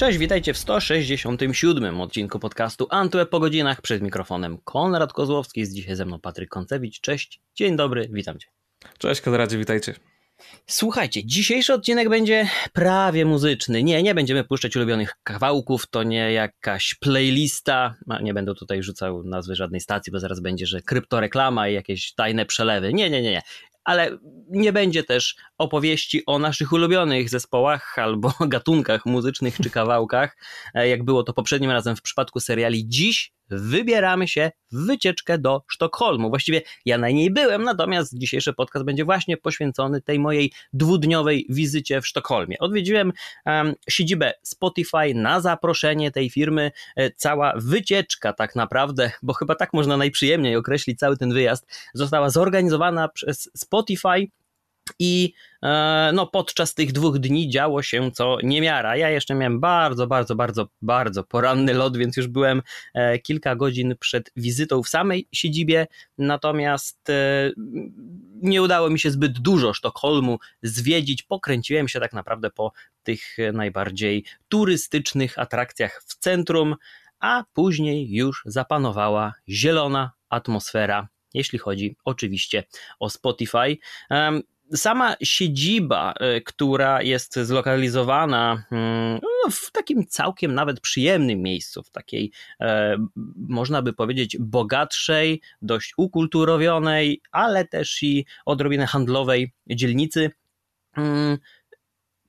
Cześć, 0.00 0.18
witajcie 0.18 0.54
w 0.54 0.58
167 0.58 2.00
odcinku 2.00 2.38
podcastu 2.38 2.86
Antweb 2.90 3.30
po 3.30 3.40
godzinach. 3.40 3.82
Przed 3.82 4.02
mikrofonem 4.02 4.58
Konrad 4.64 5.12
Kozłowski, 5.12 5.60
jest 5.60 5.74
dzisiaj 5.74 5.96
ze 5.96 6.06
mną 6.06 6.20
Patryk 6.20 6.48
Koncewicz. 6.48 7.00
Cześć, 7.00 7.40
dzień 7.54 7.76
dobry, 7.76 8.08
witam 8.12 8.38
cię. 8.38 8.46
Cześć 8.98 9.20
Konradzie, 9.20 9.58
witajcie. 9.58 9.94
Słuchajcie, 10.66 11.24
dzisiejszy 11.24 11.74
odcinek 11.74 12.08
będzie 12.08 12.48
prawie 12.72 13.24
muzyczny. 13.24 13.82
Nie, 13.82 14.02
nie 14.02 14.14
będziemy 14.14 14.44
puszczać 14.44 14.76
ulubionych 14.76 15.14
kawałków, 15.22 15.86
to 15.86 16.02
nie 16.02 16.32
jakaś 16.32 16.94
playlista. 16.94 17.94
Nie 18.22 18.34
będę 18.34 18.54
tutaj 18.54 18.82
rzucał 18.82 19.22
nazwy 19.24 19.54
żadnej 19.54 19.80
stacji, 19.80 20.12
bo 20.12 20.20
zaraz 20.20 20.40
będzie, 20.40 20.66
że 20.66 20.82
kryptoreklama 20.82 21.68
i 21.68 21.74
jakieś 21.74 22.14
tajne 22.14 22.46
przelewy. 22.46 22.94
Nie, 22.94 23.10
nie, 23.10 23.22
nie, 23.22 23.30
nie 23.30 23.42
ale 23.90 24.18
nie 24.50 24.72
będzie 24.72 25.04
też 25.04 25.36
opowieści 25.58 26.22
o 26.26 26.38
naszych 26.38 26.72
ulubionych 26.72 27.28
zespołach 27.28 27.98
albo 27.98 28.32
gatunkach 28.48 29.06
muzycznych 29.06 29.56
czy 29.62 29.70
kawałkach, 29.70 30.36
e, 30.74 30.88
jak 30.88 31.04
było 31.04 31.22
to 31.22 31.32
poprzednim 31.32 31.70
razem 31.70 31.96
w 31.96 32.02
przypadku 32.02 32.40
seriali. 32.40 32.88
Dziś 32.88 33.32
wybieramy 33.50 34.28
się 34.28 34.50
w 34.72 34.86
wycieczkę 34.86 35.38
do 35.38 35.62
Sztokholmu. 35.68 36.28
Właściwie 36.28 36.62
ja 36.84 36.98
na 36.98 37.08
niej 37.08 37.30
byłem, 37.30 37.62
natomiast 37.62 38.18
dzisiejszy 38.18 38.52
podcast 38.52 38.84
będzie 38.84 39.04
właśnie 39.04 39.36
poświęcony 39.36 40.00
tej 40.02 40.18
mojej 40.18 40.52
dwudniowej 40.72 41.46
wizycie 41.48 42.00
w 42.00 42.06
Sztokholmie. 42.06 42.58
Odwiedziłem 42.58 43.12
um, 43.46 43.74
siedzibę 43.88 44.32
Spotify 44.42 45.14
na 45.14 45.40
zaproszenie 45.40 46.10
tej 46.10 46.30
firmy. 46.30 46.70
E, 46.96 47.10
cała 47.10 47.52
wycieczka 47.56 48.32
tak 48.32 48.56
naprawdę, 48.56 49.10
bo 49.22 49.32
chyba 49.32 49.54
tak 49.54 49.72
można 49.72 49.96
najprzyjemniej 49.96 50.56
określić 50.56 50.98
cały 50.98 51.16
ten 51.16 51.32
wyjazd, 51.32 51.66
została 51.94 52.30
zorganizowana 52.30 53.08
przez 53.08 53.50
Spotify 53.56 54.26
i 54.98 55.32
e, 55.62 56.10
no, 56.14 56.26
podczas 56.26 56.74
tych 56.74 56.92
dwóch 56.92 57.18
dni 57.18 57.48
działo 57.48 57.82
się 57.82 58.10
co 58.10 58.38
niemiara. 58.42 58.96
Ja 58.96 59.10
jeszcze 59.10 59.34
miałem 59.34 59.60
bardzo, 59.60 60.06
bardzo, 60.06 60.34
bardzo, 60.34 60.68
bardzo 60.82 61.24
poranny 61.24 61.74
lot, 61.74 61.96
więc 61.96 62.16
już 62.16 62.26
byłem 62.26 62.62
e, 62.94 63.18
kilka 63.18 63.56
godzin 63.56 63.94
przed 64.00 64.30
wizytą 64.36 64.82
w 64.82 64.88
samej 64.88 65.28
siedzibie, 65.32 65.86
natomiast 66.18 67.10
e, 67.10 67.50
nie 68.42 68.62
udało 68.62 68.90
mi 68.90 68.98
się 68.98 69.10
zbyt 69.10 69.38
dużo 69.38 69.74
Sztokholmu 69.74 70.38
zwiedzić. 70.62 71.22
Pokręciłem 71.22 71.88
się 71.88 72.00
tak 72.00 72.12
naprawdę 72.12 72.50
po 72.50 72.72
tych 73.02 73.36
najbardziej 73.52 74.24
turystycznych 74.48 75.38
atrakcjach 75.38 76.02
w 76.06 76.14
centrum, 76.14 76.76
a 77.20 77.44
później 77.52 78.14
już 78.14 78.42
zapanowała 78.46 79.34
zielona 79.48 80.10
atmosfera 80.28 81.08
jeśli 81.34 81.58
chodzi 81.58 81.96
oczywiście 82.04 82.64
o 82.98 83.10
Spotify 83.10 83.78
sama 84.74 85.16
siedziba, 85.22 86.12
e, 86.20 86.40
która 86.40 87.02
jest 87.02 87.38
zlokalizowana 87.38 88.64
mm, 88.70 89.20
no, 89.22 89.50
w 89.50 89.72
takim 89.72 90.06
całkiem 90.06 90.54
nawet 90.54 90.80
przyjemnym 90.80 91.42
miejscu, 91.42 91.82
w 91.82 91.90
takiej, 91.90 92.32
e, 92.60 92.96
można 93.36 93.82
by 93.82 93.92
powiedzieć, 93.92 94.36
bogatszej, 94.40 95.40
dość 95.62 95.94
ukulturowionej, 95.96 97.20
ale 97.32 97.64
też 97.64 98.02
i 98.02 98.26
odrobinę 98.46 98.86
handlowej 98.86 99.52
dzielnicy, 99.66 100.30
mm, 100.96 101.38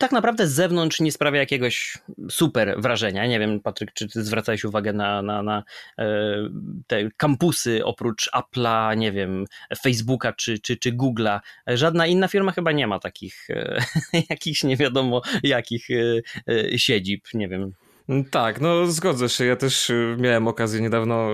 tak 0.02 0.12
naprawdę 0.12 0.48
z 0.48 0.54
zewnątrz 0.54 1.00
nie 1.00 1.12
sprawia 1.12 1.40
jakiegoś 1.40 1.98
super 2.30 2.76
wrażenia. 2.78 3.28
Nie 3.28 3.40
wiem, 3.40 3.60
Patryk, 3.60 3.94
czy 3.94 4.08
ty 4.08 4.24
zwracałeś 4.24 4.64
uwagę 4.64 4.94
na, 4.94 5.22
na, 5.22 5.44
na 5.44 5.64
e, 6.00 6.06
te 6.88 7.10
kampusy 7.18 7.86
oprócz 7.86 8.30
Apple'a, 8.36 8.98
nie 8.98 9.12
wiem, 9.12 9.46
Facebooka 9.82 10.34
czy, 10.34 10.60
czy, 10.60 10.78
czy 10.78 10.92
Google'a. 10.92 11.40
Żadna 11.68 12.08
inna 12.08 12.28
firma 12.28 12.52
chyba 12.52 12.72
nie 12.72 12.88
ma 12.88 13.00
takich 13.00 13.50
e, 13.50 13.84
jakichś 14.30 14.64
nie 14.64 14.78
wiadomo 14.78 15.22
jakich 15.44 15.88
e, 15.92 16.78
siedzib, 16.78 17.28
nie 17.34 17.48
wiem. 17.48 17.74
Tak, 18.32 18.62
no 18.62 18.88
zgodzę 18.88 19.30
się. 19.30 19.46
Ja 19.46 19.56
też 19.56 19.92
miałem 20.18 20.48
okazję 20.48 20.82
niedawno 20.82 21.30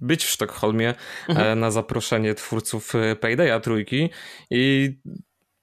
być 0.00 0.24
w 0.24 0.30
Sztokholmie 0.30 0.94
mhm. 1.28 1.60
na 1.60 1.70
zaproszenie 1.70 2.34
twórców 2.34 2.92
Paydaya 3.20 3.60
trójki 3.60 4.10
i 4.50 4.92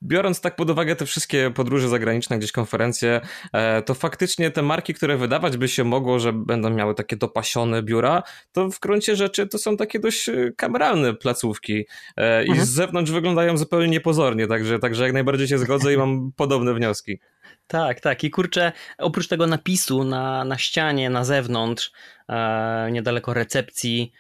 biorąc 0.04 0.42
tak 0.42 0.56
pod 0.56 0.70
uwagę 0.70 0.96
te 0.96 1.06
wszystkie 1.06 1.52
podróże 1.52 1.90
zagraniczne, 1.90 2.38
gdzieś 2.38 2.52
konferencje, 2.52 3.22
e, 3.54 3.82
to 3.82 3.94
faktycznie 3.94 4.52
te 4.52 4.62
marki, 4.62 4.94
które 4.94 5.18
wydawać 5.18 5.58
by 5.58 5.68
się 5.68 5.84
mogło, 5.84 6.20
że 6.20 6.34
będą 6.34 6.70
miały 6.70 6.96
takie 6.96 7.16
dopasione 7.16 7.84
biura, 7.84 8.24
to 8.52 8.70
w 8.70 8.80
gruncie 8.80 9.16
rzeczy 9.16 9.48
to 9.48 9.58
są 9.58 9.78
takie 9.78 10.00
dość 10.00 10.30
e, 10.30 10.52
kameralne 10.58 11.14
placówki 11.14 11.86
e, 12.18 12.46
i 12.46 12.50
mhm. 12.50 12.68
z 12.68 12.70
zewnątrz 12.70 13.12
wyglądają 13.12 13.58
zupełnie 13.58 13.88
niepozornie, 13.88 14.48
także, 14.48 14.80
także 14.80 15.04
jak 15.04 15.14
najbardziej 15.14 15.48
się 15.48 15.58
zgodzę 15.58 15.94
i 15.94 15.98
mam 15.98 16.32
podobne 16.36 16.74
wnioski. 16.74 17.20
Tak, 17.68 18.00
tak. 18.00 18.24
I 18.24 18.30
kurczę, 18.30 18.72
oprócz 18.98 19.28
tego 19.28 19.48
napisu 19.48 20.04
na, 20.04 20.46
na 20.46 20.58
ścianie, 20.58 21.10
na 21.10 21.24
zewnątrz, 21.24 21.92
e, 22.30 22.90
niedaleko 22.92 23.34
recepcji, 23.34 24.12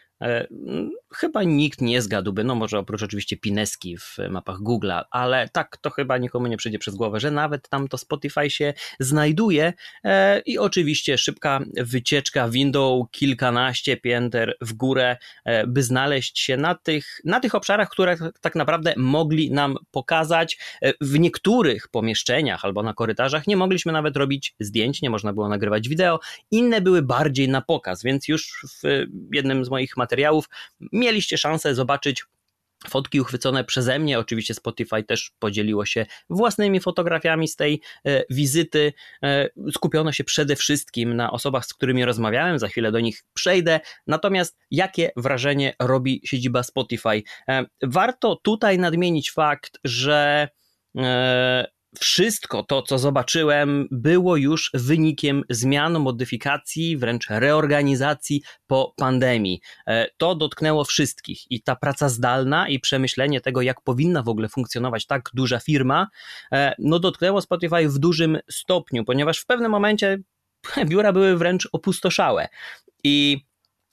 chyba 1.15 1.43
nikt 1.43 1.81
nie 1.81 2.01
zgadłby, 2.01 2.43
no 2.43 2.55
może 2.55 2.79
oprócz 2.79 3.03
oczywiście 3.03 3.37
Pineski 3.37 3.97
w 3.97 4.17
mapach 4.29 4.57
Google'a, 4.59 5.03
ale 5.11 5.49
tak 5.49 5.77
to 5.77 5.89
chyba 5.89 6.17
nikomu 6.17 6.47
nie 6.47 6.57
przyjdzie 6.57 6.79
przez 6.79 6.95
głowę, 6.95 7.19
że 7.19 7.31
nawet 7.31 7.69
tam 7.69 7.87
to 7.87 7.97
Spotify 7.97 8.49
się 8.49 8.73
znajduje 8.99 9.73
e, 10.03 10.39
i 10.39 10.57
oczywiście 10.57 11.17
szybka 11.17 11.59
wycieczka 11.77 12.49
windą 12.49 13.07
kilkanaście 13.11 13.97
pięter 13.97 14.57
w 14.61 14.73
górę, 14.73 15.17
e, 15.45 15.67
by 15.67 15.83
znaleźć 15.83 16.39
się 16.39 16.57
na 16.57 16.75
tych, 16.75 17.21
na 17.25 17.39
tych 17.39 17.55
obszarach, 17.55 17.89
które 17.89 18.15
tak 18.41 18.55
naprawdę 18.55 18.93
mogli 18.97 19.51
nam 19.51 19.75
pokazać. 19.91 20.57
W 21.01 21.19
niektórych 21.19 21.87
pomieszczeniach 21.87 22.65
albo 22.65 22.83
na 22.83 22.93
korytarzach 22.93 23.47
nie 23.47 23.57
mogliśmy 23.57 23.91
nawet 23.91 24.17
robić 24.17 24.55
zdjęć, 24.59 25.01
nie 25.01 25.09
można 25.09 25.33
było 25.33 25.49
nagrywać 25.49 25.89
wideo, 25.89 26.19
inne 26.51 26.81
były 26.81 27.01
bardziej 27.01 27.49
na 27.49 27.61
pokaz, 27.61 28.03
więc 28.03 28.27
już 28.27 28.65
w 28.83 29.05
jednym 29.33 29.65
z 29.65 29.69
moich 29.69 29.97
materiałów 29.97 30.06
materiałów, 30.07 30.49
mieliście 30.91 31.37
szansę 31.37 31.75
zobaczyć 31.75 32.25
Fotki 32.89 33.21
uchwycone 33.21 33.63
przeze 33.63 33.99
mnie, 33.99 34.19
oczywiście 34.19 34.53
Spotify 34.53 35.03
też 35.03 35.31
podzieliło 35.39 35.85
się 35.85 36.05
własnymi 36.29 36.79
fotografiami 36.79 37.47
z 37.47 37.55
tej 37.55 37.81
e, 38.05 38.23
wizyty. 38.29 38.93
E, 39.23 39.49
skupiono 39.71 40.11
się 40.11 40.23
przede 40.23 40.55
wszystkim 40.55 41.15
na 41.15 41.31
osobach, 41.31 41.65
z 41.65 41.73
którymi 41.73 42.05
rozmawiałem, 42.05 42.59
za 42.59 42.67
chwilę 42.67 42.91
do 42.91 42.99
nich 42.99 43.23
przejdę. 43.33 43.79
Natomiast 44.07 44.57
jakie 44.71 45.11
wrażenie 45.15 45.73
robi 45.79 46.21
siedziba 46.25 46.63
Spotify? 46.63 47.23
E, 47.49 47.65
warto 47.83 48.35
tutaj 48.35 48.79
nadmienić 48.79 49.31
fakt, 49.31 49.79
że 49.83 50.47
wszystko 51.95 52.63
to, 52.63 52.81
co 52.81 52.97
zobaczyłem, 52.97 53.87
było 53.91 54.35
już 54.35 54.71
wynikiem 54.73 55.43
zmian, 55.49 55.99
modyfikacji, 55.99 56.97
wręcz 56.97 57.29
reorganizacji 57.29 58.41
po 58.67 58.93
pandemii. 58.97 59.61
E, 59.87 60.07
to 60.17 60.35
dotknęło 60.35 60.83
wszystkich 60.83 61.51
i 61.51 61.61
ta 61.61 61.75
praca 61.75 62.09
zdalna 62.09 62.69
i 62.69 62.79
przemyślenie 62.79 63.41
tego, 63.41 63.61
jak 63.61 63.81
powinna 63.81 64.23
w 64.23 64.29
ogóle 64.29 64.49
funkcjonować 64.49 65.05
tak 65.05 65.29
duża 65.33 65.59
firma, 65.59 66.07
e, 66.51 66.75
no 66.79 66.99
dotknęło 66.99 67.41
Spotify 67.41 67.89
w 67.89 67.99
dużym 67.99 68.39
stopniu, 68.49 69.05
ponieważ 69.05 69.39
w 69.39 69.45
pewnym 69.45 69.71
momencie 69.71 70.17
biura 70.89 71.13
były 71.13 71.37
wręcz 71.37 71.69
opustoszałe. 71.71 72.47
I 73.03 73.45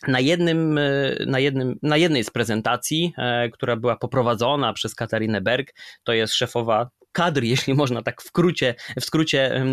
na, 0.09 0.21
jednym, 0.21 0.79
e, 0.79 0.83
na, 1.27 1.39
jednym, 1.39 1.79
na 1.83 1.97
jednej 1.97 2.25
z 2.25 2.31
prezentacji, 2.31 3.13
która 3.53 3.77
była 3.77 3.97
poprowadzona 3.97 4.73
przez 4.73 4.95
Katarinę 4.95 5.41
Berg, 5.41 5.75
to 6.05 6.13
jest 6.13 6.35
szefowa 6.35 6.91
kadr, 7.15 7.43
jeśli 7.55 7.75
można 7.75 8.03
tak 8.03 8.23
w 8.23 8.27
skrócie, 8.27 8.75
w 9.01 9.05
skrócie 9.05 9.65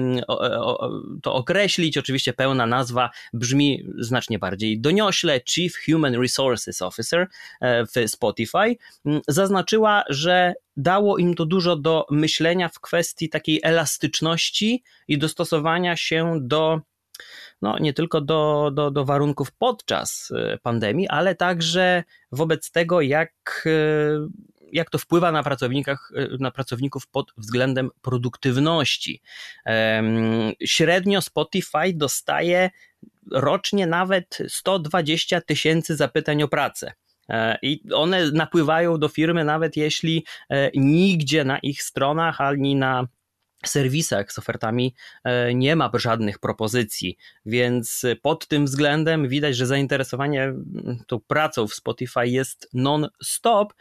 to 1.24 1.34
określić. 1.34 1.98
Oczywiście 1.98 2.34
pełna 2.34 2.66
nazwa 2.66 3.10
brzmi 3.34 3.84
znacznie 3.98 4.40
bardziej 4.40 4.82
doniośle. 4.82 5.42
Chief 5.50 5.74
Human 5.86 6.16
Resources 6.16 6.82
Officer 6.82 7.28
e, 7.62 7.86
w 7.86 7.92
Spotify 8.08 8.76
zaznaczyła, 9.28 10.04
że 10.10 10.54
dało 10.78 11.18
im 11.18 11.36
to 11.36 11.46
dużo 11.46 11.76
do 11.76 12.06
myślenia 12.12 12.70
w 12.70 12.80
kwestii 12.80 13.30
takiej 13.30 13.60
elastyczności 13.64 14.84
i 15.08 15.18
dostosowania 15.18 15.96
się 15.96 16.38
do 16.42 16.82
no, 17.62 17.80
nie 17.80 17.94
tylko 17.94 18.22
do, 18.22 18.72
do, 18.74 18.92
do 18.92 19.06
warunków 19.06 19.52
podczas 19.52 20.32
e, 20.36 20.58
pandemii, 20.58 21.08
ale 21.08 21.36
także 21.36 22.04
wobec 22.32 22.72
tego, 22.72 23.02
jak 23.02 23.64
e, 23.66 24.28
jak 24.72 24.90
to 24.90 24.98
wpływa 24.98 25.32
na, 25.32 25.44
pracownikach, 25.44 26.12
na 26.40 26.52
pracowników 26.52 27.08
pod 27.08 27.32
względem 27.38 27.90
produktywności. 28.02 29.22
Średnio 30.66 31.22
Spotify 31.22 31.94
dostaje 31.94 32.70
rocznie 33.32 33.88
nawet 33.88 34.38
120 34.48 35.42
tysięcy 35.42 35.96
zapytań 35.96 36.44
o 36.44 36.48
pracę. 36.48 36.94
E, 37.30 37.58
I 37.62 37.84
one 37.94 38.32
napływają 38.32 38.98
do 38.98 39.08
firmy, 39.08 39.44
nawet 39.44 39.78
jeśli 39.78 40.26
e, 40.50 40.72
nigdzie 40.76 41.44
na 41.44 41.60
ich 41.60 41.84
stronach 41.84 42.42
ani 42.42 42.76
na 42.76 43.08
serwisach 43.66 44.32
z 44.32 44.40
ofertami 44.40 44.96
e, 45.24 45.54
nie 45.54 45.76
ma 45.76 45.92
żadnych 45.94 46.40
propozycji, 46.40 47.18
więc 47.46 48.06
pod 48.22 48.48
tym 48.48 48.66
względem 48.66 49.28
widać, 49.28 49.56
że 49.56 49.66
zainteresowanie 49.68 50.54
tą 51.08 51.20
pracą 51.20 51.68
w 51.68 51.74
Spotify 51.74 52.28
jest 52.28 52.70
non-stop. 52.74 53.74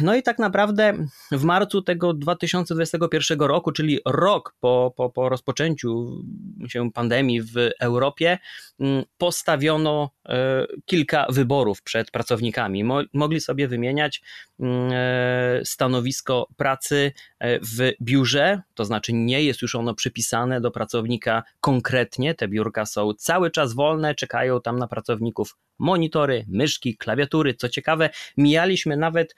No 0.00 0.14
i 0.14 0.22
tak 0.22 0.38
naprawdę 0.38 0.94
w 1.32 1.44
marcu 1.44 1.82
tego 1.82 2.14
2021 2.14 3.40
roku, 3.40 3.72
czyli 3.72 4.00
rok 4.06 4.54
po, 4.60 4.92
po, 4.96 5.10
po 5.10 5.28
rozpoczęciu 5.28 6.22
się 6.68 6.90
pandemii 6.92 7.42
w 7.42 7.54
Europie, 7.80 8.38
mm, 8.80 9.04
postawiono 9.18 10.10
e, 10.28 10.66
kilka 10.84 11.26
wyborów 11.30 11.82
przed 11.82 12.10
pracownikami. 12.10 12.84
Mogli 13.12 13.40
sobie 13.40 13.68
wymieniać 13.68 14.22
mm, 14.60 14.90
e, 14.92 15.60
stanowisko 15.64 16.48
pracy 16.56 17.12
e, 17.38 17.60
w 17.60 17.92
biurze, 18.02 18.62
to 18.74 18.84
znaczy 18.84 19.12
nie 19.12 19.42
jest 19.42 19.62
już 19.62 19.74
ono 19.74 19.94
przypisane 19.94 20.60
do 20.60 20.70
pracownika 20.70 21.42
konkretnie. 21.60 22.34
Te 22.34 22.48
biurka 22.48 22.86
są 22.86 23.14
cały 23.14 23.50
czas 23.50 23.74
wolne, 23.74 24.14
czekają 24.14 24.60
tam 24.60 24.78
na 24.78 24.88
pracowników 24.88 25.56
monitory, 25.78 26.44
myszki, 26.48 26.96
klawiatury. 26.96 27.54
Co 27.54 27.68
ciekawe, 27.68 28.10
mijaliśmy 28.36 28.96
nawet 28.96 29.36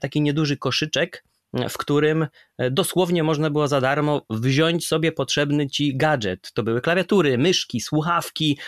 taki 0.00 0.20
nieduży 0.20 0.56
koszyczek 0.56 1.24
w 1.68 1.78
którym 1.78 2.26
e, 2.58 2.70
dosłownie 2.70 3.22
można 3.22 3.50
było 3.50 3.68
za 3.68 3.80
darmo 3.80 4.22
wziąć 4.30 4.86
sobie 4.86 5.12
potrzebny 5.12 5.68
ci 5.68 5.96
gadżet. 5.96 6.52
To 6.52 6.62
były 6.62 6.80
klawiatury, 6.80 7.38
myszki, 7.38 7.80
słuchawki, 7.80 8.58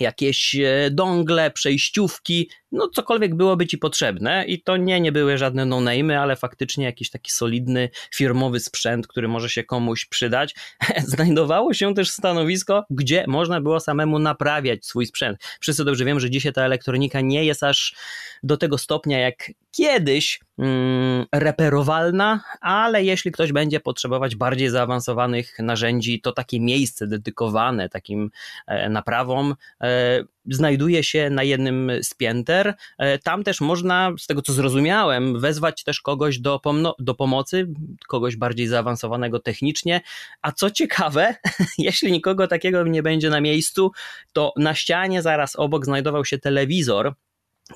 jakieś 0.00 0.54
e, 0.54 0.90
dongle, 0.90 1.50
przejściówki, 1.50 2.50
no 2.72 2.88
cokolwiek 2.88 3.34
byłoby 3.34 3.66
ci 3.66 3.78
potrzebne 3.78 4.44
i 4.46 4.62
to 4.62 4.76
nie, 4.76 5.00
nie 5.00 5.12
były 5.12 5.38
żadne 5.38 5.66
no-name'y, 5.66 6.14
ale 6.14 6.36
faktycznie 6.36 6.84
jakiś 6.84 7.10
taki 7.10 7.30
solidny, 7.30 7.88
firmowy 8.14 8.60
sprzęt, 8.60 9.06
który 9.06 9.28
może 9.28 9.48
się 9.48 9.64
komuś 9.64 10.06
przydać. 10.06 10.54
Znajdowało 11.06 11.74
się 11.74 11.94
też 11.94 12.10
stanowisko, 12.10 12.84
gdzie 12.90 13.24
można 13.28 13.60
było 13.60 13.80
samemu 13.80 14.18
naprawiać 14.18 14.86
swój 14.86 15.06
sprzęt. 15.06 15.38
Wszyscy 15.60 15.84
dobrze 15.84 16.04
wiem, 16.04 16.20
że 16.20 16.30
dzisiaj 16.30 16.52
ta 16.52 16.62
elektronika 16.62 17.20
nie 17.20 17.44
jest 17.44 17.62
aż 17.62 17.94
do 18.42 18.56
tego 18.56 18.78
stopnia 18.78 19.18
jak 19.18 19.50
kiedyś 19.76 20.40
mm, 20.58 21.26
reperowalna, 21.32 22.40
ale 22.60 23.04
jeśli 23.04 23.32
ktoś 23.32 23.52
będzie 23.52 23.80
potrzebować 23.80 24.36
bardziej 24.36 24.68
zaawansowanych 24.68 25.58
narzędzi, 25.58 26.20
to 26.20 26.32
takie 26.32 26.60
miejsce 26.60 27.06
dedykowane 27.06 27.88
takim 27.88 28.30
e, 28.66 28.88
naprawom 28.88 29.54
e, 29.80 30.24
znajduje 30.50 31.04
się 31.04 31.30
na 31.30 31.42
jednym 31.42 31.90
z 32.02 32.14
pięter. 32.14 32.74
E, 32.98 33.18
tam 33.18 33.44
też 33.44 33.60
można, 33.60 34.12
z 34.18 34.26
tego 34.26 34.42
co 34.42 34.52
zrozumiałem, 34.52 35.40
wezwać 35.40 35.84
też 35.84 36.00
kogoś 36.00 36.38
do, 36.38 36.60
do 36.98 37.14
pomocy, 37.14 37.68
kogoś 38.08 38.36
bardziej 38.36 38.66
zaawansowanego 38.66 39.38
technicznie. 39.38 40.00
A 40.42 40.52
co 40.52 40.70
ciekawe, 40.70 41.34
jeśli 41.78 42.12
nikogo 42.12 42.46
takiego 42.46 42.82
nie 42.82 43.02
będzie 43.02 43.30
na 43.30 43.40
miejscu, 43.40 43.92
to 44.32 44.52
na 44.56 44.74
ścianie 44.74 45.22
zaraz 45.22 45.56
obok 45.56 45.84
znajdował 45.84 46.24
się 46.24 46.38
telewizor, 46.38 47.14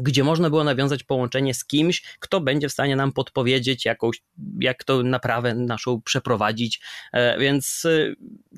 gdzie 0.00 0.24
można 0.24 0.50
było 0.50 0.64
nawiązać 0.64 1.04
połączenie 1.04 1.54
z 1.54 1.64
kimś, 1.64 2.02
kto 2.18 2.40
będzie 2.40 2.68
w 2.68 2.72
stanie 2.72 2.96
nam 2.96 3.12
podpowiedzieć 3.12 3.84
jakąś, 3.84 4.22
jak 4.60 4.84
to 4.84 5.02
naprawę 5.02 5.54
naszą 5.54 6.02
przeprowadzić. 6.02 6.80
E, 7.12 7.38
więc 7.38 7.84
e, 7.84 8.14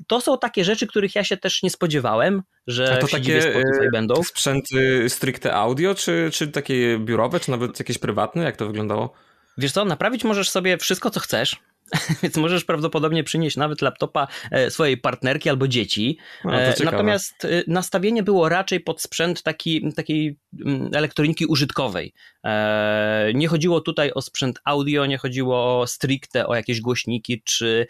to 0.07 0.21
są 0.21 0.37
takie 0.37 0.65
rzeczy, 0.65 0.87
których 0.87 1.15
ja 1.15 1.23
się 1.23 1.37
też 1.37 1.63
nie 1.63 1.69
spodziewałem, 1.69 2.41
że 2.67 2.93
A 2.93 2.97
to 2.97 3.07
takie 3.07 3.41
Spotify 3.41 3.87
e, 3.87 3.91
będą. 3.91 4.23
Sprzęty 4.23 5.09
stricte 5.09 5.53
audio, 5.53 5.95
czy, 5.95 6.29
czy 6.33 6.47
takie 6.47 6.99
biurowe, 6.99 7.39
czy 7.39 7.51
nawet 7.51 7.79
jakieś 7.79 7.97
prywatne? 7.97 8.43
Jak 8.43 8.57
to 8.57 8.67
wyglądało? 8.67 9.13
Wiesz 9.57 9.71
co, 9.71 9.85
naprawić 9.85 10.23
możesz 10.23 10.49
sobie 10.49 10.77
wszystko, 10.77 11.09
co 11.09 11.19
chcesz. 11.19 11.59
Więc 12.23 12.37
możesz 12.37 12.65
prawdopodobnie 12.65 13.23
przynieść 13.23 13.57
nawet 13.57 13.81
laptopa 13.81 14.27
e, 14.51 14.71
swojej 14.71 14.97
partnerki 14.97 15.49
albo 15.49 15.67
dzieci. 15.67 16.17
No, 16.45 16.51
Natomiast 16.83 17.45
e, 17.45 17.63
nastawienie 17.67 18.23
było 18.23 18.49
raczej 18.49 18.79
pod 18.79 19.01
sprzęt 19.01 19.43
taki, 19.43 19.93
takiej 19.93 20.37
mm, 20.65 20.89
elektroniki 20.93 21.45
użytkowej. 21.45 22.13
Nie 23.33 23.47
chodziło 23.47 23.81
tutaj 23.81 24.11
o 24.11 24.21
sprzęt 24.21 24.59
audio, 24.65 25.05
nie 25.05 25.17
chodziło 25.17 25.87
stricte 25.87 26.47
o 26.47 26.55
jakieś 26.55 26.81
głośniki 26.81 27.41
czy 27.45 27.87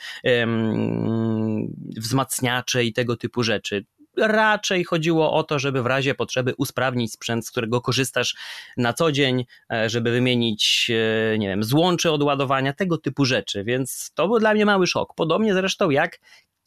wzmacniacze 1.98 2.84
i 2.84 2.94
tego 2.94 3.18
typu 3.18 3.44
rzeczy 3.44 3.86
raczej 4.18 4.84
chodziło 4.84 5.34
o 5.34 5.44
to, 5.44 5.60
żeby 5.60 5.84
w 5.84 5.86
razie 5.86 6.16
potrzeby 6.16 6.54
usprawnić 6.58 7.14
sprzęt, 7.14 7.48
z 7.48 7.52
którego 7.52 7.82
korzystasz 7.82 8.36
na 8.78 8.94
co 8.94 9.12
dzień, 9.12 9.46
e, 9.74 9.90
żeby 9.90 10.12
wymienić, 10.12 10.92
e, 11.34 11.38
nie 11.38 11.48
wiem, 11.48 11.64
złącze 11.64 12.12
od 12.12 12.24
ładowania, 12.24 12.74
tego 12.74 12.98
typu 12.98 13.26
rzeczy, 13.26 13.64
więc 13.64 14.12
to 14.16 14.28
był 14.28 14.40
dla 14.40 14.54
mnie 14.54 14.66
mały 14.66 14.88
szok. 14.88 15.14
Podobnie 15.16 15.54
zresztą 15.54 15.90
jak 15.90 16.20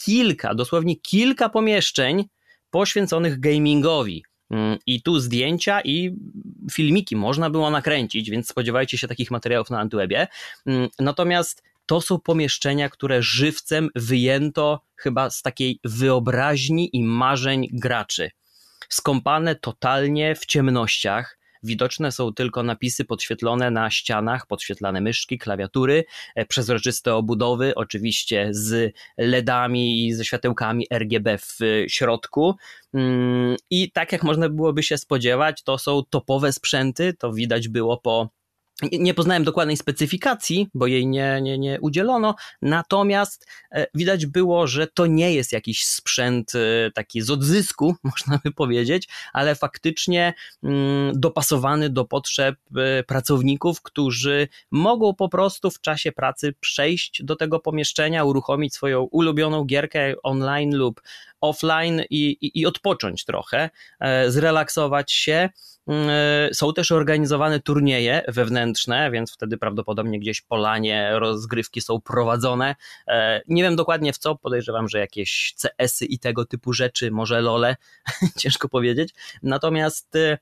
kilka, 0.05 0.55
dosłownie 0.55 0.96
kilka 0.96 1.49
pomieszczeń 1.49 2.25
poświęconych 2.70 3.41
gamingowi. 3.41 4.25
Mm, 4.50 4.79
I 4.87 5.02
tu 5.02 5.19
zdjęcia 5.19 5.81
i 5.81 6.17
filmiki 6.73 7.17
można 7.17 7.50
było 7.50 7.70
nakręcić, 7.70 8.31
więc 8.31 8.49
spodziewajcie 8.49 8.99
się 8.99 9.08
takich 9.08 9.31
materiałów 9.31 9.70
na 9.70 9.81
Antywebie. 9.81 10.26
Mm, 10.67 10.88
natomiast 10.99 11.62
to 11.87 12.01
są 12.01 12.19
pomieszczenia, 12.21 12.89
które 12.89 13.23
żywcem 13.23 13.89
wyjęto 13.95 14.81
chyba 14.97 15.31
z 15.31 15.43
takiej 15.43 15.81
wyobraźni 15.85 16.97
i 16.97 17.05
marzeń 17.05 17.69
graczy. 17.73 18.31
Skąpane 18.89 19.55
totalnie 19.55 20.35
w 20.35 20.47
ciemnościach, 20.47 21.39
Widoczne 21.65 22.13
są 22.13 22.33
tylko 22.33 22.63
napisy 22.63 23.05
podświetlone 23.05 23.71
na 23.71 23.91
ścianach, 23.91 24.47
podświetlane 24.47 25.01
myszki, 25.01 25.39
klawiatury, 25.39 26.05
e, 26.35 26.47
przezroczyste 26.47 27.15
obudowy, 27.15 27.75
oczywiście 27.75 28.49
z 28.51 28.95
LEDami 29.19 30.07
i 30.07 30.13
ze 30.15 30.25
światełkami 30.25 30.87
RGB 30.91 31.39
w 31.39 31.59
środku. 31.89 32.55
Mm, 32.95 33.57
I 33.71 33.91
tak 33.91 34.13
jak 34.13 34.23
można 34.23 34.49
byłoby 34.49 34.83
się 34.83 34.99
spodziewać, 34.99 35.63
to 35.63 35.79
są 35.79 36.03
topowe 36.11 36.53
sprzęty, 36.53 37.15
to 37.15 37.33
widać 37.33 37.69
było 37.69 37.99
po 37.99 38.29
nie 38.82 39.15
poznałem 39.15 39.44
dokładnej 39.44 39.76
specyfikacji, 39.76 40.69
bo 40.75 40.87
jej 40.87 41.06
nie, 41.06 41.41
nie, 41.43 41.59
nie 41.59 41.81
udzielono, 41.81 42.35
natomiast 42.62 43.47
e, 43.73 43.87
widać 43.94 44.26
było, 44.26 44.67
że 44.67 44.87
to 44.87 45.06
nie 45.06 45.35
jest 45.35 45.53
jakiś 45.53 45.85
sprzęt 45.85 46.53
e, 46.55 46.91
taki 46.91 47.23
z 47.23 47.31
odzysku, 47.31 47.97
można 48.05 48.41
by 48.44 48.53
powiedzieć, 48.53 49.09
ale 49.32 49.55
faktycznie 49.55 50.35
mm, 50.62 51.21
dopasowany 51.21 51.91
do 51.91 52.05
potrzeb 52.05 52.56
e, 52.76 53.03
pracowników, 53.03 53.82
którzy 53.82 54.49
mogą 54.71 55.15
po 55.15 55.29
prostu 55.29 55.70
w 55.70 55.81
czasie 55.81 56.12
pracy 56.12 56.55
przejść 56.61 57.23
do 57.23 57.37
tego 57.37 57.61
pomieszczenia, 57.61 58.25
uruchomić 58.25 58.75
swoją 58.75 59.03
ulubioną 59.03 59.65
gierkę 59.65 60.15
online 60.23 60.77
lub 60.77 61.00
offline 61.49 62.02
i, 62.11 62.37
i, 62.41 62.61
i 62.61 62.67
odpocząć 62.67 63.25
trochę, 63.25 63.70
zrelaksować 64.29 65.12
się. 65.12 65.49
Mm, 65.87 66.08
e, 66.11 66.55
są 66.55 66.73
też 66.73 66.93
organizowane 66.93 67.61
turnieje 67.61 68.23
wewnętrzne, 68.29 69.11
więc 69.11 69.32
wtedy 69.32 69.58
prawdopodobnie 69.58 70.20
gdzieś 70.20 70.41
po 70.41 70.56
lanie 70.56 71.11
rozgrywki 71.12 71.81
są 71.81 72.00
prowadzone. 72.00 72.74
E, 73.08 73.43
nie 73.48 73.63
wiem 73.63 73.77
dokładnie 73.77 74.13
w 74.13 74.19
co, 74.19 74.36
podejrzewam, 74.36 74.89
że 74.89 74.98
jakieś 74.98 75.55
CS-y 75.63 76.05
i 76.05 76.19
tego 76.19 76.44
typu 76.44 76.72
rzeczy, 76.72 77.10
może 77.10 77.41
lole, 77.41 77.77
ciężko 78.41 78.69
powiedzieć. 78.69 79.15
Natomiast 79.43 80.17
e, 80.17 80.39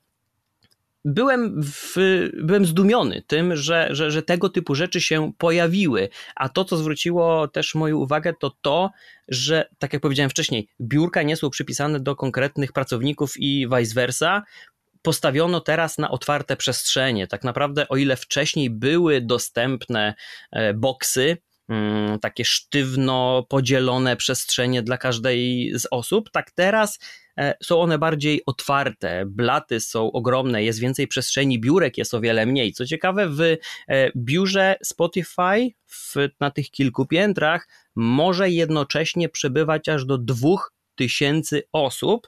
byłem, 1.05 1.61
w, 1.63 1.95
byłem 2.43 2.65
zdumiony 2.65 3.23
tym, 3.27 3.55
że, 3.55 3.87
że, 3.91 4.11
że 4.11 4.23
tego 4.23 4.49
typu 4.49 4.75
rzeczy 4.75 5.01
się 5.01 5.31
pojawiły. 5.37 6.09
A 6.35 6.49
to, 6.49 6.65
co 6.65 6.77
zwróciło 6.77 7.47
też 7.47 7.75
moją 7.75 7.97
uwagę, 7.97 8.33
to 8.39 8.51
to, 8.61 8.91
że, 9.27 9.69
tak 9.79 9.93
jak 9.93 10.01
powiedziałem 10.01 10.29
wcześniej, 10.29 10.67
biurka 10.81 11.23
nie 11.23 11.35
są 11.35 11.49
przypisane 11.49 11.99
do 11.99 12.15
konkretnych 12.15 12.71
pracowników 12.71 13.33
i 13.37 13.67
vice 13.77 13.93
versa 13.95 14.43
postawiono 15.01 15.61
teraz 15.61 15.97
na 15.97 16.11
otwarte 16.11 16.55
przestrzenie. 16.55 17.27
Tak 17.27 17.43
naprawdę, 17.43 17.87
o 17.89 17.97
ile 17.97 18.15
wcześniej 18.15 18.69
były 18.69 19.21
dostępne 19.21 20.13
e, 20.51 20.73
boksy, 20.73 21.37
takie 22.21 22.45
sztywno 22.45 23.45
podzielone 23.49 24.15
przestrzenie 24.15 24.81
dla 24.81 24.97
każdej 24.97 25.71
z 25.75 25.87
osób, 25.91 26.31
tak 26.31 26.51
teraz 26.51 26.99
e, 27.37 27.53
są 27.63 27.81
one 27.81 27.97
bardziej 27.97 28.41
otwarte, 28.45 29.23
blaty 29.25 29.79
są 29.79 30.11
ogromne, 30.11 30.63
jest 30.63 30.79
więcej 30.79 31.07
przestrzeni, 31.07 31.59
biurek 31.59 31.97
jest 31.97 32.13
o 32.13 32.21
wiele 32.21 32.45
mniej. 32.45 32.73
Co 32.73 32.85
ciekawe, 32.85 33.29
w 33.29 33.41
e, 33.41 33.57
biurze 34.15 34.75
Spotify 34.83 35.69
w, 35.87 36.15
na 36.39 36.51
tych 36.51 36.71
kilku 36.71 37.05
piętrach 37.05 37.67
może 37.95 38.49
jednocześnie 38.49 39.29
przebywać 39.29 39.89
aż 39.89 40.05
do 40.05 40.17
dwóch 40.17 40.73
tysięcy 40.95 41.63
osób, 41.71 42.27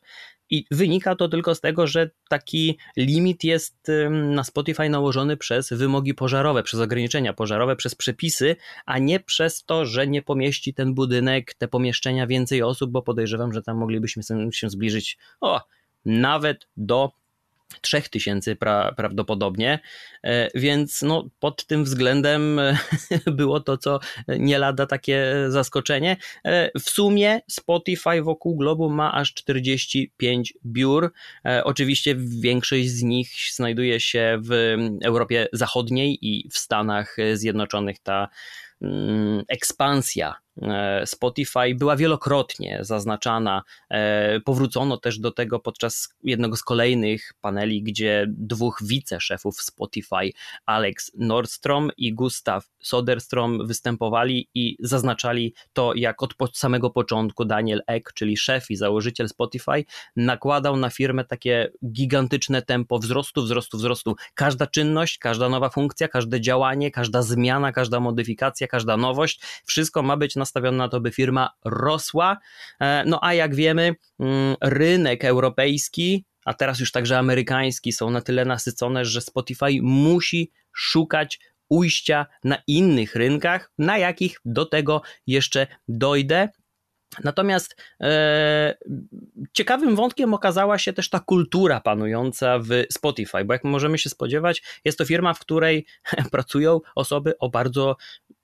i 0.50 0.66
wynika 0.72 1.16
to 1.16 1.30
tylko 1.30 1.56
z 1.56 1.62
tego, 1.62 1.88
że 1.88 2.10
taki 2.30 2.78
limit 2.98 3.44
jest 3.44 3.92
na 4.10 4.44
Spotify 4.44 4.90
nałożony 4.90 5.38
przez 5.38 5.70
wymogi 5.70 6.14
pożarowe, 6.14 6.64
przez 6.64 6.80
ograniczenia 6.80 7.34
pożarowe, 7.34 7.76
przez 7.76 7.96
przepisy, 7.96 8.56
a 8.86 9.00
nie 9.00 9.20
przez 9.20 9.64
to, 9.64 9.86
że 9.86 10.08
nie 10.08 10.22
pomieści 10.22 10.74
ten 10.74 10.94
budynek, 10.94 11.54
te 11.54 11.68
pomieszczenia 11.68 12.28
więcej 12.28 12.64
osób, 12.64 12.92
bo 12.92 13.02
podejrzewam, 13.02 13.54
że 13.54 13.62
tam 13.62 13.78
moglibyśmy 13.78 14.24
się 14.52 14.70
zbliżyć 14.70 15.18
o, 15.42 15.62
nawet 16.06 16.68
do 16.78 17.12
3000 17.82 18.56
pra, 18.56 18.94
prawdopodobnie, 18.98 19.80
e, 20.24 20.50
więc 20.56 21.02
no, 21.02 21.30
pod 21.40 21.66
tym 21.66 21.84
względem 21.84 22.60
e, 22.60 22.78
było 23.32 23.60
to, 23.60 23.78
co 23.78 24.00
nie 24.28 24.58
lada 24.58 24.86
takie 24.86 25.34
zaskoczenie. 25.48 26.18
E, 26.46 26.80
w 26.80 26.90
sumie 26.90 27.42
Spotify 27.50 28.22
wokół 28.22 28.56
globu 28.58 28.90
ma 28.90 29.14
aż 29.14 29.34
45 29.34 30.54
biur. 30.66 31.12
Oczywiście 31.64 32.16
większość 32.18 32.90
z 32.90 33.04
nich 33.04 33.30
znajduje 33.54 34.00
się 34.00 34.38
w 34.42 34.78
Europie 35.04 35.48
Zachodniej 35.54 36.18
i 36.22 36.50
w 36.50 36.58
Stanach 36.58 37.18
Zjednoczonych 37.34 38.00
ta 38.00 38.30
ekspansja 39.48 40.45
Spotify 41.06 41.76
była 41.76 41.96
wielokrotnie 41.96 42.80
zaznaczana. 42.82 43.64
E, 43.90 44.40
powrócono 44.40 44.98
też 44.98 45.20
do 45.20 45.32
tego 45.32 45.60
podczas 45.60 46.10
jednego 46.24 46.56
z 46.56 46.64
kolejnych 46.64 47.34
paneli, 47.42 47.84
gdzie 47.84 48.26
dwóch 48.30 48.80
wiceszefów 48.84 49.62
Spotify, 49.62 50.32
Alex 50.66 51.12
Nordstrom 51.18 51.92
i 51.98 52.14
Gustav 52.14 52.62
Soderstrom, 52.82 53.68
występowali 53.68 54.50
i 54.54 54.78
zaznaczali 54.80 55.54
to, 55.74 55.94
jak 55.96 56.24
od 56.24 56.58
samego 56.58 56.90
początku 56.90 57.46
Daniel 57.46 57.82
Ek, 57.88 58.12
czyli 58.14 58.38
szef 58.38 58.72
i 58.72 58.76
założyciel 58.76 59.30
Spotify, 59.30 59.86
nakładał 60.16 60.78
na 60.78 60.90
firmę 60.90 61.26
takie 61.26 61.72
gigantyczne 61.92 62.62
tempo 62.62 63.00
wzrostu, 63.00 63.44
wzrostu, 63.44 63.78
wzrostu. 63.78 64.16
Każda 64.34 64.68
czynność, 64.68 65.18
każda 65.18 65.50
nowa 65.50 65.70
funkcja, 65.70 66.08
każde 66.08 66.42
działanie, 66.42 66.92
każda 66.92 67.22
zmiana, 67.22 67.72
każda 67.72 68.00
modyfikacja, 68.00 68.68
każda 68.68 68.98
nowość, 68.98 69.42
wszystko 69.66 70.04
ma 70.04 70.18
być 70.18 70.36
na 70.36 70.45
nastawiony 70.46 70.78
na 70.78 70.90
to, 70.90 71.02
by 71.02 71.12
firma 71.12 71.50
rosła. 71.66 72.38
E, 72.80 73.04
no 73.06 73.20
a 73.24 73.34
jak 73.34 73.56
wiemy, 73.56 73.96
mm, 74.20 74.56
rynek 74.62 75.26
europejski, 75.26 76.26
a 76.46 76.54
teraz 76.54 76.80
już 76.80 76.92
także 76.92 77.18
amerykański 77.18 77.92
są 77.92 78.10
na 78.10 78.22
tyle 78.22 78.46
nasycone, 78.46 79.06
że 79.06 79.22
Spotify 79.22 79.82
musi 79.82 80.52
szukać 80.74 81.40
ujścia 81.70 82.26
na 82.44 82.58
innych 82.68 83.16
rynkach, 83.16 83.72
na 83.78 83.98
jakich 83.98 84.40
do 84.46 84.66
tego 84.66 85.02
jeszcze 85.28 85.68
dojdę. 85.88 86.50
Natomiast 87.24 87.76
e, 88.02 88.78
ciekawym 89.54 89.96
wątkiem 89.96 90.34
okazała 90.34 90.78
się 90.78 90.94
też 90.94 91.10
ta 91.10 91.20
kultura 91.20 91.80
panująca 91.80 92.60
w 92.60 92.70
Spotify, 92.92 93.46
bo 93.46 93.54
jak 93.54 93.64
możemy 93.64 93.98
się 93.98 94.10
spodziewać, 94.10 94.64
jest 94.86 94.98
to 94.98 95.06
firma, 95.06 95.34
w 95.34 95.40
której 95.40 95.86
pracują 96.32 96.82
osoby 96.96 97.38
o 97.38 97.50
bardzo 97.50 97.98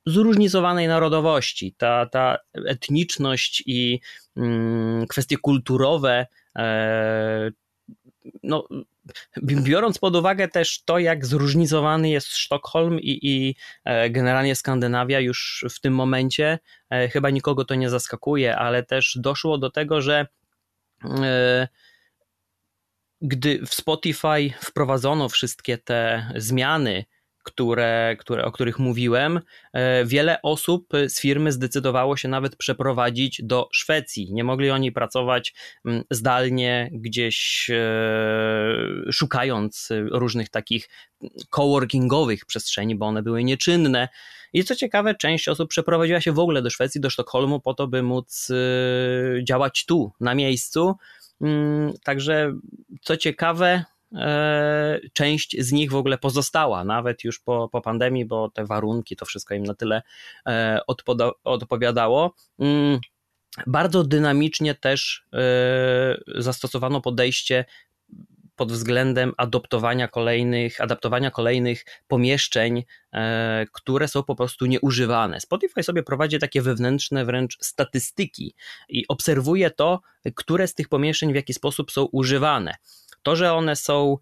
zróżnicowanej 0.05 0.87
narodowości. 0.87 1.75
Ta, 1.77 2.05
ta 2.05 2.37
etniczność 2.67 3.63
i 3.65 3.99
mm, 4.37 5.07
kwestie 5.07 5.37
kulturowe, 5.37 6.27
e, 6.55 7.51
no, 8.43 8.67
biorąc 9.43 9.99
pod 9.99 10.15
uwagę 10.15 10.47
też 10.47 10.83
to, 10.83 10.99
jak 10.99 11.25
zróżnicowany 11.25 12.09
jest 12.09 12.27
Sztokholm 12.27 12.99
i, 12.99 13.19
i 13.21 13.55
e, 13.85 14.09
generalnie 14.09 14.55
Skandynawia 14.55 15.19
już 15.19 15.65
w 15.69 15.79
tym 15.79 15.95
momencie, 15.95 16.59
e, 16.89 17.09
chyba 17.09 17.29
nikogo 17.29 17.65
to 17.65 17.75
nie 17.75 17.89
zaskakuje, 17.89 18.57
ale 18.57 18.83
też 18.83 19.17
doszło 19.21 19.57
do 19.57 19.69
tego, 19.69 20.01
że 20.01 20.27
gdy 23.21 23.65
w 23.65 23.73
Spotify 23.73 24.53
wprowadzono 24.59 25.29
wszystkie 25.29 25.77
te 25.77 26.31
zmiany, 26.35 27.05
które, 27.43 28.15
które, 28.19 28.45
o 28.45 28.51
których 28.51 28.79
mówiłem, 28.79 29.39
e, 29.73 30.05
wiele 30.05 30.41
osób 30.41 30.87
z 31.07 31.21
firmy 31.21 31.51
zdecydowało 31.51 32.17
się 32.17 32.27
nawet 32.27 32.55
przeprowadzić 32.55 33.41
do 33.43 33.69
Szwecji. 33.71 34.33
Nie 34.33 34.43
mogli 34.43 34.71
oni 34.71 34.91
pracować 34.91 35.53
mm, 35.85 36.03
zdalnie, 36.11 36.89
gdzieś 36.93 37.69
e, 37.69 39.11
szukając 39.11 39.89
różnych 40.11 40.49
takich 40.49 40.89
coworkingowych 41.49 42.45
przestrzeni, 42.45 42.95
bo 42.95 43.05
one 43.05 43.23
były 43.23 43.43
nieczynne. 43.43 44.09
I 44.53 44.63
co 44.63 44.75
ciekawe, 44.75 45.15
część 45.15 45.47
osób 45.47 45.69
przeprowadziła 45.69 46.21
się 46.21 46.31
w 46.31 46.39
ogóle 46.39 46.61
do 46.61 46.69
Szwecji, 46.69 47.01
do 47.01 47.09
Sztokholmu, 47.09 47.59
po 47.59 47.73
to, 47.73 47.87
by 47.87 48.03
móc 48.03 48.51
e, 48.51 49.43
działać 49.43 49.85
tu, 49.85 50.11
na 50.19 50.35
miejscu. 50.35 50.95
Mm, 51.41 51.93
także, 52.03 52.53
co 53.01 53.17
ciekawe, 53.17 53.83
E, 53.83 54.00
część 55.13 55.55
z 55.59 55.71
nich 55.71 55.91
w 55.91 55.95
ogóle 55.95 56.17
pozostała, 56.17 56.83
nawet 56.83 57.23
już 57.23 57.39
po, 57.39 57.69
po 57.71 57.81
pandemii, 57.81 58.25
bo 58.25 58.49
te 58.49 58.65
warunki, 58.65 59.15
to 59.15 59.25
wszystko 59.25 59.53
im 59.53 59.63
na 59.63 59.73
tyle 59.73 60.01
e, 60.47 60.79
odpoda- 60.87 61.31
odpowiadało. 61.43 62.35
Mm, 62.59 62.99
bardzo 63.67 64.03
dynamicznie 64.03 64.75
też 64.75 65.25
e, 65.33 66.41
zastosowano 66.41 67.01
podejście 67.01 67.65
pod 68.55 68.71
względem 68.71 69.33
adoptowania 69.37 70.07
kolejnych, 70.07 70.81
adaptowania 70.81 71.31
kolejnych 71.31 71.85
pomieszczeń, 72.07 72.83
które 73.71 74.07
są 74.07 74.23
po 74.23 74.35
prostu 74.35 74.65
nieużywane. 74.65 75.39
Spotify 75.39 75.83
sobie 75.83 76.03
prowadzi 76.03 76.39
takie 76.39 76.61
wewnętrzne 76.61 77.25
wręcz 77.25 77.57
statystyki 77.61 78.55
i 78.89 79.07
obserwuje 79.07 79.71
to, 79.71 80.01
które 80.35 80.67
z 80.67 80.73
tych 80.73 80.89
pomieszczeń 80.89 81.31
w 81.31 81.35
jaki 81.35 81.53
sposób 81.53 81.91
są 81.91 82.03
używane. 82.03 82.75
To, 83.23 83.35
że 83.35 83.53
one 83.53 83.75
są 83.75 84.17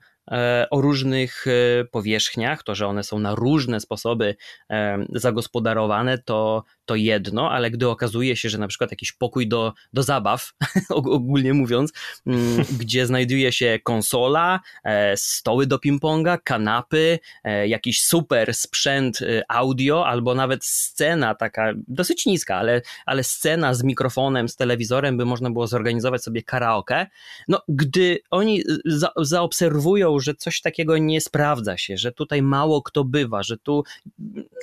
o 0.69 0.81
różnych 0.81 1.45
e, 1.47 1.85
powierzchniach, 1.85 2.63
to, 2.63 2.75
że 2.75 2.87
one 2.87 3.03
są 3.03 3.19
na 3.19 3.35
różne 3.35 3.79
sposoby 3.79 4.35
e, 4.69 5.05
zagospodarowane, 5.09 6.17
to, 6.17 6.63
to 6.85 6.95
jedno, 6.95 7.51
ale 7.51 7.71
gdy 7.71 7.89
okazuje 7.89 8.35
się, 8.35 8.49
że 8.49 8.57
na 8.57 8.67
przykład 8.67 8.91
jakiś 8.91 9.11
pokój 9.11 9.47
do, 9.47 9.73
do 9.93 10.03
zabaw, 10.03 10.53
ogólnie 10.89 11.53
mówiąc, 11.53 11.93
mm, 12.27 12.65
gdzie 12.79 13.05
znajduje 13.05 13.51
się 13.51 13.79
konsola, 13.83 14.59
e, 14.83 15.17
stoły 15.17 15.67
do 15.67 15.77
ping-ponga, 15.77 16.37
kanapy, 16.43 17.19
e, 17.43 17.67
jakiś 17.67 18.01
super 18.01 18.53
sprzęt 18.53 19.21
e, 19.21 19.43
audio, 19.51 20.07
albo 20.07 20.35
nawet 20.35 20.65
scena 20.65 21.35
taka 21.35 21.73
dosyć 21.87 22.25
niska, 22.25 22.55
ale, 22.55 22.81
ale 23.05 23.23
scena 23.23 23.73
z 23.73 23.83
mikrofonem, 23.83 24.49
z 24.49 24.55
telewizorem, 24.55 25.17
by 25.17 25.25
można 25.25 25.49
było 25.49 25.67
zorganizować 25.67 26.23
sobie 26.23 26.43
karaoke. 26.43 27.07
No, 27.47 27.61
gdy 27.67 28.19
oni 28.31 28.63
za, 28.85 29.11
zaobserwują, 29.17 30.18
że 30.19 30.35
coś 30.35 30.61
takiego 30.61 30.97
nie 30.97 31.21
sprawdza 31.21 31.77
się, 31.77 31.97
że 31.97 32.11
tutaj 32.11 32.41
mało 32.41 32.81
kto 32.81 33.03
bywa, 33.03 33.43
że 33.43 33.57
tu 33.57 33.83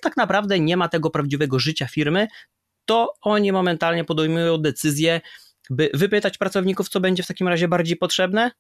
tak 0.02 0.16
naprawdę 0.16 0.60
nie 0.60 0.76
ma 0.76 0.88
tego 0.88 1.10
prawdziwego 1.10 1.58
życia 1.58 1.86
firmy, 1.86 2.28
to 2.84 3.14
oni 3.20 3.52
momentalnie 3.52 4.04
podejmują 4.04 4.58
decyzję, 4.58 5.20
by 5.70 5.90
wypytać 5.94 6.38
pracowników, 6.38 6.88
co 6.88 7.00
będzie 7.00 7.22
w 7.22 7.26
takim 7.26 7.48
razie 7.48 7.68
bardziej 7.68 7.96
potrzebne, 7.96 8.50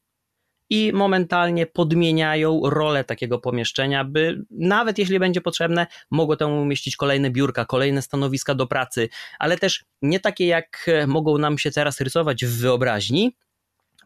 i 0.70 0.92
momentalnie 0.92 1.66
podmieniają 1.66 2.60
rolę 2.64 3.04
takiego 3.04 3.38
pomieszczenia, 3.38 4.04
by 4.04 4.44
nawet 4.50 4.98
jeśli 4.98 5.18
będzie 5.18 5.40
potrzebne, 5.40 5.86
mogło 6.10 6.36
tam 6.36 6.52
umieścić 6.52 6.96
kolejne 6.96 7.30
biurka, 7.30 7.64
kolejne 7.64 8.02
stanowiska 8.02 8.54
do 8.54 8.66
pracy, 8.66 9.08
ale 9.38 9.58
też 9.58 9.84
nie 10.02 10.20
takie 10.20 10.46
jak 10.46 10.90
mogą 11.06 11.38
nam 11.38 11.58
się 11.58 11.70
teraz 11.70 12.00
rysować 12.00 12.44
w 12.44 12.60
wyobraźni, 12.60 13.36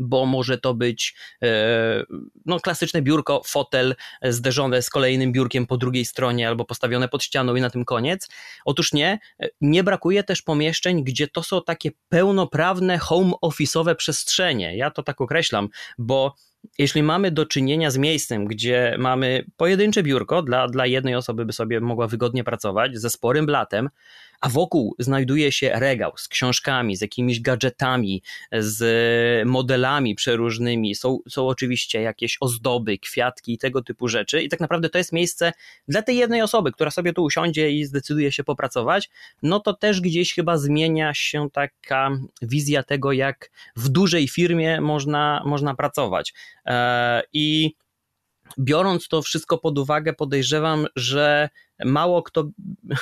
bo 0.01 0.27
może 0.27 0.59
to 0.59 0.75
być 0.75 1.15
e, 1.43 2.03
no, 2.47 2.61
klasyczne 2.61 3.03
biurko, 3.03 3.43
fotel 3.47 3.95
zderzone 4.23 4.83
z 4.83 4.91
kolejnym 4.91 5.33
biurkiem 5.33 5.67
po 5.67 5.77
drugiej 5.77 6.05
stronie 6.05 6.49
albo 6.49 6.65
postawione 6.65 7.09
pod 7.09 7.23
ścianą 7.23 7.55
i 7.57 7.61
na 7.61 7.71
tym 7.71 7.85
koniec. 7.85 8.29
Otóż 8.65 8.93
nie, 8.93 9.19
nie 9.61 9.85
brakuje 9.85 10.25
też 10.25 10.43
pomieszczeń, 10.43 11.05
gdzie 11.05 11.29
to 11.29 11.43
są 11.43 11.63
takie 11.63 11.91
pełnoprawne 12.09 12.99
home 12.99 13.33
office'owe 13.45 13.95
przestrzenie. 13.95 14.77
Ja 14.77 14.91
to 14.91 15.03
tak 15.03 15.21
określam, 15.21 15.69
bo 15.99 16.35
jeśli 16.79 17.03
mamy 17.03 17.31
do 17.31 17.47
czynienia 17.47 17.91
z 17.91 17.97
miejscem, 17.97 18.45
gdzie 18.45 18.97
mamy 18.99 19.45
pojedyncze 19.57 20.03
biurko 20.03 20.43
dla, 20.43 20.69
dla 20.69 20.87
jednej 20.87 21.15
osoby, 21.15 21.45
by 21.45 21.53
sobie 21.53 21.81
mogła 21.81 22.07
wygodnie 22.07 22.45
pracować, 22.45 22.99
ze 22.99 23.11
sporym 23.11 23.47
blatem, 23.47 23.89
a 24.41 24.49
wokół 24.49 24.95
znajduje 24.99 25.53
się 25.53 25.71
regał 25.75 26.13
z 26.17 26.29
książkami, 26.29 26.97
z 26.97 27.01
jakimiś 27.01 27.41
gadżetami, 27.41 28.23
z 28.53 29.49
modelami 29.49 30.15
przeróżnymi, 30.15 30.95
są, 30.95 31.19
są 31.29 31.49
oczywiście 31.49 32.03
jakieś 32.03 32.37
ozdoby, 32.41 32.99
kwiatki 32.99 33.53
i 33.53 33.59
tego 33.59 33.83
typu 33.83 34.09
rzeczy 34.09 34.43
i 34.43 34.49
tak 34.49 34.61
naprawdę 34.61 34.89
to 34.89 34.99
jest 34.99 35.13
miejsce 35.13 35.53
dla 35.89 36.03
tej 36.03 36.17
jednej 36.17 36.43
osoby, 36.43 36.73
która 36.73 36.91
sobie 36.91 37.13
tu 37.13 37.25
usiądzie 37.25 37.71
i 37.71 37.85
zdecyduje 37.85 38.33
się 38.33 38.45
popracować, 38.45 39.11
no 39.43 39.61
to 39.61 39.75
też 39.75 40.01
gdzieś 40.01 40.35
chyba 40.35 40.57
zmienia 40.57 41.15
się 41.15 41.51
taka 41.53 42.11
wizja 42.43 42.83
tego, 42.83 43.13
jak 43.13 43.51
w 43.77 43.89
dużej 43.89 44.29
firmie 44.29 44.81
można, 44.81 45.43
można 45.47 45.75
pracować. 45.75 46.35
E, 46.67 47.23
I 47.33 47.75
biorąc 48.59 49.09
to 49.09 49.23
wszystko 49.23 49.59
pod 49.59 49.79
uwagę, 49.79 50.13
podejrzewam, 50.13 50.87
że 50.97 51.49
mało 51.85 52.23
kto 52.23 52.45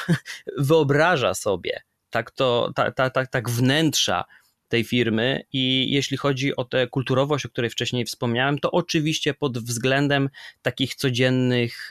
wyobraża 0.59 1.35
sobie 1.35 1.83
tak, 2.11 2.31
to, 2.31 2.73
tak, 2.75 2.95
tak, 2.95 3.15
tak, 3.15 3.31
tak 3.31 3.51
wnętrza 3.51 4.25
tej 4.69 4.85
firmy 4.85 5.45
i 5.53 5.93
jeśli 5.93 6.17
chodzi 6.17 6.57
o 6.57 6.65
tę 6.65 6.87
kulturowość, 6.87 7.47
o 7.47 7.49
której 7.49 7.71
wcześniej 7.71 8.05
wspomniałem, 8.05 8.59
to 8.59 8.71
oczywiście 8.71 9.35
pod 9.35 9.59
względem 9.59 10.31
takich 10.63 10.95
codziennych 10.95 11.91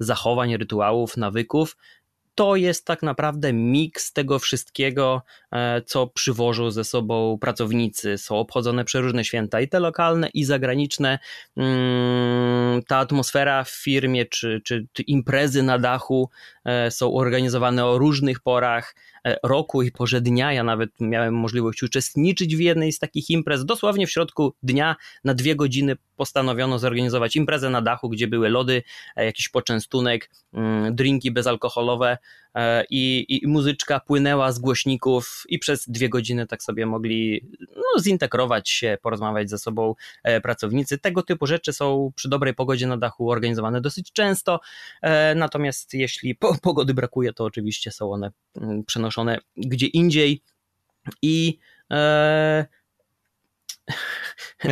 zachowań, 0.00 0.56
rytuałów, 0.56 1.16
nawyków, 1.16 1.76
to 2.34 2.56
jest 2.56 2.86
tak 2.86 3.02
naprawdę 3.02 3.52
miks 3.52 4.12
tego 4.12 4.38
wszystkiego, 4.38 5.22
co 5.86 6.06
przywożą 6.06 6.70
ze 6.70 6.84
sobą 6.84 7.38
pracownicy. 7.40 8.18
Są 8.18 8.38
obchodzone 8.38 8.84
przeróżne 8.84 9.24
święta 9.24 9.60
i 9.60 9.68
te 9.68 9.80
lokalne, 9.80 10.28
i 10.34 10.44
zagraniczne. 10.44 11.18
Mm, 11.56 12.82
ta 12.82 12.96
atmosfera 12.96 13.64
w 13.64 13.70
firmie, 13.70 14.26
czy, 14.26 14.60
czy 14.64 15.02
imprezy 15.06 15.62
na 15.62 15.78
dachu 15.78 16.30
są 16.90 17.14
organizowane 17.14 17.86
o 17.86 17.98
różnych 17.98 18.40
porach. 18.40 18.94
E, 19.26 19.36
roku 19.42 19.82
i 19.82 19.92
porze 19.92 20.20
dnia. 20.20 20.52
Ja 20.52 20.64
nawet 20.64 20.90
miałem 21.00 21.34
możliwość 21.34 21.82
uczestniczyć 21.82 22.56
w 22.56 22.60
jednej 22.60 22.92
z 22.92 22.98
takich 22.98 23.30
imprez. 23.30 23.64
Dosłownie 23.64 24.06
w 24.06 24.10
środku 24.10 24.54
dnia 24.62 24.96
na 25.24 25.34
dwie 25.34 25.56
godziny 25.56 25.96
postanowiono 26.16 26.78
zorganizować 26.78 27.36
imprezę 27.36 27.70
na 27.70 27.82
dachu, 27.82 28.08
gdzie 28.08 28.28
były 28.28 28.48
lody, 28.48 28.82
e, 29.16 29.24
jakiś 29.24 29.48
poczęstunek, 29.48 30.30
mm, 30.52 30.94
drinki 30.94 31.30
bezalkoholowe 31.30 32.10
e, 32.10 32.49
i, 32.90 33.26
i 33.28 33.46
muzyczka 33.46 34.00
płynęła 34.00 34.52
z 34.52 34.58
głośników 34.58 35.42
i 35.48 35.58
przez 35.58 35.88
dwie 35.88 36.08
godziny 36.08 36.46
tak 36.46 36.62
sobie 36.62 36.86
mogli 36.86 37.46
no, 37.76 38.02
zintegrować 38.02 38.70
się, 38.70 38.98
porozmawiać 39.02 39.50
ze 39.50 39.58
sobą 39.58 39.94
pracownicy. 40.42 40.98
Tego 40.98 41.22
typu 41.22 41.46
rzeczy 41.46 41.72
są 41.72 42.12
przy 42.14 42.28
dobrej 42.28 42.54
pogodzie 42.54 42.86
na 42.86 42.96
dachu 42.96 43.30
organizowane 43.30 43.80
dosyć 43.80 44.12
często, 44.12 44.60
natomiast 45.36 45.94
jeśli 45.94 46.34
pogody 46.62 46.94
brakuje, 46.94 47.32
to 47.32 47.44
oczywiście 47.44 47.90
są 47.90 48.12
one 48.12 48.30
mm, 48.56 48.84
przenoszone 48.84 49.38
gdzie 49.56 49.86
indziej 49.86 50.42
i 51.22 51.58
e, 51.90 52.66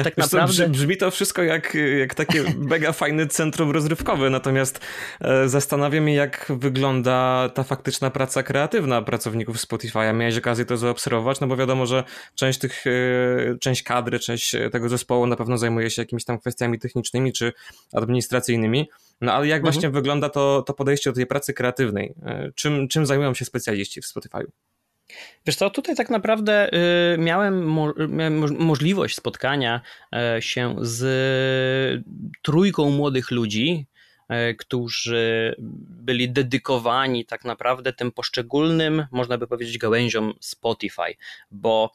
tak 0.04 0.16
naprawdę. 0.16 0.68
Brzmi 0.68 0.96
to 0.96 1.10
wszystko 1.10 1.42
jak, 1.42 1.76
jak 1.98 2.14
takie 2.14 2.44
mega 2.56 2.92
fajne 2.92 3.26
centrum 3.26 3.70
rozrywkowe, 3.70 4.30
natomiast 4.30 4.80
e, 5.20 5.48
zastanawiam 5.48 6.06
się, 6.06 6.12
jak 6.12 6.52
wygląda 6.56 7.48
ta 7.54 7.62
faktyczna 7.62 8.10
praca 8.10 8.42
kreatywna 8.42 9.02
pracowników 9.02 9.56
Spotify'a. 9.56 10.14
Miałeś 10.14 10.37
okazję 10.37 10.64
to 10.64 10.76
zaobserwować, 10.76 11.40
no 11.40 11.46
bo 11.46 11.56
wiadomo, 11.56 11.87
że 11.87 12.04
część 12.34 12.58
tych, 12.58 12.84
e, 12.87 13.58
część 13.60 13.82
kadry, 13.82 14.18
część 14.18 14.56
tego 14.72 14.88
zespołu 14.88 15.26
na 15.26 15.37
pewno 15.37 15.58
zajmuje 15.58 15.90
się 15.90 16.02
jakimiś 16.02 16.25
tam 16.25 16.38
kwestiami 16.38 16.78
technicznymi 16.78 17.32
czy 17.32 17.52
administracyjnymi. 17.92 18.88
No 19.20 19.32
ale 19.32 19.46
jak 19.46 19.58
mhm. 19.58 19.72
właśnie 19.72 19.90
wygląda 19.90 20.28
to, 20.28 20.62
to 20.66 20.75
podejście 20.75 21.10
do 21.10 21.16
tej 21.16 21.26
pracy 21.26 21.54
kreatywnej? 21.54 22.14
E, 22.22 22.52
czym, 22.54 22.88
czym 22.88 23.06
zajmują 23.06 23.34
się 23.34 23.44
specjaliści 23.44 24.00
w 24.02 24.04
Spotify'u? 24.04 24.46
Wiesz 25.46 25.56
co, 25.56 25.70
tutaj 25.70 25.96
tak 25.96 26.10
naprawdę 26.10 26.70
y, 27.14 27.18
miałem, 27.18 27.76
miałem 28.08 28.56
możliwość 28.58 29.16
spotkania 29.16 29.80
e, 30.14 30.42
się 30.42 30.76
z 30.80 32.04
trójką 32.42 32.90
młodych 32.90 33.30
ludzi, 33.30 33.86
e, 34.28 34.54
którzy 34.54 35.54
byli 35.88 36.30
dedykowani 36.30 37.24
tak 37.24 37.44
naprawdę 37.44 37.92
tym 37.92 38.12
poszczególnym, 38.12 39.06
można 39.12 39.38
by 39.38 39.46
powiedzieć, 39.46 39.78
gałęziom 39.78 40.34
Spotify, 40.40 41.14
bo 41.50 41.92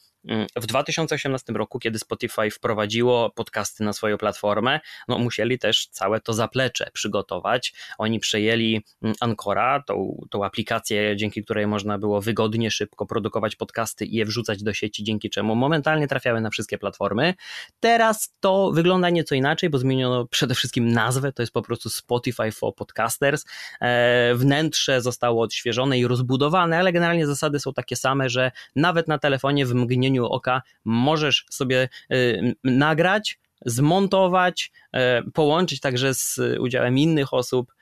w 0.56 0.66
2018 0.66 1.54
roku, 1.54 1.80
kiedy 1.80 2.00
Spotify 2.00 2.52
wprowadziło 2.52 3.30
podcasty 3.30 3.84
na 3.84 3.94
swoją 3.94 4.18
platformę, 4.18 4.80
no 5.08 5.20
musieli 5.20 5.60
też 5.60 5.88
całe 5.88 6.20
to 6.20 6.34
zaplecze 6.34 6.90
przygotować. 6.94 7.74
Oni 7.98 8.20
przejęli 8.20 8.82
mm, 9.02 9.16
Ancora, 9.20 9.84
tą, 9.88 10.26
tą 10.30 10.46
aplikację, 10.46 11.18
dzięki 11.18 11.44
której 11.44 11.68
można 11.68 11.98
było 11.98 12.22
wygodnie, 12.22 12.72
szybko 12.72 13.06
produkować 13.06 13.56
podcasty 13.56 14.06
i 14.06 14.16
je 14.16 14.26
wrzucać 14.26 14.64
do 14.64 14.74
sieci, 14.74 15.04
dzięki 15.04 15.30
czemu 15.30 15.56
momentalnie 15.56 16.08
trafiały 16.08 16.42
na 16.42 16.50
wszystkie 16.50 16.78
platformy. 16.78 17.34
Teraz 17.80 18.34
to 18.40 18.72
wygląda 18.72 19.10
nieco 19.10 19.36
inaczej, 19.36 19.70
bo 19.70 19.78
zmieniono 19.78 20.28
przede 20.28 20.56
wszystkim 20.56 20.92
nazwę, 20.92 21.32
to 21.32 21.44
jest 21.44 21.54
po 21.54 21.62
prostu 21.62 21.90
Spotify 21.90 22.52
for 22.52 22.76
Podcasters. 22.76 23.46
E, 23.82 24.36
wnętrze 24.36 25.02
zostało 25.02 25.44
odświeżone 25.44 26.00
i 26.00 26.08
rozbudowane, 26.08 26.78
ale 26.78 26.92
generalnie 26.92 27.28
zasady 27.28 27.60
są 27.60 27.74
takie 27.74 27.96
same, 27.96 28.30
że 28.30 28.52
nawet 28.76 29.08
na 29.08 29.18
telefonie 29.18 29.66
w 29.66 29.74
mgnieniu 29.74 30.13
mgnieniu 30.14 30.26
oka 30.26 30.62
możesz 30.86 31.46
sobie 31.50 31.90
y, 32.12 32.56
nagrać, 32.64 33.40
zmontować, 33.66 34.72
y, 34.96 35.32
połączyć 35.32 35.80
także 35.80 36.14
z 36.14 36.40
udziałem 36.60 36.98
innych 36.98 37.34
osób 37.34 37.74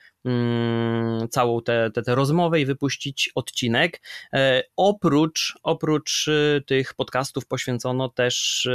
całą 1.30 1.62
tę 1.62 1.90
te, 1.94 2.02
te, 2.02 2.14
rozmowę 2.14 2.60
i 2.60 2.66
wypuścić 2.66 3.30
odcinek. 3.34 4.02
E, 4.32 4.62
oprócz, 4.76 5.54
oprócz 5.62 6.28
y, 6.28 6.62
tych 6.66 6.94
podcastów 6.94 7.46
poświęcono 7.46 8.08
też 8.08 8.68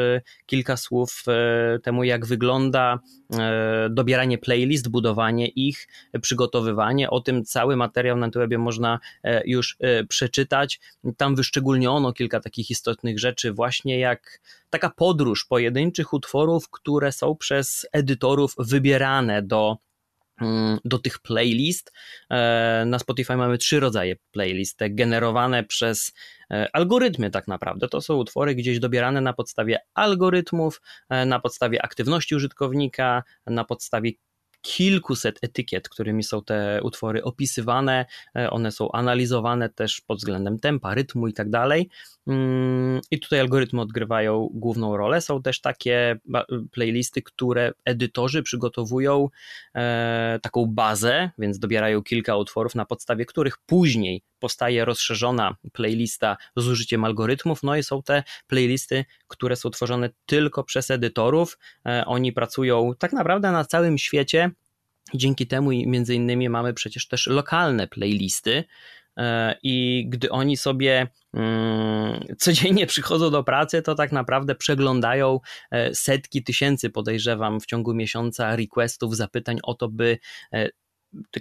kilka 0.46 0.77
słów 0.77 1.24
e, 1.27 1.80
temu, 1.80 2.04
jak 2.04 2.25
wygląda 2.25 3.00
E, 3.34 3.89
dobieranie 3.89 4.38
playlist, 4.38 4.88
budowanie 4.88 5.48
ich, 5.48 5.88
przygotowywanie. 6.22 7.10
O 7.10 7.22
tym 7.22 7.46
cały 7.46 7.75
materiał 7.75 8.18
na 8.18 8.30
webie 8.30 8.58
można 8.58 9.00
e, 9.24 9.42
już 9.46 9.77
e, 9.80 10.04
przeczytać. 10.04 10.80
Tam 11.18 11.36
wyszczególniono 11.36 12.13
kilka 12.13 12.40
takich 12.40 12.70
istotnych 12.70 13.20
rzeczy, 13.20 13.53
właśnie 13.53 14.00
jak 14.00 14.42
taka 14.70 14.90
podróż 14.90 15.46
pojedynczych 15.46 16.14
utworów, 16.14 16.70
które 16.70 17.12
są 17.12 17.36
przez 17.36 17.88
edytorów 17.92 18.53
wybierane 18.57 19.42
do 19.42 19.68
mm, 19.68 19.77
do 20.85 21.00
tych 21.00 21.19
playlist. 21.19 21.93
Na 22.85 23.00
Spotify 23.00 23.35
mamy 23.35 23.57
trzy 23.57 23.79
rodzaje 23.79 24.15
playlist, 24.31 24.77
te 24.77 24.89
generowane 24.89 25.63
przez 25.63 26.13
E, 26.51 26.75
algorytmy 26.75 27.29
tak 27.29 27.47
naprawdę. 27.47 27.87
To 27.87 28.01
są 28.01 28.15
utwory 28.15 28.55
gdzieś 28.55 28.79
dobierane 28.79 29.21
na 29.21 29.33
podstawie 29.33 29.79
algorytmów, 29.93 30.81
e, 31.09 31.25
na 31.25 31.39
podstawie 31.39 31.81
aktywności 31.81 32.35
użytkownika, 32.35 33.23
na 33.45 33.63
podstawie 33.63 34.11
kilkuset 34.61 35.39
etykiet, 35.41 35.89
którymi 35.89 36.23
są 36.23 36.43
te 36.43 36.79
utwory 36.83 37.23
opisywane. 37.23 38.05
E, 38.35 38.50
one 38.50 38.71
są 38.71 38.91
analizowane 38.91 39.69
też 39.69 40.01
pod 40.01 40.17
względem 40.17 40.59
tempa, 40.59 40.93
rytmu 40.95 41.27
i 41.27 41.33
tak 41.33 41.50
dalej. 41.50 41.89
Mm, 42.27 43.01
I 43.11 43.20
tutaj 43.20 43.40
algorytmy 43.40 43.81
odgrywają 43.81 44.50
główną 44.53 44.98
rolę. 44.98 45.22
Są 45.22 45.42
też 45.42 45.61
takie 45.61 46.20
playlisty, 46.72 47.22
które 47.22 47.72
edytorzy 47.85 48.44
przygotowują 48.44 49.29
e, 49.75 50.40
taką 50.42 50.66
bazę, 50.66 51.29
więc 51.37 51.59
dobierają 51.59 52.03
kilka 52.03 52.37
utworów, 52.37 52.75
na 52.75 52.85
podstawie 52.85 53.25
których 53.25 53.57
później 53.57 54.22
powstaje 54.40 54.85
rozszerzona 54.85 55.55
playlista 55.74 56.37
z 56.55 56.68
użyciem 56.68 57.05
algorytmów. 57.05 57.63
No 57.63 57.75
i 57.75 57.83
są 57.83 58.03
te 58.03 58.24
playlisty, 58.48 59.05
które 59.27 59.55
są 59.55 59.70
tworzone 59.70 60.09
tylko 60.25 60.63
przez 60.63 60.92
edytorów. 60.92 61.57
E, 61.85 62.05
oni 62.05 62.33
pracują 62.33 62.94
tak 63.00 63.13
naprawdę 63.13 63.51
na 63.51 63.66
całym 63.66 63.98
świecie. 63.98 64.51
Dzięki 65.13 65.48
temu 65.48 65.70
między 65.70 66.16
innymi 66.16 66.50
mamy 66.50 66.74
przecież 66.74 67.07
też 67.07 67.27
lokalne 67.27 67.87
playlisty, 67.87 68.63
i 69.64 70.06
gdy 70.10 70.30
oni 70.30 70.58
sobie 70.58 71.08
mm, 71.34 72.25
codziennie 72.38 72.88
przychodzą 72.88 73.32
do 73.32 73.44
pracy, 73.44 73.82
to 73.82 73.96
tak 73.96 74.12
naprawdę 74.12 74.56
przeglądają 74.56 75.40
e, 75.72 75.96
setki 75.96 76.44
tysięcy, 76.44 76.90
podejrzewam, 76.90 77.60
w 77.60 77.66
ciągu 77.66 77.94
miesiąca 77.94 78.56
requestów, 78.56 79.16
zapytań 79.16 79.58
o 79.64 79.74
to, 79.74 79.90
by 79.90 80.18
e, 80.53 80.70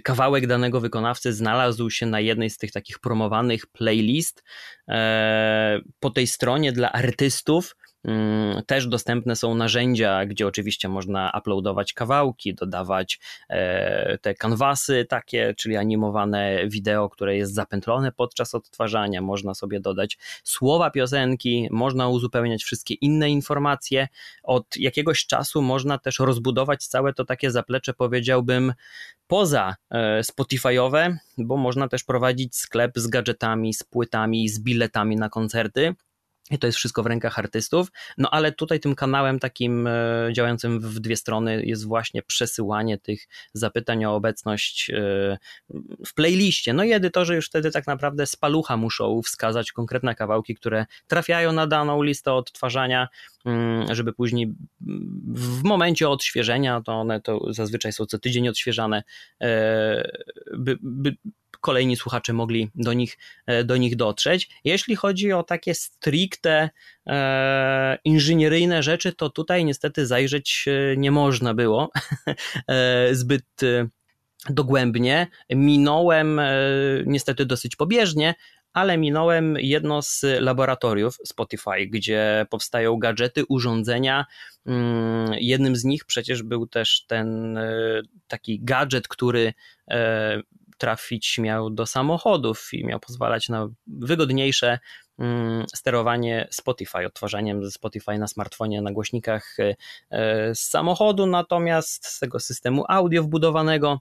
kawałek 0.03 0.47
danego 0.47 0.81
wykonawcy 0.81 1.33
znalazł 1.33 1.89
się 1.89 2.05
na 2.05 2.19
jednej 2.19 2.49
z 2.49 2.57
tych 2.57 2.71
takich 2.71 2.99
promowanych 2.99 3.67
playlist. 3.67 4.43
Po 5.99 6.09
tej 6.09 6.27
stronie 6.27 6.71
dla 6.71 6.91
artystów 6.91 7.75
też 8.67 8.87
dostępne 8.87 9.35
są 9.35 9.55
narzędzia, 9.55 10.25
gdzie 10.25 10.47
oczywiście 10.47 10.89
można 10.89 11.31
uploadować 11.37 11.93
kawałki, 11.93 12.55
dodawać 12.55 13.19
e, 13.49 14.17
te 14.17 14.35
kanwasy 14.35 15.05
takie, 15.09 15.53
czyli 15.57 15.77
animowane 15.77 16.67
wideo, 16.67 17.09
które 17.09 17.37
jest 17.37 17.53
zapętlone 17.53 18.11
podczas 18.11 18.55
odtwarzania. 18.55 19.21
Można 19.21 19.53
sobie 19.53 19.79
dodać 19.79 20.17
słowa 20.43 20.91
piosenki, 20.91 21.67
można 21.71 22.07
uzupełniać 22.07 22.63
wszystkie 22.63 22.93
inne 22.93 23.29
informacje. 23.29 24.07
Od 24.43 24.77
jakiegoś 24.77 25.25
czasu 25.25 25.61
można 25.61 25.97
też 25.97 26.19
rozbudować 26.19 26.87
całe 26.87 27.13
to 27.13 27.25
takie 27.25 27.51
zaplecze, 27.51 27.93
powiedziałbym, 27.93 28.73
poza 29.27 29.75
e, 29.89 30.21
Spotify'owe, 30.21 31.15
bo 31.37 31.57
można 31.57 31.87
też 31.87 32.03
prowadzić 32.03 32.55
sklep 32.55 32.91
z 32.95 33.07
gadżetami, 33.07 33.73
z 33.73 33.83
płytami, 33.83 34.49
z 34.49 34.59
biletami 34.59 35.15
na 35.15 35.29
koncerty. 35.29 35.95
I 36.51 36.59
to 36.59 36.67
jest 36.67 36.77
wszystko 36.77 37.03
w 37.03 37.05
rękach 37.05 37.39
artystów. 37.39 37.87
No 38.17 38.29
ale 38.31 38.51
tutaj 38.51 38.79
tym 38.79 38.95
kanałem 38.95 39.39
takim 39.39 39.87
e, 39.87 40.29
działającym 40.33 40.79
w 40.79 40.99
dwie 40.99 41.15
strony 41.15 41.65
jest 41.65 41.85
właśnie 41.85 42.21
przesyłanie 42.21 42.97
tych 42.97 43.27
zapytań 43.53 44.05
o 44.05 44.15
obecność 44.15 44.89
e, 44.89 45.37
w 46.05 46.13
playliście. 46.13 46.73
No 46.73 46.83
i 46.83 46.91
edytorzy 46.91 47.35
już 47.35 47.47
wtedy 47.47 47.71
tak 47.71 47.87
naprawdę 47.87 48.25
z 48.25 48.35
palucha 48.35 48.77
muszą 48.77 49.21
wskazać 49.21 49.71
konkretne 49.71 50.15
kawałki, 50.15 50.55
które 50.55 50.85
trafiają 51.07 51.51
na 51.51 51.67
daną 51.67 52.03
listę 52.03 52.33
odtwarzania, 52.33 53.07
mm, 53.45 53.95
żeby 53.95 54.13
później 54.13 54.53
w 55.27 55.63
momencie 55.63 56.09
odświeżenia, 56.09 56.81
to 56.85 56.91
one 56.91 57.21
to 57.21 57.53
zazwyczaj 57.53 57.93
są 57.93 58.05
co 58.05 58.19
tydzień 58.19 58.47
odświeżane, 58.49 59.03
e, 59.41 60.11
by, 60.57 60.77
by 60.81 61.15
kolejni 61.67 61.95
słuchacze 61.95 62.33
mogli 62.33 62.69
do 62.75 62.93
nich, 62.93 63.17
e, 63.45 63.63
do 63.63 63.77
nich 63.77 63.95
dotrzeć. 63.95 64.49
Jeśli 64.63 64.95
chodzi 64.95 65.33
o 65.33 65.43
takie 65.43 65.73
stricte 65.73 66.69
e, 67.07 67.97
inżynieryjne 68.03 68.83
rzeczy, 68.83 69.13
to 69.13 69.29
tutaj 69.29 69.65
niestety 69.65 70.07
zajrzeć 70.07 70.65
e, 70.67 70.97
nie 70.97 71.11
można 71.11 71.53
było 71.53 71.89
zbyt 73.11 73.45
dogłębnie. 74.49 75.27
Minąłem 75.49 76.41
niestety 77.05 77.45
dosyć 77.45 77.75
pobieżnie, 77.75 78.35
ale 78.73 78.97
minąłem 78.97 79.55
jedno 79.59 80.01
z 80.01 80.25
laboratoriów 80.39 81.17
Spotify, 81.25 81.87
gdzie 81.87 82.45
powstają 82.49 82.97
gadżety, 82.97 83.45
urządzenia. 83.49 84.25
Mm, 84.65 85.33
jednym 85.39 85.75
z 85.75 85.83
nich 85.83 86.05
przecież 86.05 86.43
był 86.43 86.67
też 86.67 87.05
ten 87.07 87.59
taki 88.27 88.59
gadżet, 88.63 89.07
który 89.07 89.53
trafić 90.77 91.37
miał 91.37 91.69
do 91.69 91.85
samochodów 91.85 92.69
i 92.73 92.85
miał 92.85 92.99
pozwalać 92.99 93.49
na 93.49 93.67
wygodniejsze 93.87 94.79
mm, 95.19 95.65
sterowanie 95.75 96.47
Spotify, 96.51 97.05
odtwarzaniem 97.05 97.71
Spotify 97.71 98.17
na 98.17 98.27
smartfonie, 98.27 98.81
na 98.81 98.91
głośnikach 98.91 99.57
z 100.53 100.59
samochodu, 100.59 101.25
natomiast 101.25 102.05
z 102.05 102.19
tego 102.19 102.39
systemu 102.39 102.85
audio 102.89 103.23
wbudowanego. 103.23 103.99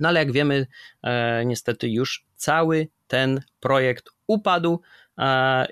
No 0.00 0.08
ale 0.08 0.20
jak 0.20 0.32
wiemy, 0.32 0.66
e, 1.02 1.44
niestety 1.46 1.88
już 1.88 2.26
cały 2.36 2.88
ten 3.06 3.40
projekt 3.60 4.08
upadł. 4.26 4.72
e, 4.72 4.78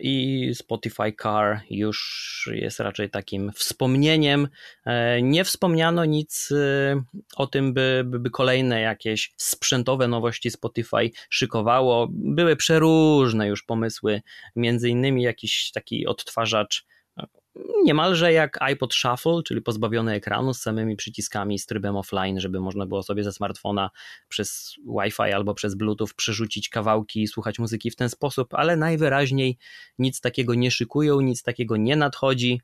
i 0.01 0.51
Spotify 0.55 1.13
Car 1.23 1.61
już 1.71 2.51
jest 2.53 2.81
raczej 2.81 3.11
takim 3.11 3.53
wspomnieniem. 3.53 4.49
E, 4.87 5.23
nie 5.23 5.45
wspomniano 5.45 6.05
nic 6.05 6.53
o 7.37 7.47
tym, 7.47 7.75
by, 7.75 8.03
by 8.07 8.31
kolejne 8.31 8.81
jakieś 8.81 9.33
sprzętowe 9.37 10.09
nowości 10.09 10.51
Spotify 10.51 11.11
szykowało. 11.31 12.09
Były 12.11 12.57
przeróżne 12.57 13.49
już 13.49 13.63
pomysły, 13.63 14.23
między 14.57 14.89
innymi 14.89 15.23
jakiś 15.23 15.71
taki 15.71 16.07
odtwarzacz 16.07 16.87
niemalże 17.85 18.33
jak 18.33 18.63
iPod 18.63 18.95
Shuffle, 18.95 19.43
czyli 19.45 19.63
pozbawiony 19.63 20.13
ekranu 20.13 20.55
z 20.55 20.61
samymi 20.61 20.97
przyciskami, 20.97 21.59
z 21.59 21.67
trybem 21.67 21.97
offline, 21.97 22.41
żeby 22.41 22.61
można 22.61 22.87
było 22.87 23.03
sobie 23.03 23.25
ze 23.25 23.33
smartfona 23.33 23.91
przez 24.29 24.75
Wi-Fi 24.87 25.23
albo 25.23 25.55
przez 25.55 25.75
Bluetooth 25.75 26.09
przerzucić 26.17 26.69
kawałki 26.69 27.23
i 27.23 27.29
słuchać 27.29 27.59
muzyki 27.59 27.91
w 27.91 27.97
ten 27.97 28.09
sposób, 28.09 28.55
ale 28.55 28.77
najwyraźniej 28.77 29.59
nic 29.99 30.21
takiego 30.21 30.55
nie 30.55 30.71
szykują, 30.71 31.21
nic 31.21 31.43
takiego 31.43 31.77
nie 31.77 31.97
nadchodzi, 31.97 32.61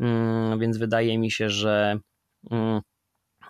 mm, 0.00 0.58
więc 0.58 0.78
wydaje 0.78 1.18
mi 1.18 1.30
się, 1.30 1.50
że 1.50 1.98
mm, 2.50 2.80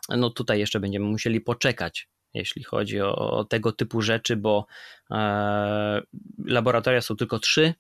no 0.09 0.31
tutaj 0.31 0.59
jeszcze 0.59 0.81
będziemy 0.81 1.07
musieli 1.07 1.41
poczekać, 1.41 2.09
jeśli 2.35 2.63
chodzi 2.65 3.01
o, 3.01 3.47
tego 3.51 3.73
typu 3.73 4.03
rzeczy, 4.03 4.37
bo 4.37 4.67
e, 5.11 6.01
laboratoria 6.45 7.01
są 7.01 7.17
tylko 7.17 7.39
trzy 7.39 7.75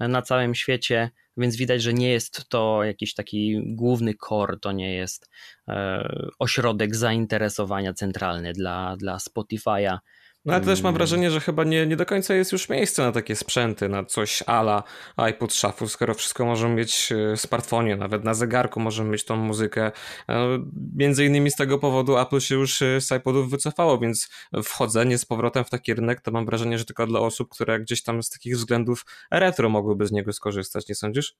na 0.00 0.22
całym 0.22 0.54
świecie, 0.54 1.10
więc 1.36 1.56
widać, 1.56 1.82
że 1.82 1.94
nie 1.94 2.10
jest 2.10 2.48
to 2.48 2.84
jakiś 2.84 3.14
taki 3.14 3.62
główny 3.66 4.14
core, 4.28 4.58
to 4.60 4.72
nie 4.72 4.94
jest 4.94 5.30
e, 5.68 6.08
ośrodek 6.38 6.96
zainteresowania 6.96 7.94
centralny 7.94 8.52
dla, 8.52 8.96
dla 8.96 9.16
Spotify'a. 9.16 9.98
No 10.44 10.54
ale 10.54 10.64
też 10.64 10.82
mam 10.82 10.94
wrażenie, 10.94 11.30
że 11.30 11.40
chyba 11.40 11.64
nie, 11.64 11.86
nie 11.86 11.96
do 11.96 12.06
końca 12.06 12.34
jest 12.34 12.52
już 12.52 12.68
miejsce 12.68 13.02
na 13.02 13.12
takie 13.12 13.36
sprzęty, 13.36 13.88
na 13.88 14.04
coś 14.04 14.42
ala 14.46 14.82
iPod 15.16 15.52
Shuffle, 15.52 15.88
skoro 15.88 16.14
wszystko 16.14 16.44
możemy 16.44 16.74
mieć 16.74 17.12
e, 17.12 17.36
w 17.36 17.40
smartfonie, 17.40 17.96
nawet 17.96 18.24
na 18.24 18.34
zegarku 18.34 18.80
możemy 18.80 19.10
mieć 19.10 19.24
tą 19.24 19.36
muzykę. 19.36 19.92
E, 20.28 20.58
między 20.96 21.24
innymi 21.24 21.50
z 21.50 21.56
tego 21.56 21.78
powodu 21.78 22.18
Apple 22.18 22.40
się 22.40 22.54
już 22.54 22.82
e, 22.82 23.00
z 23.00 23.12
iPodów 23.12 23.50
wycofało, 23.50 23.98
więc 23.98 24.28
wchodzenie 24.64 25.18
z 25.18 25.24
powrotem 25.24 25.64
w 25.64 25.70
taki 25.70 25.94
rynek 25.94 26.20
to 26.20 26.30
mam 26.30 26.46
wrażenie, 26.46 26.78
że 26.78 26.84
tylko 26.84 27.06
dla 27.06 27.20
osób, 27.20 27.48
które 27.48 27.80
gdzieś 27.80 28.02
tam 28.02 28.22
z 28.22 28.30
takich 28.30 28.56
względów 28.56 29.04
retro 29.30 29.68
mogłyby 29.68 30.06
z 30.06 30.12
niego 30.12 30.32
skorzystać, 30.32 30.88
nie 30.88 30.94
sądzisz? 30.94 31.34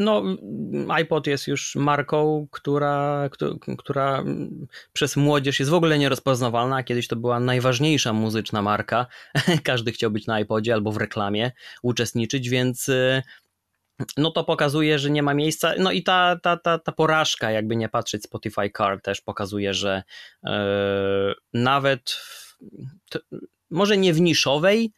No, 0.00 0.22
iPod 0.88 1.26
jest 1.26 1.46
już 1.46 1.76
marką, 1.76 2.46
która, 2.50 3.28
która 3.78 4.24
przez 4.92 5.16
młodzież 5.16 5.58
jest 5.58 5.70
w 5.70 5.74
ogóle 5.74 5.98
nierozpoznawalna. 5.98 6.82
Kiedyś 6.82 7.08
to 7.08 7.16
była 7.16 7.40
najważniejsza 7.40 8.12
muzyczna 8.12 8.62
marka. 8.62 9.06
Każdy 9.62 9.92
chciał 9.92 10.10
być 10.10 10.26
na 10.26 10.40
iPodzie 10.40 10.74
albo 10.74 10.92
w 10.92 10.96
reklamie 10.96 11.52
uczestniczyć, 11.82 12.48
więc 12.48 12.88
y, 12.88 13.22
no 14.16 14.30
to 14.30 14.44
pokazuje, 14.44 14.98
że 14.98 15.10
nie 15.10 15.22
ma 15.22 15.34
miejsca. 15.34 15.74
No 15.78 15.92
i 15.92 16.02
ta, 16.02 16.36
ta, 16.42 16.56
ta, 16.56 16.78
ta 16.78 16.92
porażka, 16.92 17.50
jakby 17.50 17.76
nie 17.76 17.88
patrzeć, 17.88 18.22
Spotify 18.22 18.70
Card 18.70 19.04
też 19.04 19.20
pokazuje, 19.20 19.74
że 19.74 20.02
yy, 20.42 20.50
nawet 21.54 22.10
w, 22.10 22.56
to, 23.10 23.18
może 23.70 23.96
nie 23.96 24.12
w 24.12 24.20
niszowej, 24.20 24.92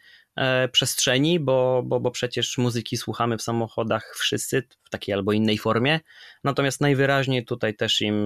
przestrzeni, 0.72 1.40
bo, 1.40 1.82
bo, 1.86 2.00
bo 2.00 2.10
przecież 2.10 2.58
muzyki 2.58 2.96
słuchamy 2.96 3.38
w 3.38 3.42
samochodach 3.42 4.14
wszyscy 4.16 4.62
w 4.84 4.90
takiej 4.90 5.14
albo 5.14 5.32
innej 5.32 5.58
formie. 5.58 6.00
Natomiast 6.44 6.80
najwyraźniej 6.80 7.44
tutaj 7.44 7.74
też 7.74 8.00
im 8.00 8.16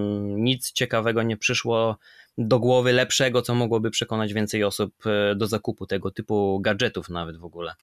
nic 0.43 0.71
ciekawego 0.71 1.23
nie 1.23 1.37
przyszło 1.37 1.97
do 2.37 2.59
głowy 2.59 2.93
lepszego, 2.93 3.41
co 3.41 3.55
mogłoby 3.55 3.91
przekonać 3.91 4.33
więcej 4.33 4.63
osób 4.63 4.93
e, 5.05 5.35
do 5.35 5.47
zakupu 5.47 5.85
tego 5.87 6.11
typu 6.11 6.59
gadżetów, 6.61 7.09
nawet 7.09 7.37
w 7.37 7.45
ogóle. 7.45 7.73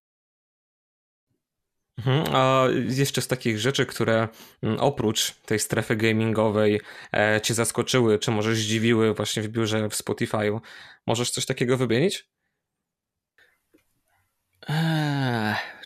Mhm, 1.99 2.25
a 2.33 2.67
jeszcze 2.89 3.23
z 3.23 3.29
takich 3.29 3.59
rzeczy, 3.59 3.87
które 3.87 4.29
mm, 4.63 4.81
oprócz 4.81 5.35
tej 5.35 5.59
strefy 5.59 5.97
gamingowej 5.97 6.81
e, 7.13 7.41
cię 7.41 7.55
zaskoczyły, 7.55 8.19
czy 8.19 8.31
może 8.31 8.55
zdziwiły 8.55 9.15
właśnie 9.15 9.43
w 9.43 9.49
biurze 9.49 9.89
w 9.89 9.95
Spotify'u, 9.95 10.61
możesz 11.07 11.31
coś 11.31 11.47
takiego 11.47 11.77
wymienić? 11.77 12.34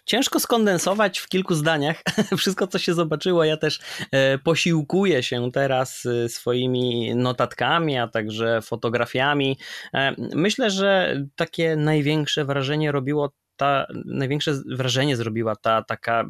Ciężko 0.08 0.40
skondensować 0.40 1.18
w 1.18 1.28
kilku 1.28 1.54
zdaniach 1.54 2.02
wszystko, 2.38 2.66
co 2.66 2.78
się 2.78 2.94
zobaczyło. 2.94 3.44
Ja 3.44 3.56
też 3.56 3.80
e, 4.12 4.38
posiłkuję 4.38 5.22
się 5.22 5.52
teraz 5.52 6.06
e, 6.06 6.28
swoimi 6.28 7.14
notatkami, 7.14 7.98
a 7.98 8.08
także 8.08 8.62
fotografiami. 8.62 9.58
E, 9.94 10.14
myślę, 10.34 10.70
że 10.70 11.20
takie 11.36 11.76
największe 11.76 12.44
wrażenie 12.44 12.92
robiło 12.92 13.32
ta, 13.56 13.86
największe 14.04 14.52
wrażenie 14.66 15.16
zrobiła 15.16 15.56
ta 15.56 15.82
taka 15.82 16.24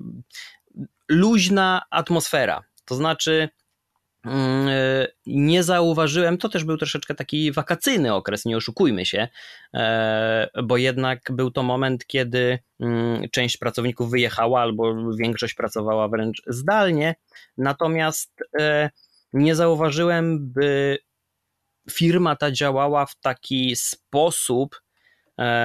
luźna 1.09 1.83
atmosfera. 1.91 2.65
To 2.85 2.95
znaczy, 2.95 3.49
nie 5.27 5.63
zauważyłem, 5.63 6.39
to 6.39 6.49
też 6.49 6.65
był 6.65 6.77
troszeczkę 6.77 7.15
taki 7.15 7.53
wakacyjny 7.53 8.15
okres, 8.15 8.45
nie 8.45 8.57
oszukujmy 8.57 9.07
się, 9.07 9.29
e, 9.75 10.49
bo 10.65 10.77
jednak 10.77 11.21
był 11.33 11.51
to 11.51 11.63
moment, 11.63 12.07
kiedy 12.07 12.59
mm, 12.81 13.29
część 13.31 13.57
pracowników 13.57 14.11
wyjechała 14.11 14.61
albo 14.61 15.15
większość 15.17 15.55
pracowała 15.55 16.09
wręcz 16.09 16.43
zdalnie, 16.47 17.15
natomiast 17.59 18.33
e, 18.61 18.91
nie 19.33 19.55
zauważyłem, 19.55 20.53
by 20.53 20.99
firma 21.91 22.37
ta 22.37 22.53
działała 22.53 23.07
w 23.07 23.21
taki 23.21 23.77
sposób, 23.77 24.77
E, 24.77 24.88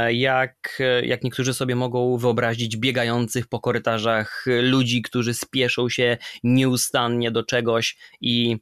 jak, 0.10 0.82
jak 1.04 1.24
niektórzy 1.24 1.54
sobie 1.54 1.76
mogą 1.76 2.18
wyobrazić 2.18 2.78
biegających 2.78 3.48
po 3.48 3.60
korytarzach 3.60 4.46
ludzi, 4.62 5.02
którzy 5.02 5.34
spieszą 5.34 5.90
się 5.90 6.18
nieustannie 6.44 7.32
do 7.32 7.44
czegoś 7.44 7.98
i 8.22 8.58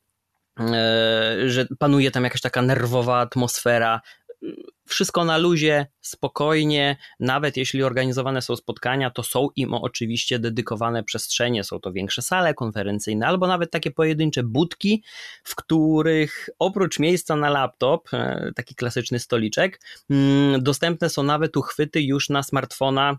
e, 0.60 1.36
że 1.45 1.67
panuje 1.80 2.12
tam 2.12 2.24
jakaś 2.24 2.41
taka 2.41 2.62
nerwowa 2.62 3.19
atmosfera 3.19 4.02
wszystko 4.88 5.25
na 5.25 5.38
luzie, 5.38 5.88
spokojnie, 6.01 6.97
nawet 7.19 7.58
jeśli 7.58 7.84
organizowane 7.84 8.41
są 8.41 8.56
spotkania, 8.56 9.10
to 9.10 9.23
są 9.23 9.49
im 9.56 9.73
oczywiście 9.73 10.39
dedykowane 10.39 11.04
przestrzenie, 11.04 11.63
są 11.63 11.80
to 11.80 11.91
większe 11.91 12.21
sale 12.21 12.54
konferencyjne, 12.54 13.27
albo 13.27 13.47
nawet 13.47 13.71
takie 13.71 13.91
pojedyncze 13.91 14.43
budki, 14.43 15.04
w 15.43 15.56
których 15.56 16.49
oprócz 16.60 16.99
miejsca 16.99 17.36
na 17.36 17.49
laptop, 17.49 18.13
e, 18.13 18.51
taki 18.56 18.75
klasyczny 18.75 19.19
stoliczek, 19.19 19.82
mm, 20.10 20.63
dostępne 20.63 21.10
są 21.10 21.23
nawet 21.23 21.58
uchwyty 21.58 22.01
już 22.01 22.30
na 22.30 22.43
smartfona 22.43 23.17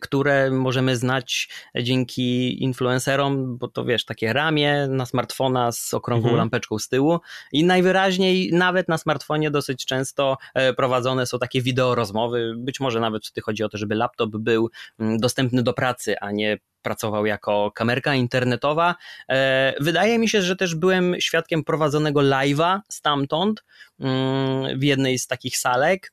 które 0.00 0.50
możemy 0.50 0.96
znać 0.96 1.48
dzięki 1.74 2.62
influencerom, 2.62 3.58
bo 3.58 3.68
to 3.68 3.84
wiesz, 3.84 4.04
takie 4.04 4.32
ramię 4.32 4.86
na 4.90 5.06
smartfona 5.06 5.72
z 5.72 5.94
okrągłą 5.94 6.28
mhm. 6.28 6.38
lampeczką 6.38 6.78
z 6.78 6.88
tyłu 6.88 7.20
i 7.52 7.64
najwyraźniej 7.64 8.52
nawet 8.52 8.88
na 8.88 8.98
smartfonie 8.98 9.50
dosyć 9.50 9.86
często 9.86 10.36
e, 10.54 10.72
prowadzone 10.72 11.26
są 11.26 11.38
takie 11.38 11.62
wideo 11.62 11.94
rozmowy, 11.94 12.54
być 12.56 12.80
może 12.80 13.00
nawet 13.00 13.26
wtedy 13.26 13.40
chodzi 13.40 13.64
o 13.64 13.68
to, 13.68 13.78
żeby 13.78 13.94
laptop 13.94 14.30
był 14.30 14.70
mm, 14.98 15.18
dostępny 15.18 15.62
do 15.62 15.72
pracy, 15.72 16.18
a 16.20 16.30
nie 16.30 16.58
pracował 16.82 17.26
jako 17.26 17.72
kamerka 17.74 18.14
internetowa. 18.14 18.94
E, 19.28 19.74
wydaje 19.80 20.18
mi 20.18 20.28
się, 20.28 20.42
że 20.42 20.56
też 20.56 20.74
byłem 20.74 21.20
świadkiem 21.20 21.64
prowadzonego 21.64 22.20
live'a 22.20 22.80
stamtąd 22.88 23.64
mm, 24.00 24.78
w 24.78 24.82
jednej 24.82 25.18
z 25.18 25.26
takich 25.26 25.58
salek, 25.58 26.12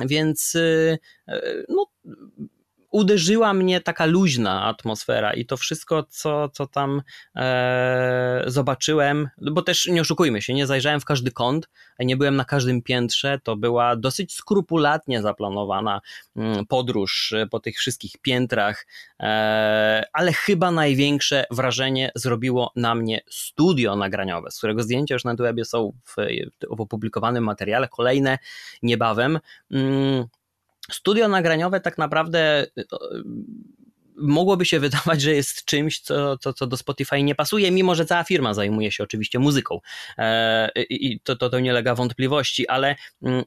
więc 0.00 0.56
no 1.68 1.86
uderzyła 2.90 3.54
mnie 3.54 3.80
taka 3.80 4.06
luźna 4.06 4.64
atmosfera 4.64 5.34
i 5.34 5.46
to 5.46 5.56
wszystko, 5.56 6.02
co, 6.08 6.48
co 6.48 6.66
tam 6.66 7.02
e, 7.36 8.44
zobaczyłem, 8.46 9.28
bo 9.50 9.62
też 9.62 9.86
nie 9.86 10.00
oszukujmy 10.00 10.42
się, 10.42 10.54
nie 10.54 10.66
zajrzałem 10.66 11.00
w 11.00 11.04
każdy 11.04 11.30
kąt, 11.30 11.68
nie 11.98 12.16
byłem 12.16 12.36
na 12.36 12.44
każdym 12.44 12.82
piętrze, 12.82 13.38
to 13.42 13.56
była 13.56 13.96
dosyć 13.96 14.34
skrupulatnie 14.34 15.22
zaplanowana 15.22 16.00
mm, 16.36 16.66
podróż 16.66 17.32
e, 17.32 17.46
po 17.46 17.60
tych 17.60 17.78
wszystkich 17.78 18.12
piętrach, 18.22 18.86
e, 19.20 20.04
ale 20.12 20.32
chyba 20.32 20.70
największe 20.70 21.44
wrażenie 21.50 22.10
zrobiło 22.14 22.72
na 22.76 22.94
mnie 22.94 23.20
studio 23.30 23.96
nagraniowe, 23.96 24.50
z 24.50 24.58
którego 24.58 24.82
zdjęcia 24.82 25.14
już 25.14 25.24
na 25.24 25.34
webie 25.34 25.64
są 25.64 25.92
w, 26.04 26.14
w 26.76 26.80
opublikowanym 26.80 27.44
materiale, 27.44 27.88
kolejne 27.88 28.38
niebawem. 28.82 29.38
Mm, 29.70 30.26
studio 30.90 31.28
nagraniowe 31.28 31.80
tak 31.80 31.98
naprawdę 31.98 32.66
mogłoby 34.16 34.64
się 34.64 34.80
wydawać, 34.88 35.22
że 35.22 35.34
jest 35.34 35.64
czymś, 35.64 36.00
co, 36.00 36.38
co, 36.38 36.52
co 36.52 36.66
do 36.66 36.76
Spotify 36.76 37.22
nie 37.22 37.34
pasuje, 37.34 37.70
mimo 37.70 37.94
że 37.94 38.06
cała 38.06 38.24
firma 38.24 38.54
zajmuje 38.54 38.92
się 38.92 39.04
oczywiście 39.04 39.38
muzyką. 39.38 39.80
I 40.90 41.20
to, 41.20 41.36
to, 41.36 41.50
to 41.50 41.60
nie 41.60 41.72
lega 41.72 41.94
wątpliwości, 41.94 42.68
ale 42.68 42.96
mm, 43.22 43.44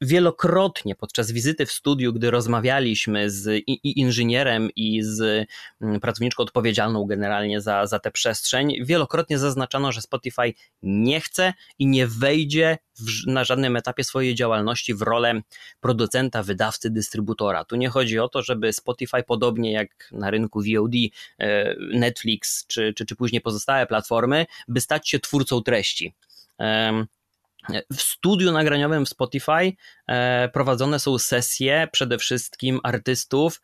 wielokrotnie 0.00 0.94
podczas 0.94 1.32
wizyty 1.32 1.66
w 1.66 1.72
studiu, 1.72 2.12
gdy 2.12 2.30
rozmawialiśmy 2.30 3.30
z 3.30 3.62
i, 3.66 4.00
inżynierem 4.00 4.70
i 4.76 5.02
z 5.02 5.48
mm, 5.80 6.00
pracowniczką 6.00 6.42
odpowiedzialną 6.42 7.04
generalnie 7.04 7.60
za, 7.60 7.86
za 7.86 7.98
tę 7.98 8.10
przestrzeń, 8.10 8.84
wielokrotnie 8.84 9.38
zaznaczano, 9.38 9.92
że 9.92 10.00
Spotify 10.00 10.54
nie 10.82 11.20
chce 11.20 11.52
i 11.78 11.86
nie 11.86 12.06
wejdzie 12.06 12.78
w, 12.98 13.26
na 13.26 13.44
żadnym 13.44 13.76
etapie 13.76 14.04
swojej 14.04 14.34
działalności 14.34 14.94
w 14.94 15.02
rolę 15.02 15.40
producenta, 15.80 16.42
wydawcy, 16.42 16.90
dystrybutora. 16.90 17.64
Tu 17.64 17.76
nie 17.76 17.88
chodzi 17.88 18.18
o 18.18 18.28
to, 18.28 18.42
żeby 18.42 18.72
Spotify, 18.72 19.22
podobnie 19.26 19.72
jak 19.72 20.08
na 20.12 20.30
rynku 20.30 20.60
VOD, 20.60 20.94
e, 21.38 21.74
Netflix 21.78 22.66
czy, 22.66 22.94
czy, 22.94 23.06
czy 23.06 23.16
później 23.16 23.40
pozostałe 23.40 23.86
platformy, 23.86 24.46
by 24.68 24.80
stać 24.80 25.08
się 25.08 25.18
twórcą 25.18 25.62
treści. 25.62 26.14
W 27.92 28.02
studiu 28.02 28.52
nagraniowym 28.52 29.06
w 29.06 29.08
Spotify 29.08 29.72
e, 30.06 30.48
prowadzone 30.48 30.98
są 30.98 31.18
sesje 31.18 31.88
przede 31.92 32.18
wszystkim 32.18 32.80
artystów, 32.82 33.60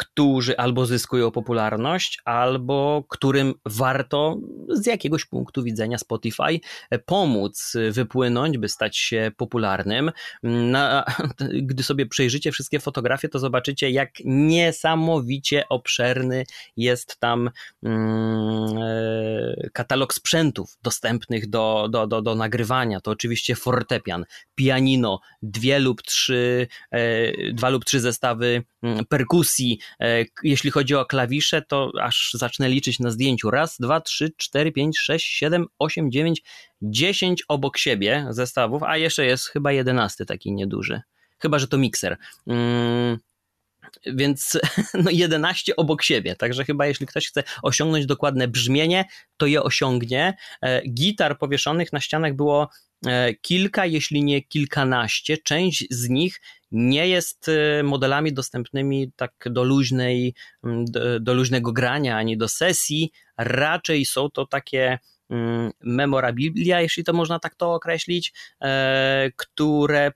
którzy 0.00 0.56
albo 0.56 0.86
zyskują 0.86 1.30
popularność, 1.30 2.20
albo 2.24 3.04
którym 3.08 3.54
warto 3.66 4.36
z 4.68 4.86
jakiegoś 4.86 5.24
punktu 5.24 5.62
widzenia 5.62 5.98
Spotify 5.98 6.60
pomóc 7.06 7.76
wypłynąć, 7.90 8.58
by 8.58 8.68
stać 8.68 8.96
się 8.96 9.30
popularnym. 9.36 10.10
Na, 10.42 11.04
gdy 11.68 11.82
sobie 11.82 12.06
przejrzycie 12.06 12.52
wszystkie 12.52 12.80
fotografie, 12.80 13.28
to 13.28 13.38
zobaczycie, 13.38 13.90
jak 13.90 14.10
niesamowicie 14.24 15.68
obszerny 15.68 16.44
jest 16.76 17.16
tam 17.20 17.50
mm, 17.82 18.78
e, 18.78 19.70
katalog 19.72 20.14
sprzętów 20.14 20.78
dostępnych 20.82 21.50
do, 21.50 21.88
do, 21.90 22.06
do, 22.06 22.22
do 22.22 22.34
nagrywania. 22.34 23.00
To 23.00 23.10
oczywiście 23.10 23.56
fortepian, 23.56 24.24
pianino, 24.54 25.20
dwie 25.42 25.78
lub 25.78 26.02
trzy, 26.02 26.66
e, 26.90 27.52
dwa 27.52 27.68
lub 27.68 27.84
trzy 27.84 28.00
zestawy 28.00 28.46
mm, 28.46 28.64
perkusji, 29.08 29.78
E, 30.00 30.24
jeśli 30.42 30.70
chodzi 30.70 30.94
o 30.94 31.06
klawisze, 31.06 31.62
to 31.62 31.92
aż 32.02 32.30
zacznę 32.34 32.68
liczyć 32.68 32.98
na 32.98 33.10
zdjęciu. 33.10 33.50
Raz, 33.50 33.76
dwa, 33.80 34.00
trzy, 34.00 34.32
cztery, 34.36 34.72
pięć, 34.72 34.98
sześć, 34.98 35.26
siedem, 35.26 35.66
osiem, 35.78 36.10
dziewięć, 36.10 36.42
dziesięć 36.82 37.42
obok 37.48 37.78
siebie 37.78 38.26
zestawów, 38.30 38.82
a 38.82 38.96
jeszcze 38.96 39.24
jest 39.24 39.48
chyba 39.48 39.72
jedenasty 39.72 40.26
taki 40.26 40.52
nieduży. 40.52 41.00
Chyba, 41.38 41.58
że 41.58 41.68
to 41.68 41.78
mikser. 41.78 42.16
Mm, 42.46 43.18
więc 44.06 44.58
no 45.04 45.10
11 45.10 45.76
obok 45.76 46.02
siebie, 46.02 46.36
także 46.36 46.64
chyba 46.64 46.86
jeśli 46.86 47.06
ktoś 47.06 47.28
chce 47.28 47.42
osiągnąć 47.62 48.06
dokładne 48.06 48.48
brzmienie, 48.48 49.04
to 49.36 49.46
je 49.46 49.62
osiągnie. 49.62 50.36
E, 50.62 50.88
gitar 50.88 51.38
powieszonych 51.38 51.92
na 51.92 52.00
ścianach 52.00 52.34
było 52.34 52.70
e, 53.06 53.34
kilka, 53.34 53.86
jeśli 53.86 54.24
nie 54.24 54.42
kilkanaście. 54.42 55.38
Część 55.38 55.86
z 55.90 56.08
nich 56.08 56.40
nie 56.72 57.08
jest 57.08 57.48
y, 57.48 57.82
modelami 57.84 58.32
dostępnymi 58.32 59.12
tak 59.16 59.32
do 59.46 59.64
luźnej, 59.64 60.34
do, 61.20 61.34
luźnego 61.34 61.72
grania 61.72 62.16
ani 62.16 62.36
do 62.36 62.48
sesji, 62.48 63.12
raczej 63.38 64.06
są 64.06 64.30
to 64.30 64.46
takie 64.46 64.98
mm, 65.30 65.70
memorabilia, 65.80 66.80
jeśli 66.80 67.04
to 67.04 67.12
można 67.12 67.38
tak 67.38 67.54
to 67.54 67.74
określić, 67.74 68.32
e, 68.62 69.30
które 69.36 70.12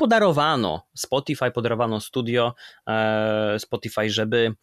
podarowano 0.00 0.86
Spotify, 0.94 1.50
podarowano 1.50 2.00
studio 2.00 2.54
e, 2.86 3.58
Spotify, 3.58 4.10
żeby 4.10 4.54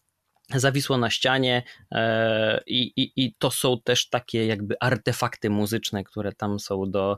zawisło 0.56 0.98
na 0.98 1.10
ścianie 1.10 1.64
e, 1.92 2.62
i, 2.68 2.94
i, 2.96 3.12
i 3.26 3.36
to 3.40 3.52
są 3.52 3.82
też 3.84 4.10
takie 4.10 4.46
jakby 4.46 4.76
artefakty 4.80 5.50
muzyczne, 5.50 6.04
które 6.04 6.34
tam 6.34 6.60
są 6.60 6.92
do, 6.92 7.18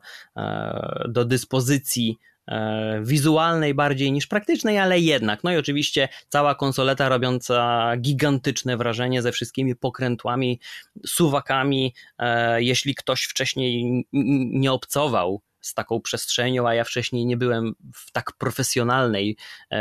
do 1.08 1.26
dyspozycji 1.26 2.18
E, 2.50 3.02
wizualnej 3.04 3.74
bardziej 3.74 4.12
niż 4.12 4.28
praktycznej, 4.28 4.80
ale 4.80 5.00
jednak. 5.00 5.44
No 5.44 5.52
i 5.52 5.58
oczywiście 5.58 6.10
cała 6.30 6.56
konsoleta 6.56 7.10
robiąca 7.10 7.92
gigantyczne 7.98 8.78
wrażenie 8.78 9.22
ze 9.22 9.32
wszystkimi 9.32 9.76
pokrętłami, 9.76 10.60
suwakami. 11.06 11.94
E, 12.20 12.64
jeśli 12.64 12.96
ktoś 12.96 13.24
wcześniej 13.24 14.06
nie 14.52 14.72
obcował 14.72 15.42
z 15.62 15.74
taką 15.74 16.02
przestrzenią, 16.02 16.68
a 16.68 16.74
ja 16.74 16.84
wcześniej 16.84 17.26
nie 17.26 17.38
byłem 17.38 17.76
w 17.94 18.12
tak 18.12 18.34
profesjonalnej, 18.38 19.38
e, 19.72 19.78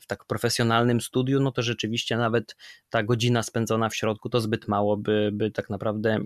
w 0.00 0.06
tak 0.06 0.24
profesjonalnym 0.24 1.00
studiu, 1.00 1.40
no 1.40 1.52
to 1.52 1.62
rzeczywiście 1.62 2.16
nawet 2.16 2.56
ta 2.90 3.02
godzina 3.02 3.42
spędzona 3.42 3.88
w 3.88 3.96
środku 3.96 4.28
to 4.28 4.40
zbyt 4.40 4.68
mało, 4.68 4.96
by, 4.96 5.30
by 5.32 5.50
tak 5.50 5.70
naprawdę 5.70 6.18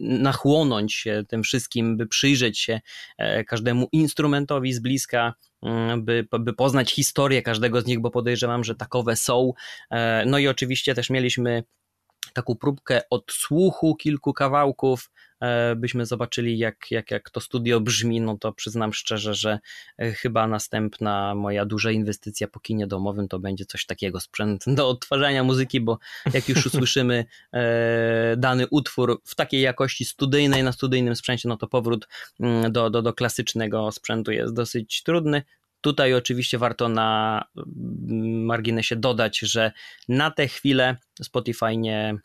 nachłonąć 0.00 0.94
się 0.94 1.24
tym 1.28 1.42
wszystkim, 1.42 1.96
by 1.96 2.06
przyjrzeć 2.06 2.58
się 2.58 2.80
e, 3.18 3.44
każdemu 3.44 3.88
instrumentowi 3.92 4.72
z 4.72 4.78
bliska, 4.78 5.34
mm, 5.62 6.04
by, 6.04 6.26
by 6.40 6.52
poznać 6.52 6.92
historię 6.92 7.42
każdego 7.42 7.80
z 7.80 7.86
nich, 7.86 8.00
bo 8.00 8.10
podejrzewam, 8.10 8.64
że 8.64 8.74
takowe 8.74 9.16
są. 9.16 9.52
E, 9.90 10.24
no 10.26 10.38
i 10.38 10.48
oczywiście 10.48 10.94
też 10.94 11.10
mieliśmy 11.10 11.62
taką 12.32 12.54
próbkę 12.54 13.00
odsłuchu 13.10 13.96
kilku 13.96 14.32
kawałków, 14.32 15.10
e, 15.40 15.76
byśmy 15.76 16.06
zobaczyli, 16.06 16.58
jak, 16.58 16.90
jak, 16.90 17.10
jak 17.10 17.30
to 17.30 17.40
studio 17.40 17.80
brzmi, 17.80 18.20
no 18.20 18.38
to 18.38 18.52
przyznam 18.52 18.92
szczerze, 18.92 19.34
że 19.34 19.58
e, 19.98 20.12
chyba 20.12 20.46
następna 20.46 21.34
moja 21.34 21.64
duża 21.64 21.90
inwestycja 21.90 22.48
po 22.48 22.60
kinie 22.60 22.86
domowym 22.86 23.28
to 23.28 23.38
będzie 23.38 23.64
coś 23.64 23.86
takiego, 23.86 24.20
sprzęt 24.20 24.64
do 24.66 24.88
odtwarzania 24.88 25.44
muzyki, 25.44 25.80
bo 25.80 25.98
jak 26.34 26.48
już 26.48 26.66
usłyszymy 26.74 27.24
e, 27.52 28.36
dany 28.36 28.66
utwór 28.70 29.20
w 29.24 29.34
takiej 29.34 29.60
jakości 29.60 30.04
studyjnej, 30.04 30.62
na 30.62 30.72
studyjnym 30.72 31.16
sprzęcie, 31.16 31.48
no 31.48 31.56
to 31.56 31.68
powrót 31.68 32.08
mm, 32.40 32.72
do, 32.72 32.90
do, 32.90 33.02
do 33.02 33.12
klasycznego 33.12 33.92
sprzętu 33.92 34.32
jest 34.32 34.54
dosyć 34.54 35.02
trudny. 35.02 35.42
Tutaj 35.80 36.14
oczywiście 36.14 36.58
warto 36.58 36.88
na 36.88 37.44
mm, 37.56 38.44
marginesie 38.44 38.96
dodać, 38.96 39.38
że 39.38 39.72
na 40.08 40.30
tę 40.30 40.48
chwilę 40.48 40.96
Spotify 41.22 41.76
nie, 41.76 42.18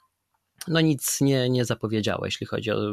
no 0.68 0.82
nic 0.82 1.22
nie, 1.22 1.50
nie 1.50 1.66
zapowiedziało, 1.66 2.26
jeśli 2.26 2.48
chodzi 2.48 2.72
o 2.72 2.92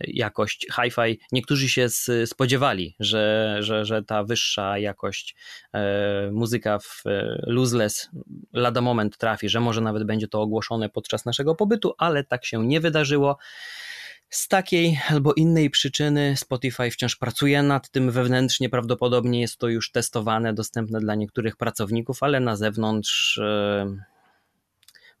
jakość 0.00 0.66
hi-fi. 0.74 1.18
Niektórzy 1.32 1.68
się 1.68 1.88
spodziewali, 2.26 2.96
że, 3.00 3.56
że, 3.60 3.84
że 3.84 4.02
ta 4.02 4.24
wyższa 4.24 4.78
jakość 4.78 5.36
e, 5.72 6.30
muzyka 6.32 6.78
w 6.78 7.02
e, 7.06 7.42
Lossless 7.46 8.10
lada 8.52 8.80
moment 8.80 9.18
trafi, 9.18 9.48
że 9.48 9.60
może 9.60 9.80
nawet 9.80 10.04
będzie 10.04 10.28
to 10.28 10.40
ogłoszone 10.40 10.88
podczas 10.88 11.24
naszego 11.24 11.54
pobytu, 11.54 11.94
ale 11.98 12.24
tak 12.24 12.44
się 12.44 12.66
nie 12.66 12.80
wydarzyło. 12.80 13.38
Z 14.30 14.48
takiej 14.48 15.00
albo 15.10 15.32
innej 15.32 15.70
przyczyny 15.70 16.36
Spotify 16.36 16.90
wciąż 16.90 17.16
pracuje 17.16 17.62
nad 17.62 17.90
tym 17.90 18.10
wewnętrznie, 18.10 18.68
prawdopodobnie 18.68 19.40
jest 19.40 19.58
to 19.58 19.68
już 19.68 19.90
testowane, 19.90 20.54
dostępne 20.54 21.00
dla 21.00 21.14
niektórych 21.14 21.56
pracowników, 21.56 22.22
ale 22.22 22.40
na 22.40 22.56
zewnątrz 22.56 23.38
e, 23.38 23.86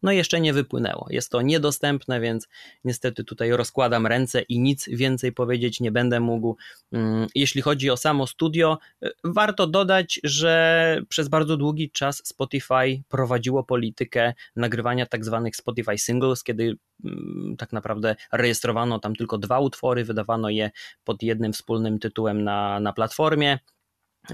no 0.02 0.12
jeszcze 0.12 0.40
nie 0.40 0.52
wypłynęło. 0.52 1.06
Jest 1.10 1.30
to 1.30 1.42
niedostępne, 1.42 2.20
więc 2.20 2.48
niestety 2.84 3.24
tutaj 3.24 3.50
rozkładam 3.50 4.06
ręce 4.06 4.42
i 4.42 4.58
nic 4.60 4.88
więcej 4.88 5.32
powiedzieć 5.32 5.80
nie 5.80 5.92
będę 5.92 6.20
mógł. 6.20 6.56
Mm, 6.92 7.26
jeśli 7.34 7.62
chodzi 7.62 7.90
o 7.90 7.96
samo 7.96 8.26
studio, 8.26 8.78
y, 9.04 9.10
warto 9.24 9.66
dodać, 9.66 10.20
że 10.24 11.02
przez 11.08 11.28
bardzo 11.28 11.56
długi 11.56 11.90
czas 11.90 12.22
Spotify 12.24 13.02
prowadziło 13.08 13.64
politykę 13.64 14.34
nagrywania 14.56 15.06
tak 15.06 15.24
zwanych 15.24 15.56
Spotify 15.56 15.98
singles, 15.98 16.42
kiedy 16.42 16.76
mm, 17.04 17.56
tak 17.58 17.72
naprawdę 17.72 18.16
rejestrowano 18.32 18.98
tam 18.98 19.16
tylko 19.16 19.38
dwa 19.38 19.60
utwory, 19.60 20.04
wydawano 20.04 20.50
je 20.50 20.70
pod 21.04 21.22
jednym 21.22 21.52
wspólnym 21.52 21.98
tytułem 21.98 22.44
na, 22.44 22.80
na 22.80 22.92
platformie. 22.92 23.58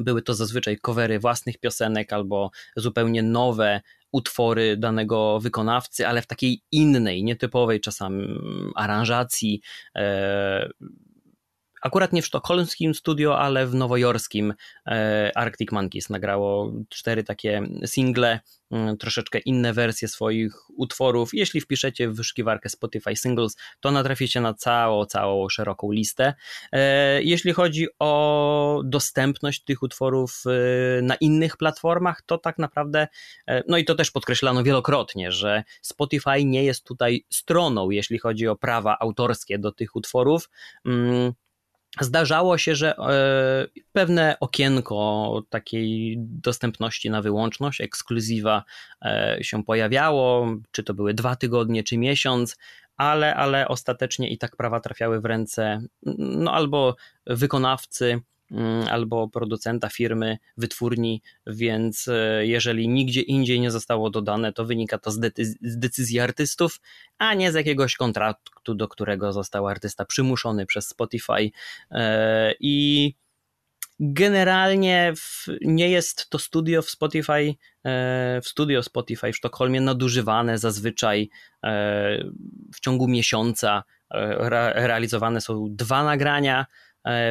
Były 0.01 0.23
to 0.23 0.35
zazwyczaj 0.35 0.79
covery 0.79 1.19
własnych 1.19 1.59
piosenek 1.59 2.13
albo 2.13 2.51
zupełnie 2.77 3.23
nowe 3.23 3.81
utwory 4.13 4.77
danego 4.77 5.41
wykonawcy, 5.41 6.07
ale 6.07 6.23
w 6.23 6.27
takiej 6.27 6.63
innej, 6.73 7.25
nietypowej 7.25 7.81
czasami 7.81 8.39
aranżacji. 8.75 9.61
Akurat 11.83 12.13
nie 12.13 12.23
w 12.23 12.27
sztokholmskim 12.27 12.95
studio, 12.95 13.39
ale 13.39 13.67
w 13.67 13.75
nowojorskim 13.75 14.55
e, 14.87 15.33
Arctic 15.35 15.73
Monkeys 15.73 16.11
nagrało 16.11 16.73
cztery 16.89 17.25
takie 17.25 17.63
single 17.87 18.41
Mm, 18.71 18.97
troszeczkę 18.97 19.39
inne 19.39 19.73
wersje 19.73 20.09
swoich 20.09 20.71
utworów. 20.71 21.31
Jeśli 21.33 21.61
wpiszecie 21.61 22.09
w 22.09 22.17
wyszukiwarkę 22.17 22.69
Spotify 22.69 23.17
Singles, 23.17 23.57
to 23.81 23.91
natraficie 23.91 24.41
na 24.41 24.55
całą, 24.55 25.05
całą 25.05 25.49
szeroką 25.49 25.93
listę. 25.93 26.35
E, 26.73 27.23
jeśli 27.23 27.53
chodzi 27.53 27.87
o 27.99 28.83
dostępność 28.85 29.65
tych 29.65 29.83
utworów 29.83 30.43
e, 30.47 31.03
na 31.03 31.15
innych 31.15 31.57
platformach, 31.57 32.23
to 32.23 32.39
tak 32.39 32.59
naprawdę, 32.59 33.09
no 33.69 33.79
i 33.79 33.85
to 33.85 33.95
też 33.95 34.11
podkreślano 34.11 34.63
wielokrotnie, 34.63 35.33
że 35.33 35.65
Spotify 35.83 36.45
nie 36.45 36.65
jest 36.65 36.85
tutaj 36.85 37.27
stroną, 37.31 37.91
jeśli 37.91 38.19
chodzi 38.19 38.49
o 38.49 38.57
prawa 38.57 38.97
autorskie 39.01 39.59
do 39.59 39.73
tych 39.73 39.97
utworów. 39.97 40.51
Zdarzało 42.01 42.59
się, 42.59 42.75
że 42.75 42.97
e, 42.97 43.81
pewne 43.93 44.37
okienko 44.41 45.43
takiej 45.51 46.17
dostępności 46.19 47.11
na 47.11 47.23
wyłączność, 47.23 47.81
ekskluzywa 47.81 48.65
e, 49.05 49.39
się 49.43 49.65
pojawiało, 49.65 50.47
czy 50.71 50.83
to 50.83 50.95
były 50.95 51.15
dwa 51.15 51.37
tygodnie, 51.37 51.85
czy 51.85 51.99
miesiąc, 51.99 52.57
ale, 52.97 53.35
ale 53.35 53.69
ostatecznie 53.69 54.31
i 54.31 54.39
tak 54.39 54.57
prawa 54.57 54.81
trafiały 54.81 55.21
w 55.21 55.25
ręce 55.25 55.81
no, 56.19 56.53
albo 56.53 56.97
wykonawcy, 57.27 58.21
albo 58.91 59.29
producenta 59.29 59.89
firmy, 59.89 60.39
wytwórni, 60.57 61.23
więc 61.47 62.09
e, 62.09 62.47
jeżeli 62.47 62.89
nigdzie 62.89 63.21
indziej 63.21 63.61
nie 63.61 63.71
zostało 63.71 64.11
dodane, 64.11 64.53
to 64.53 64.65
wynika 64.65 64.99
to 64.99 65.11
z, 65.11 65.33
decyzji 65.61 66.21
artystów, 66.21 66.81
a 67.19 67.35
nie 67.35 67.53
z 67.53 67.55
jakiegoś 67.55 67.97
kontraktu, 67.97 68.75
do 68.75 68.89
którego 68.89 69.33
został 69.33 69.69
artysta 69.69 70.05
przymuszony 70.05 70.67
przez 70.67 70.89
Spotify. 70.89 71.51
E, 71.91 72.55
I 72.61 73.15
generalnie 74.01 75.13
w, 75.17 75.47
nie 75.61 75.91
jest 75.91 76.31
to 76.31 76.39
studio 76.39 76.83
w 76.83 76.91
Spotify, 76.91 77.55
e, 77.85 78.41
w 78.43 78.49
studio 78.49 78.83
Spotify 78.83 79.33
w 79.33 79.37
Sztokholmie 79.37 79.81
nadużywane 79.81 80.59
zazwyczaj 80.59 81.31
w 82.75 82.81
ciągu 82.81 83.09
miesiąca. 83.09 83.85
Realizowane 84.75 85.41
są 85.41 85.67
dwa 85.71 86.05
nagrania, 86.05 86.67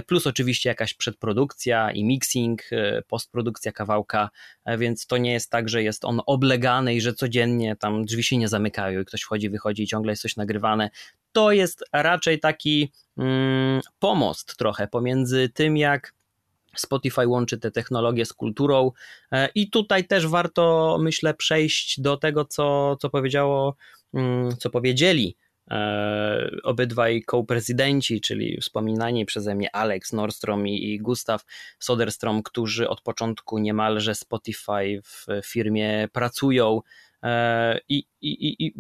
plus 0.08 0.28
oczywiście 0.28 0.70
jakaś 0.70 0.94
przedprodukcja 0.94 1.92
i 1.92 2.04
mixing, 2.04 2.62
postprodukcja 3.08 3.72
kawałka, 3.72 4.30
więc 4.78 5.08
to 5.08 5.18
nie 5.18 5.34
jest 5.34 5.50
tak, 5.50 5.70
że 5.70 5.84
jest 5.84 6.06
on 6.06 6.22
oblegany 6.26 6.96
i 6.96 7.02
że 7.02 7.14
codziennie 7.14 7.76
tam 7.76 8.06
drzwi 8.06 8.24
się 8.24 8.38
nie 8.38 8.48
zamykają 8.48 9.02
i 9.02 9.06
ktoś 9.06 9.22
wchodzi, 9.22 9.50
wychodzi 9.50 9.84
i 9.84 9.88
ciągle 9.88 10.12
jest 10.12 10.22
coś 10.22 10.36
nagrywane. 10.36 10.90
To 11.32 11.52
jest 11.52 11.84
raczej 11.94 12.40
taki 12.40 12.92
mm, 13.18 13.82
pomost 14.00 14.58
trochę 14.58 14.88
pomiędzy 14.88 15.50
tym, 15.50 15.78
jak 15.78 16.14
Spotify 16.76 17.28
łączy 17.28 17.58
te 17.58 17.72
technologie 17.72 18.26
z 18.26 18.34
kulturą 18.34 18.92
i 19.56 19.70
tutaj 19.70 20.08
też 20.08 20.28
warto, 20.28 20.98
myślę, 21.02 21.34
przejść 21.34 22.02
do 22.02 22.18
tego, 22.18 22.46
co, 22.46 22.98
co 23.02 23.10
powiedziało, 23.10 23.76
mm, 24.14 24.58
co 24.58 24.70
powiedzieli 24.70 25.36
E, 25.36 25.45
obydwaj 26.64 27.24
co-prezydenci, 27.32 28.22
czyli 28.22 28.58
wspominani 28.62 29.26
przeze 29.26 29.56
mnie 29.56 29.76
Alex 29.76 30.14
Nordstrom 30.14 30.68
i 30.68 31.00
Gustav 31.02 31.40
Soderstrom, 31.80 32.44
którzy 32.44 32.90
od 32.90 33.02
początku 33.02 33.58
niemalże 33.58 34.16
Spotify 34.16 35.02
w 35.04 35.26
firmie 35.46 36.08
pracują. 36.14 36.82
E, 37.24 37.80
i, 37.90 37.98
i, 38.22 38.66
i 38.66 38.74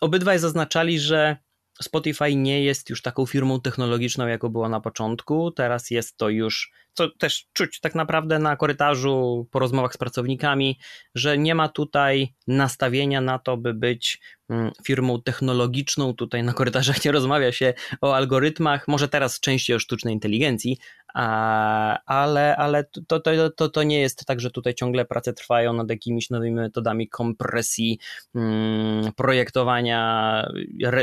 obydwaj 0.00 0.38
zaznaczali, 0.38 1.00
że 1.00 1.36
Spotify 1.82 2.36
nie 2.36 2.64
jest 2.64 2.90
już 2.90 3.02
taką 3.02 3.26
firmą 3.26 3.60
technologiczną, 3.60 4.26
jaką 4.26 4.48
było 4.48 4.68
na 4.68 4.80
początku. 4.80 5.50
Teraz 5.50 5.90
jest 5.90 6.16
to 6.16 6.28
już, 6.28 6.72
co 6.92 7.10
też 7.10 7.46
czuć 7.52 7.80
tak 7.80 7.94
naprawdę 7.94 8.38
na 8.38 8.56
korytarzu, 8.56 9.46
po 9.50 9.58
rozmowach 9.58 9.94
z 9.94 9.96
pracownikami, 9.96 10.78
że 11.14 11.38
nie 11.38 11.54
ma 11.54 11.68
tutaj 11.68 12.34
nastawienia 12.46 13.20
na 13.20 13.38
to, 13.38 13.56
by 13.56 13.74
być 13.74 14.20
mm, 14.48 14.72
firmą 14.84 15.22
technologiczną. 15.22 16.14
Tutaj 16.14 16.42
na 16.42 16.52
korytarzach 16.52 17.04
nie 17.04 17.12
rozmawia 17.12 17.52
się 17.52 17.74
o 18.00 18.16
algorytmach, 18.16 18.88
może 18.88 19.08
teraz 19.08 19.40
częściej 19.40 19.76
o 19.76 19.78
sztucznej 19.78 20.14
inteligencji, 20.14 20.78
ale, 21.14 22.56
ale 22.56 22.84
to, 22.84 23.20
to, 23.20 23.50
to, 23.50 23.68
to 23.68 23.82
nie 23.82 24.00
jest 24.00 24.24
tak, 24.24 24.40
że 24.40 24.50
tutaj 24.50 24.74
ciągle 24.74 25.04
prace 25.04 25.32
trwają 25.32 25.72
nad 25.72 25.90
jakimiś 25.90 26.30
nowymi 26.30 26.56
metodami 26.56 27.08
kompresji, 27.08 27.98
mm, 28.34 29.12
projektowania 29.12 30.48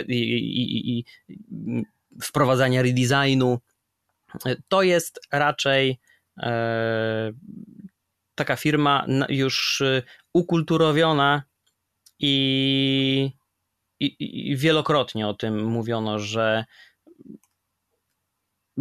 i, 0.07 0.13
i, 0.13 0.99
i 0.99 1.05
wprowadzania 2.21 2.81
redesignu. 2.81 3.59
To 4.67 4.81
jest 4.81 5.19
raczej 5.31 5.99
e, 6.37 7.31
taka 8.35 8.55
firma 8.55 9.05
już 9.29 9.83
ukulturowiona 10.33 11.43
i, 12.19 13.31
i, 13.99 14.15
i 14.51 14.57
wielokrotnie 14.57 15.27
o 15.27 15.33
tym 15.33 15.65
mówiono, 15.65 16.19
że 16.19 16.65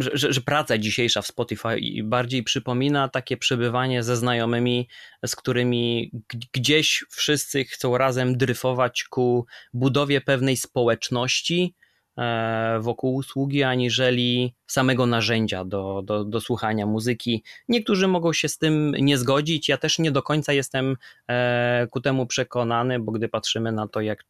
że, 0.01 0.33
że, 0.33 0.41
praca 0.41 0.77
dzisiejsza 0.77 1.21
w 1.21 1.27
Spotify 1.27 1.77
bardziej 2.03 2.43
przypomina 2.43 3.09
takie 3.09 3.37
przebywanie 3.37 4.03
ze 4.03 4.17
znajomymi, 4.17 4.87
z 5.25 5.35
którymi 5.35 6.11
gdzieś 6.53 7.05
wszyscy 7.09 7.63
chcą 7.63 7.97
razem 7.97 8.37
dryfować 8.37 9.03
ku 9.03 9.45
budowie 9.73 10.21
pewnej 10.21 10.57
społeczności 10.57 11.75
e, 12.17 12.79
wokół 12.81 13.15
usługi, 13.15 13.63
aniżeli 13.63 14.55
samego 14.67 15.05
narzędzia 15.05 15.65
do, 15.65 16.01
do, 16.05 16.23
do 16.23 16.41
słuchania 16.41 16.85
muzyki. 16.85 17.43
Niektórzy 17.67 18.07
mogą 18.07 18.33
się 18.33 18.49
z 18.49 18.57
tym 18.57 18.95
nie 18.99 19.17
zgodzić. 19.17 19.69
Ja 19.69 19.77
też 19.77 19.99
nie 19.99 20.11
do 20.11 20.23
końca 20.23 20.53
jestem 20.53 20.97
e, 21.27 21.87
ku 21.91 22.01
temu 22.01 22.25
przekonany, 22.25 22.99
bo 22.99 23.11
gdy 23.11 23.29
patrzymy 23.29 23.71
na 23.71 23.87
to, 23.87 24.01
jak 24.01 24.23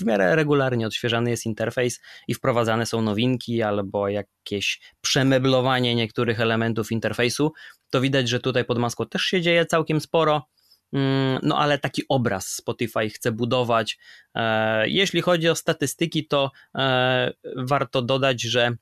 w 0.00 0.04
miarę 0.04 0.36
regularnie 0.36 0.86
odświeżany 0.86 1.30
jest 1.30 1.46
interfejs 1.46 2.00
i 2.28 2.34
wprowadzane 2.34 2.86
są 2.86 3.02
nowinki 3.02 3.62
albo 3.62 4.08
jakieś 4.08 4.80
przemeblowanie 5.00 5.94
niektórych 5.94 6.40
elementów 6.40 6.92
interfejsu, 6.92 7.52
to 7.90 8.00
widać, 8.00 8.28
że 8.28 8.40
tutaj 8.40 8.64
pod 8.64 8.78
maską 8.78 9.06
też 9.06 9.22
się 9.22 9.40
dzieje 9.40 9.66
całkiem 9.66 10.00
sporo. 10.00 10.48
Mm, 10.92 11.38
no 11.42 11.58
ale 11.58 11.78
taki 11.78 12.02
obraz 12.08 12.48
Spotify 12.48 13.08
chce 13.10 13.32
budować. 13.32 13.98
E, 14.34 14.88
jeśli 14.88 15.20
chodzi 15.20 15.48
o 15.48 15.54
statystyki, 15.54 16.26
to 16.26 16.50
e, 16.74 17.32
warto 17.56 18.02
dodać, 18.02 18.42
że 18.42 18.76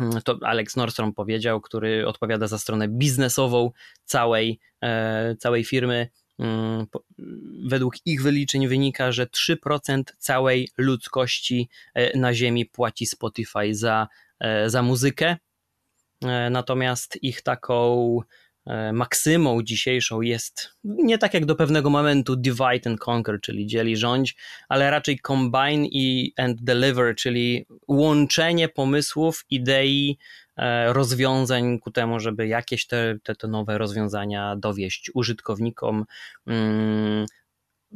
mm, 0.00 0.22
to 0.24 0.38
Alex 0.42 0.76
Nordstrom 0.76 1.14
powiedział, 1.14 1.60
który 1.60 2.06
odpowiada 2.06 2.46
za 2.46 2.58
stronę 2.58 2.88
biznesową 2.88 3.70
całej, 4.04 4.60
e, 4.82 5.36
całej 5.36 5.64
firmy, 5.64 6.08
według 7.68 7.94
ich 8.06 8.22
wyliczeń 8.22 8.68
wynika, 8.68 9.12
że 9.12 9.26
3% 9.26 10.02
całej 10.18 10.68
ludzkości 10.78 11.68
e, 11.94 12.18
na 12.18 12.34
Ziemi 12.34 12.66
płaci 12.66 13.06
Spotify 13.06 13.74
za, 13.74 14.08
e, 14.40 14.70
za 14.70 14.82
muzykę. 14.82 15.36
E, 16.24 16.50
natomiast 16.50 17.18
ich 17.22 17.42
taką 17.42 18.20
maksymą 18.92 19.62
dzisiejszą 19.62 20.20
jest 20.20 20.74
nie 20.84 21.18
tak 21.18 21.34
jak 21.34 21.46
do 21.46 21.56
pewnego 21.56 21.90
momentu 21.90 22.36
divide 22.36 22.90
and 22.90 23.08
conquer, 23.08 23.40
czyli 23.40 23.66
dzieli 23.66 23.96
rządź, 23.96 24.36
ale 24.68 24.90
raczej 24.90 25.18
combine 25.18 25.86
i 25.86 26.32
and 26.36 26.62
deliver, 26.62 27.14
czyli 27.16 27.66
łączenie 27.88 28.68
pomysłów, 28.68 29.44
idei, 29.50 30.18
E, 30.58 30.92
rozwiązań 30.92 31.78
ku 31.78 31.90
temu, 31.90 32.20
żeby 32.20 32.46
jakieś 32.46 32.86
te, 32.86 33.18
te, 33.22 33.34
te 33.34 33.48
nowe 33.48 33.78
rozwiązania 33.78 34.56
dowieść 34.56 35.10
użytkownikom. 35.14 36.04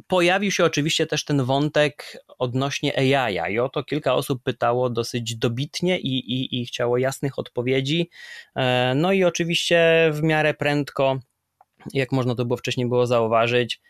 Pojawił 0.07 0.51
się 0.51 0.65
oczywiście 0.65 1.07
też 1.07 1.25
ten 1.25 1.43
wątek 1.43 2.17
odnośnie 2.39 3.17
AI. 3.17 3.53
I 3.53 3.59
o 3.59 3.69
to 3.69 3.83
kilka 3.83 4.13
osób 4.13 4.43
pytało 4.43 4.89
dosyć 4.89 5.35
dobitnie 5.35 5.99
i, 5.99 6.33
i, 6.33 6.61
i 6.61 6.65
chciało 6.65 6.97
jasnych 6.97 7.39
odpowiedzi. 7.39 8.09
E, 8.55 8.93
no 8.95 9.11
i 9.11 9.23
oczywiście 9.23 10.09
w 10.13 10.23
miarę 10.23 10.53
prędko, 10.53 11.19
jak 11.93 12.11
można 12.11 12.35
to 12.35 12.45
było 12.45 12.57
wcześniej 12.57 12.87
było 12.87 13.07
zauważyć, 13.07 13.81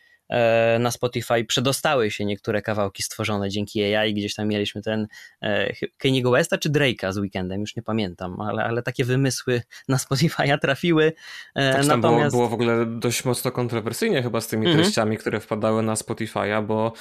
na 0.79 0.91
Spotify 0.91 1.45
przedostały 1.45 2.11
się 2.11 2.25
niektóre 2.25 2.61
kawałki 2.61 3.03
stworzone 3.03 3.49
dzięki 3.49 3.83
AI. 3.83 4.13
Gdzieś 4.13 4.35
tam 4.35 4.47
mieliśmy 4.47 4.81
ten 4.81 5.07
e, 5.41 5.73
Keniego 5.97 6.31
Westa 6.31 6.57
czy 6.57 6.69
Drake'a 6.69 7.11
z 7.11 7.17
Weekendem, 7.17 7.61
już 7.61 7.75
nie 7.75 7.83
pamiętam, 7.83 8.41
ale, 8.41 8.63
ale 8.63 8.83
takie 8.83 9.05
wymysły 9.05 9.61
na 9.87 9.97
Spotify'a 9.97 10.59
trafiły. 10.61 11.13
E, 11.55 11.73
tak, 11.73 11.85
Natomiast... 11.85 12.35
było, 12.35 12.47
było 12.47 12.49
w 12.49 12.53
ogóle 12.53 12.85
dość 12.85 13.25
mocno 13.25 13.51
kontrowersyjnie 13.51 14.23
chyba 14.23 14.41
z 14.41 14.47
tymi 14.47 14.65
mhm. 14.67 14.83
treściami, 14.83 15.17
które 15.17 15.39
wpadały 15.39 15.83
na 15.83 15.93
Spotify'a, 15.93 16.65
bo 16.65 16.93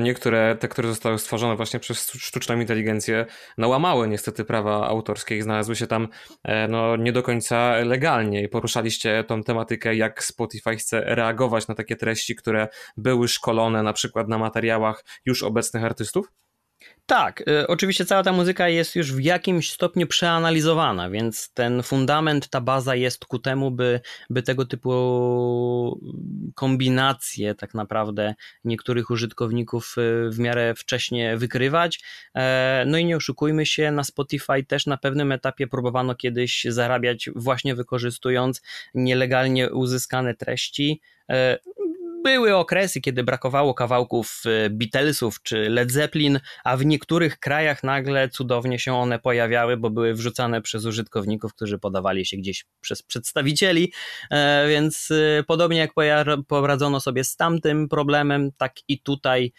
niektóre, 0.00 0.56
te, 0.56 0.68
które 0.68 0.88
zostały 0.88 1.18
stworzone 1.18 1.56
właśnie 1.56 1.80
przez 1.80 2.10
sztuczną 2.10 2.60
inteligencję, 2.60 3.26
no 3.58 3.68
łamały 3.68 4.08
niestety 4.08 4.44
prawa 4.44 4.88
autorskie 4.88 5.36
i 5.36 5.42
znalazły 5.42 5.76
się 5.76 5.86
tam 5.86 6.08
no, 6.68 6.96
nie 6.96 7.12
do 7.12 7.22
końca 7.22 7.76
legalnie 7.84 8.42
i 8.42 8.48
poruszaliście 8.48 9.24
tą 9.24 9.42
tematykę, 9.42 9.94
jak 9.94 10.24
Spotify 10.24 10.76
chce 10.76 11.00
reagować 11.00 11.68
na 11.68 11.74
takie 11.74 11.96
treści, 11.96 12.34
które 12.34 12.68
były 12.96 13.28
szkolone 13.28 13.82
na 13.82 13.92
przykład 13.92 14.28
na 14.28 14.38
materiałach 14.38 15.04
już 15.26 15.42
obecnych 15.42 15.84
artystów? 15.84 16.26
Tak, 17.06 17.40
y, 17.48 17.66
oczywiście 17.66 18.04
cała 18.04 18.22
ta 18.22 18.32
muzyka 18.32 18.68
jest 18.68 18.96
już 18.96 19.12
w 19.12 19.20
jakimś 19.20 19.72
stopniu 19.72 20.06
przeanalizowana, 20.06 21.10
więc 21.10 21.52
ten 21.54 21.82
fundament, 21.82 22.48
ta 22.48 22.60
baza 22.60 22.94
jest 22.94 23.24
ku 23.24 23.38
temu, 23.38 23.70
by, 23.70 24.00
by 24.30 24.42
tego 24.42 24.66
typu 24.66 26.00
kombinacje 26.54 27.54
tak 27.54 27.74
naprawdę 27.74 28.34
niektórych 28.64 29.10
użytkowników 29.10 29.94
y, 29.98 30.30
w 30.30 30.38
miarę 30.38 30.74
wcześnie 30.74 31.36
wykrywać. 31.36 32.00
E, 32.34 32.84
no 32.86 32.98
i 32.98 33.04
nie 33.04 33.16
oszukujmy 33.16 33.66
się, 33.66 33.90
na 33.90 34.04
Spotify 34.04 34.64
też 34.68 34.86
na 34.86 34.96
pewnym 34.96 35.32
etapie 35.32 35.66
próbowano 35.66 36.14
kiedyś 36.14 36.66
zarabiać 36.68 37.30
właśnie 37.36 37.74
wykorzystując 37.74 38.62
nielegalnie 38.94 39.70
uzyskane 39.70 40.34
treści. 40.34 41.00
E, 42.20 42.22
były 42.22 42.56
okresy, 42.56 43.00
kiedy 43.00 43.24
brakowało 43.24 43.74
kawałków 43.74 44.42
e, 44.46 44.70
Beatlesów 44.70 45.42
czy 45.42 45.70
Led 45.70 45.92
Zeppelin, 45.92 46.40
a 46.64 46.76
w 46.76 46.84
niektórych 46.84 47.38
krajach 47.38 47.84
nagle 47.84 48.28
cudownie 48.28 48.78
się 48.78 48.94
one 48.94 49.18
pojawiały, 49.18 49.76
bo 49.76 49.90
były 49.90 50.14
wrzucane 50.14 50.62
przez 50.62 50.84
użytkowników, 50.84 51.54
którzy 51.54 51.78
podawali 51.78 52.26
się 52.26 52.36
gdzieś 52.36 52.64
przez 52.80 53.02
przedstawicieli, 53.02 53.92
e, 54.30 54.68
więc 54.68 55.08
podobnie 55.46 55.78
jak 55.78 55.90
poradzono 56.48 57.00
sobie 57.00 57.24
z 57.24 57.36
tamtym 57.36 57.88
problemem, 57.88 58.50
tak 58.56 58.72
i 58.88 59.02
tutaj 59.02 59.52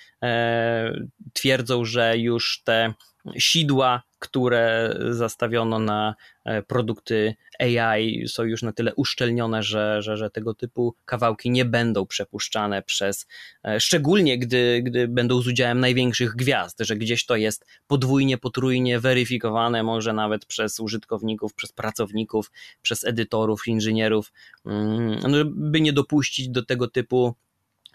twierdzą, 1.33 1.85
że 1.85 2.17
już 2.17 2.61
te 2.63 2.93
sidła, 3.37 4.03
które 4.19 4.95
zastawiono 5.09 5.79
na 5.79 6.15
e, 6.45 6.61
produkty 6.61 7.35
AI 7.59 8.27
są 8.27 8.43
już 8.43 8.63
na 8.63 8.71
tyle 8.71 8.95
uszczelnione, 8.95 9.63
że, 9.63 10.01
że, 10.01 10.17
że 10.17 10.29
tego 10.29 10.53
typu 10.53 10.95
kawałki 11.05 11.51
nie 11.51 11.65
będą 11.65 12.05
przepuszczane 12.05 12.81
przez, 12.81 13.27
e, 13.65 13.79
szczególnie 13.79 14.37
gdy, 14.37 14.81
gdy 14.83 15.07
będą 15.07 15.41
z 15.41 15.47
udziałem 15.47 15.79
największych 15.79 16.35
gwiazd, 16.35 16.77
że 16.79 16.95
gdzieś 16.95 17.25
to 17.25 17.35
jest 17.35 17.65
podwójnie, 17.87 18.37
potrójnie 18.37 18.99
weryfikowane, 18.99 19.83
może 19.83 20.13
nawet 20.13 20.45
przez 20.45 20.79
użytkowników, 20.79 21.53
przez 21.53 21.71
pracowników, 21.71 22.51
przez 22.81 23.03
edytorów, 23.03 23.67
inżynierów, 23.67 24.33
mm, 24.65 25.19
no, 25.27 25.37
by 25.45 25.81
nie 25.81 25.93
dopuścić 25.93 26.49
do 26.49 26.65
tego 26.65 26.87
typu 26.87 27.35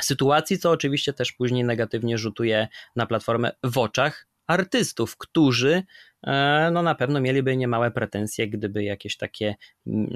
sytuacji, 0.03 0.59
co 0.59 0.70
oczywiście 0.70 1.12
też 1.12 1.33
później 1.33 1.64
negatywnie 1.64 2.18
rzutuje 2.18 2.68
na 2.97 3.07
platformę 3.07 3.53
w 3.62 3.79
oczach 3.79 4.26
artystów, 4.47 5.16
którzy 5.16 5.82
e, 6.26 6.70
no 6.72 6.82
na 6.82 6.94
pewno 6.94 7.20
mieliby 7.20 7.57
niemałe 7.57 7.90
pretensje, 7.90 8.49
gdyby 8.49 8.84
jakieś 8.84 9.16
takie 9.16 9.55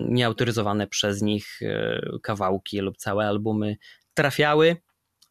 nieautoryzowane 0.09 0.87
przez 0.87 1.23
nich 1.23 1.63
e, 1.63 2.01
kawałki 2.23 2.81
lub 2.81 2.97
całe 2.97 3.27
albumy 3.27 3.77
trafiały 4.15 4.77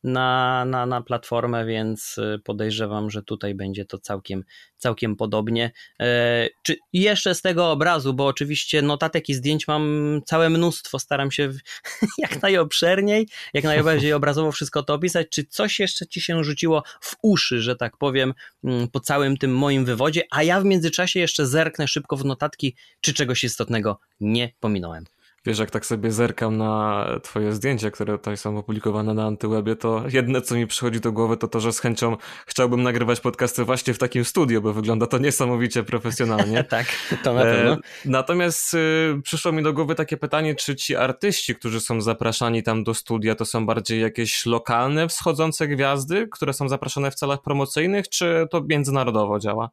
na, 0.03 0.65
na, 0.65 0.85
na 0.85 1.01
platformę, 1.01 1.65
więc 1.65 2.17
y, 2.17 2.39
podejrzewam, 2.43 3.09
że 3.09 3.23
tutaj 3.23 3.55
będzie 3.55 3.85
to 3.85 3.97
całkiem, 3.97 4.43
całkiem 4.77 5.15
podobnie. 5.15 5.71
E, 5.99 6.49
czy 6.63 6.75
jeszcze 6.93 7.35
z 7.35 7.41
tego 7.41 7.71
obrazu, 7.71 8.13
bo 8.13 8.25
oczywiście 8.25 8.81
notatek 8.81 9.29
i 9.29 9.33
zdjęć 9.33 9.67
mam 9.67 10.21
całe 10.25 10.49
mnóstwo, 10.49 10.99
staram 10.99 11.31
się 11.31 11.53
jak 12.17 12.41
najobszerniej, 12.41 13.27
jak 13.53 13.63
najbardziej 13.63 14.13
obrazowo 14.13 14.51
wszystko 14.51 14.83
to 14.83 14.93
opisać. 14.93 15.27
Czy 15.29 15.45
coś 15.45 15.79
jeszcze 15.79 16.07
ci 16.07 16.21
się 16.21 16.43
rzuciło 16.43 16.83
w 17.01 17.15
uszy, 17.21 17.61
że 17.61 17.75
tak 17.75 17.97
powiem, 17.97 18.33
mm, 18.63 18.87
po 18.87 18.99
całym 18.99 19.37
tym 19.37 19.55
moim 19.55 19.85
wywodzie, 19.85 20.23
a 20.31 20.43
ja 20.43 20.61
w 20.61 20.65
międzyczasie 20.65 21.19
jeszcze 21.19 21.45
zerknę 21.45 21.87
szybko 21.87 22.17
w 22.17 22.25
notatki, 22.25 22.75
czy 23.01 23.13
czegoś 23.13 23.43
istotnego 23.43 23.99
nie 24.19 24.53
pominąłem. 24.59 25.05
Wiesz, 25.45 25.59
jak 25.59 25.71
tak 25.71 25.85
sobie 25.85 26.11
zerkam 26.11 26.57
na 26.57 27.05
twoje 27.23 27.53
zdjęcia, 27.53 27.91
które 27.91 28.17
tutaj 28.17 28.37
są 28.37 28.57
opublikowane 28.57 29.13
na 29.13 29.25
Antywebie, 29.25 29.75
to 29.75 30.03
jedne, 30.13 30.41
co 30.41 30.55
mi 30.55 30.67
przychodzi 30.67 30.99
do 30.99 31.11
głowy, 31.11 31.37
to 31.37 31.47
to, 31.47 31.59
że 31.59 31.73
z 31.73 31.79
chęcią 31.79 32.17
chciałbym 32.45 32.83
nagrywać 32.83 33.19
podcasty 33.19 33.65
właśnie 33.65 33.93
w 33.93 33.97
takim 33.97 34.25
studio, 34.25 34.61
bo 34.61 34.73
wygląda 34.73 35.07
to 35.07 35.17
niesamowicie 35.17 35.83
profesjonalnie. 35.83 36.63
tak, 36.69 36.85
to 37.23 37.33
na 37.33 37.41
pewno. 37.41 37.73
E, 37.73 37.77
natomiast 38.05 38.73
y, 38.73 39.21
przyszło 39.23 39.51
mi 39.51 39.63
do 39.63 39.73
głowy 39.73 39.95
takie 39.95 40.17
pytanie, 40.17 40.55
czy 40.55 40.75
ci 40.75 40.95
artyści, 40.95 41.55
którzy 41.55 41.81
są 41.81 42.01
zapraszani 42.01 42.63
tam 42.63 42.83
do 42.83 42.93
studia, 42.93 43.35
to 43.35 43.45
są 43.45 43.65
bardziej 43.65 44.01
jakieś 44.01 44.45
lokalne 44.45 45.07
wschodzące 45.07 45.67
gwiazdy, 45.67 46.27
które 46.31 46.53
są 46.53 46.69
zapraszane 46.69 47.11
w 47.11 47.15
celach 47.15 47.41
promocyjnych, 47.41 48.09
czy 48.09 48.47
to 48.51 48.61
międzynarodowo 48.69 49.39
działa? 49.39 49.69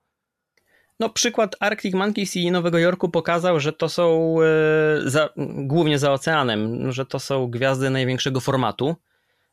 No, 1.01 1.11
przykład 1.11 1.57
Arctic 1.61 1.95
Monkeys 1.95 2.37
i 2.37 2.51
Nowego 2.51 2.79
Jorku 2.79 3.09
pokazał, 3.09 3.61
że 3.61 3.73
to 3.73 3.89
są, 3.89 4.37
e, 4.43 5.11
za, 5.11 5.29
głównie 5.57 5.99
za 5.99 6.13
oceanem, 6.13 6.93
że 6.93 7.07
to 7.07 7.19
są 7.19 7.47
gwiazdy 7.47 7.91
największego 7.91 8.41
formatu. 8.41 8.97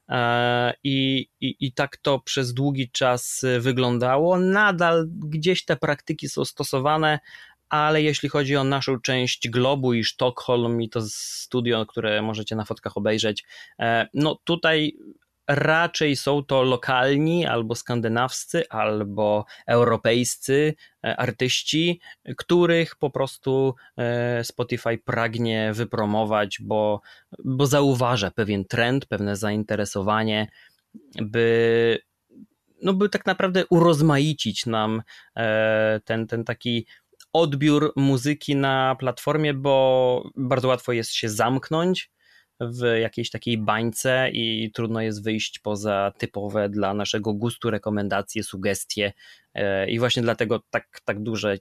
E, 0.10 0.74
I, 0.84 1.28
i, 1.42 1.56
I 1.60 1.72
tak 1.72 1.98
to 1.98 2.20
przez 2.20 2.54
długi 2.54 2.90
czas 2.92 3.46
wyglądało. 3.60 4.40
Nadal 4.40 5.08
gdzieś 5.10 5.66
te 5.66 5.76
praktyki 5.76 6.30
są 6.30 6.46
stosowane, 6.46 7.20
ale 7.70 8.02
jeśli 8.02 8.30
chodzi 8.30 8.56
o 8.56 8.64
naszą 8.64 9.00
część 9.00 9.50
globu 9.50 9.94
i 9.94 10.04
Sztokholm 10.04 10.82
i 10.82 10.90
to 10.90 11.02
studio, 11.02 11.86
które 11.86 12.22
możecie 12.22 12.56
na 12.56 12.66
fotkach 12.66 12.98
obejrzeć, 12.98 13.44
e, 13.80 14.08
no 14.14 14.40
tutaj 14.44 14.98
raczej 15.48 16.16
są 16.16 16.44
to 16.44 16.62
lokalni 16.64 17.46
albo 17.46 17.76
skandynawscy, 17.76 18.70
albo 18.70 19.46
europejscy 19.68 20.74
e, 21.04 21.18
artyści, 21.18 22.00
których 22.38 22.96
po 22.96 23.10
prostu 23.10 23.76
e, 23.98 24.44
Spotify 24.44 24.98
pragnie 25.06 25.72
wypromować, 25.74 26.58
bo, 26.62 27.02
bo 27.46 27.66
zauważa 27.66 28.32
pewien 28.32 28.66
trend, 28.66 29.06
pewne 29.06 29.36
zainteresowanie, 29.36 30.48
by, 31.22 32.00
no 32.82 32.94
by 32.94 33.10
tak 33.10 33.26
naprawdę 33.26 33.66
urozmaicić 33.70 34.66
nam 34.66 35.02
e, 35.36 36.00
ten, 36.06 36.28
ten 36.28 36.44
taki 36.44 36.86
odbiór 37.34 37.94
muzyki 37.96 38.56
na 38.56 38.96
platformie, 39.00 39.54
bo 39.54 40.24
bardzo 40.36 40.68
łatwo 40.68 40.92
jest 40.92 41.12
się 41.12 41.30
zamknąć 41.30 42.14
w 42.60 43.00
jakiejś 43.02 43.30
takiej 43.30 43.58
bańce 43.58 44.30
i 44.30 44.72
trudno 44.72 45.02
jest 45.02 45.24
wyjść 45.24 45.60
poza 45.60 46.12
typowe 46.18 46.70
dla 46.70 46.94
naszego 46.94 47.34
gustu 47.34 47.70
rekomendacje, 47.70 48.44
sugestie. 48.44 49.14
E, 49.54 49.90
i 49.90 50.00
właśnie 50.00 50.22
dlatego 50.22 50.64
tak, 50.70 51.02
tak 51.06 51.24
duże, 51.24 51.58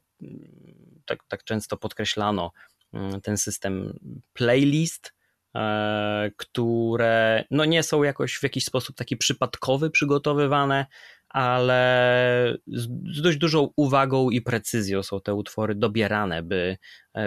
tak, 1.04 1.24
tak 1.28 1.44
często 1.44 1.76
podkreślano 1.76 2.52
mm, 2.92 3.20
ten 3.20 3.38
system 3.38 3.98
playlist, 4.32 5.14
e, 5.54 6.30
które 6.36 7.44
no 7.50 7.64
nie 7.64 7.82
są 7.82 8.02
jakoś 8.02 8.34
w 8.36 8.42
jakiś 8.42 8.64
sposób 8.64 8.96
taki 8.96 9.16
przypadkowy 9.16 9.90
przygotowywane, 9.90 10.86
ale 11.32 12.56
z, 12.66 12.88
dość 13.22 13.38
dużą 13.38 13.70
uwagą 13.76 14.30
i 14.30 14.40
precyzją 14.40 15.02
są 15.02 15.20
te 15.20 15.34
utwory 15.34 15.74
dobierane, 15.74 16.42
by, 16.42 16.76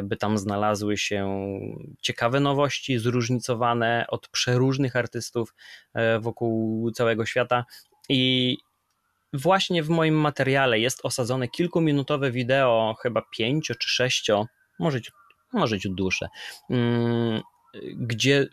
by 0.04 0.18
tam 0.18 0.38
znalazły 0.38 0.98
się 0.98 1.50
ciekawe 2.02 2.40
nowości, 2.40 3.00
zróżnicowane 3.00 4.06
od 4.10 4.28
przeróżnych 4.28 4.96
artystów 4.96 5.54
e, 5.94 6.20
wokół 6.20 6.92
całego 6.92 7.26
świata. 7.26 7.66
I 8.10 8.58
właśnie 9.34 9.84
w 9.84 9.90
moim 9.90 10.16
materiale 10.16 10.80
jest 10.80 11.00
osadzone 11.04 11.48
kilkuminutowe 11.48 12.32
wideo, 12.32 12.96
chyba 13.02 13.22
pięcio 13.38 13.76
czy 13.76 13.90
sześcio, 13.90 14.46
może, 14.80 15.00
może 15.54 15.80
ciut 15.80 15.96
dłuższe, 15.96 16.28
mm, 16.70 17.42
gdzie 17.98 18.48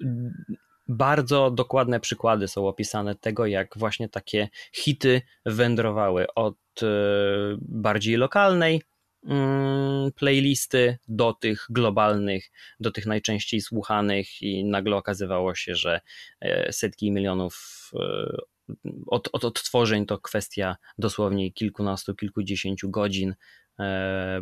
bardzo 0.88 1.50
dokładne 1.50 2.00
przykłady 2.00 2.48
są 2.48 2.68
opisane 2.68 3.14
tego, 3.14 3.46
jak 3.46 3.78
właśnie 3.78 4.08
takie 4.08 4.48
hity 4.72 5.22
wędrowały 5.46 6.26
od 6.34 6.56
e, 6.82 6.86
bardziej 7.60 8.16
lokalnej 8.16 8.82
mm, 9.26 10.12
playlisty 10.12 10.98
do 11.08 11.32
tych 11.32 11.66
globalnych, 11.70 12.50
do 12.80 12.90
tych 12.90 13.06
najczęściej 13.06 13.60
słuchanych 13.60 14.42
i 14.42 14.64
nagle 14.64 14.96
okazywało 14.96 15.54
się, 15.54 15.74
że 15.74 16.00
e, 16.40 16.72
setki 16.72 17.12
milionów 17.12 17.90
e, 17.94 18.36
od, 19.06 19.28
od 19.32 19.44
odtworzeń 19.44 20.06
to 20.06 20.18
kwestia 20.18 20.76
dosłownie 20.98 21.52
kilkunastu, 21.52 22.14
kilkudziesięciu 22.14 22.90
godzin, 22.90 23.34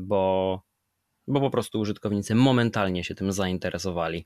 bo, 0.00 0.62
bo 1.28 1.40
po 1.40 1.50
prostu 1.50 1.80
użytkownicy 1.80 2.34
momentalnie 2.34 3.04
się 3.04 3.14
tym 3.14 3.32
zainteresowali. 3.32 4.24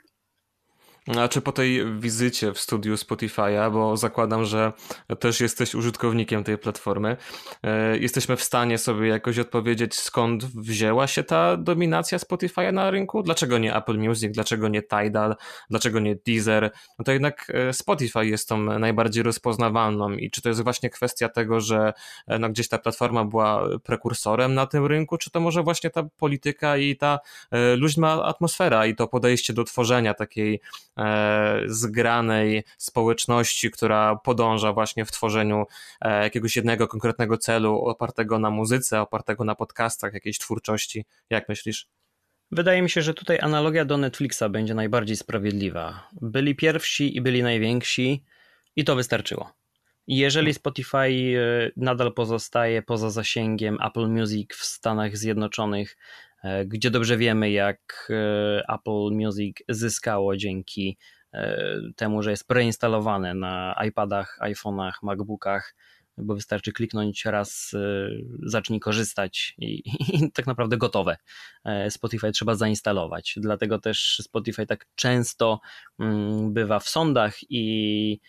A 1.07 1.29
czy 1.29 1.41
po 1.41 1.53
tej 1.53 1.99
wizycie 2.01 2.53
w 2.53 2.59
studiu 2.61 2.95
Spotify'a, 2.95 3.73
bo 3.73 3.97
zakładam, 3.97 4.45
że 4.45 4.73
też 5.19 5.41
jesteś 5.41 5.75
użytkownikiem 5.75 6.45
tej 6.45 6.59
platformy, 6.59 7.17
e, 7.63 7.99
jesteśmy 7.99 8.37
w 8.37 8.43
stanie 8.43 8.79
sobie 8.79 9.09
jakoś 9.09 9.39
odpowiedzieć, 9.39 9.95
skąd 9.95 10.45
wzięła 10.45 11.07
się 11.07 11.25
ta 11.25 11.57
dominacja 11.57 12.19
Spotify'a 12.19 12.73
na 12.73 12.91
rynku? 12.91 13.23
Dlaczego 13.23 13.59
nie 13.59 13.77
Apple 13.77 13.99
Music, 13.99 14.35
dlaczego 14.35 14.69
nie 14.69 14.83
Tidal, 14.83 15.37
dlaczego 15.71 16.01
nie 16.01 16.17
Deezer? 16.27 16.71
No 16.99 17.05
to 17.05 17.13
jednak 17.13 17.53
e, 17.55 17.73
Spotify 17.73 18.27
jest 18.27 18.49
tą 18.49 18.79
najbardziej 18.79 19.23
rozpoznawalną 19.23 20.13
i 20.13 20.31
czy 20.31 20.43
to 20.43 20.49
jest 20.49 20.63
właśnie 20.63 20.91
kwestia 20.91 21.29
tego, 21.29 21.61
że 21.61 21.93
e, 22.27 22.39
no 22.39 22.49
gdzieś 22.49 22.69
ta 22.69 22.79
platforma 22.79 23.25
była 23.25 23.69
prekursorem 23.83 24.55
na 24.55 24.67
tym 24.67 24.87
rynku, 24.87 25.19
czy 25.19 25.31
to 25.31 25.41
może 25.41 25.63
właśnie 25.63 25.91
ta 25.91 26.03
polityka 26.03 26.77
i 26.77 26.97
ta 26.97 27.19
luźna 27.77 28.25
atmosfera 28.25 28.87
i 28.87 28.95
to 28.95 29.09
podejście 29.09 29.53
do 29.53 29.65
tworzenia 29.65 30.15
takiej 30.15 30.61
zgranej 31.67 32.65
społeczności, 32.79 33.71
która 33.71 34.17
podąża 34.17 34.73
właśnie 34.73 35.05
w 35.05 35.13
tworzeniu 35.13 35.65
e, 36.01 36.23
jakiegoś 36.23 36.57
jednego 36.57 36.89
konkretnego 36.89 37.39
celu 37.39 37.79
opartego 37.79 38.39
na 38.39 38.51
muzyce, 38.51 39.01
opartego 39.01 39.45
na 39.45 39.55
podcastach, 39.55 40.15
jakiejś 40.15 40.39
twórczości. 40.39 41.05
Jak 41.31 41.49
myślisz? 41.49 41.89
Wydaje 42.51 42.83
mi 42.83 42.91
się, 42.91 43.03
że 43.03 43.15
tutaj 43.15 43.39
analogia 43.41 43.85
do 43.85 43.97
Netflixa 43.97 44.43
będzie 44.51 44.75
najbardziej 44.75 45.17
sprawiedliwa. 45.17 46.09
Byli 46.21 46.55
pierwsi 46.55 47.17
i 47.17 47.21
byli 47.21 47.43
najwięksi 47.43 48.25
i 48.77 48.85
to 48.85 48.97
wystarczyło. 48.97 49.53
Jeżeli 50.07 50.55
Spotify 50.55 50.97
e, 50.97 51.71
nadal 51.77 52.13
pozostaje 52.13 52.83
poza 52.83 53.11
zasięgiem 53.11 53.79
Apple 53.87 54.09
Music 54.09 54.55
w 54.55 54.65
Stanach 54.65 55.17
Zjednoczonych, 55.17 55.97
E, 56.34 56.34
gdzie 56.67 56.91
dobrze 56.91 57.17
wiemy, 57.17 57.51
jak 57.51 58.09
e, 58.11 58.75
Apple 58.75 59.11
Music 59.13 59.57
zyskało 59.69 60.37
dzięki 60.37 60.99
temu, 61.97 62.23
że 62.23 62.31
jest 62.31 62.49
preinstalowane 62.49 63.35
na 63.35 63.75
iPadach, 63.89 64.39
iPhone'ach, 64.43 64.93
MacBookach, 65.03 65.75
bo 66.19 66.35
wystarczy 66.35 66.73
kliknąć 66.73 67.25
raz, 67.25 67.73
zacznij 68.43 68.81
korzystać 68.81 69.55
i, 69.59 69.83
i, 70.25 70.33
tak 70.33 70.47
naprawdę 70.47 70.77
gotowe. 70.77 71.17
Spotify 71.91 72.33
trzeba 72.33 72.55
zainstalować. 72.55 73.35
Dlatego 73.37 73.79
też 73.79 74.21
Spotify 74.23 74.67
tak 74.67 74.87
często 74.95 75.61
mm, 75.99 76.53
bywa 76.53 76.79
w 76.79 76.89
sądach 76.89 77.35
i 77.51 78.21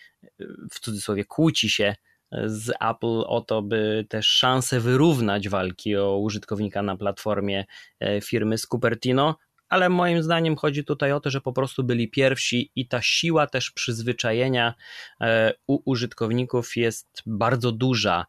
w 0.70 0.80
cudzysłowie 0.80 1.24
kłóci 1.24 1.70
się 1.70 1.94
z 2.32 2.70
Apple 2.80 3.22
o 3.26 3.40
to, 3.40 3.62
by 3.62 4.06
też 4.08 4.26
szansę 4.26 4.80
wyrównać 4.80 5.48
walki 5.48 5.96
o 5.96 6.18
użytkownika 6.18 6.82
na 6.82 6.96
platformie 6.96 7.64
e, 8.00 8.20
firmy 8.20 8.58
z 8.58 8.66
Cupertino, 8.66 9.36
ale 9.68 9.88
moim 9.88 10.22
zdaniem 10.22 10.56
chodzi 10.56 10.84
tutaj 10.84 11.12
o 11.12 11.20
to, 11.20 11.30
że 11.30 11.40
po 11.40 11.52
prostu 11.52 11.84
byli 11.84 12.10
pierwsi 12.10 12.70
i 12.76 12.88
ta 12.88 13.02
siła 13.02 13.46
też 13.46 13.70
przyzwyczajenia 13.70 14.74
e, 15.20 15.52
u 15.66 15.90
użytkowników 15.90 16.76
jest 16.76 17.22
bardzo 17.26 17.72
duża. 17.72 18.26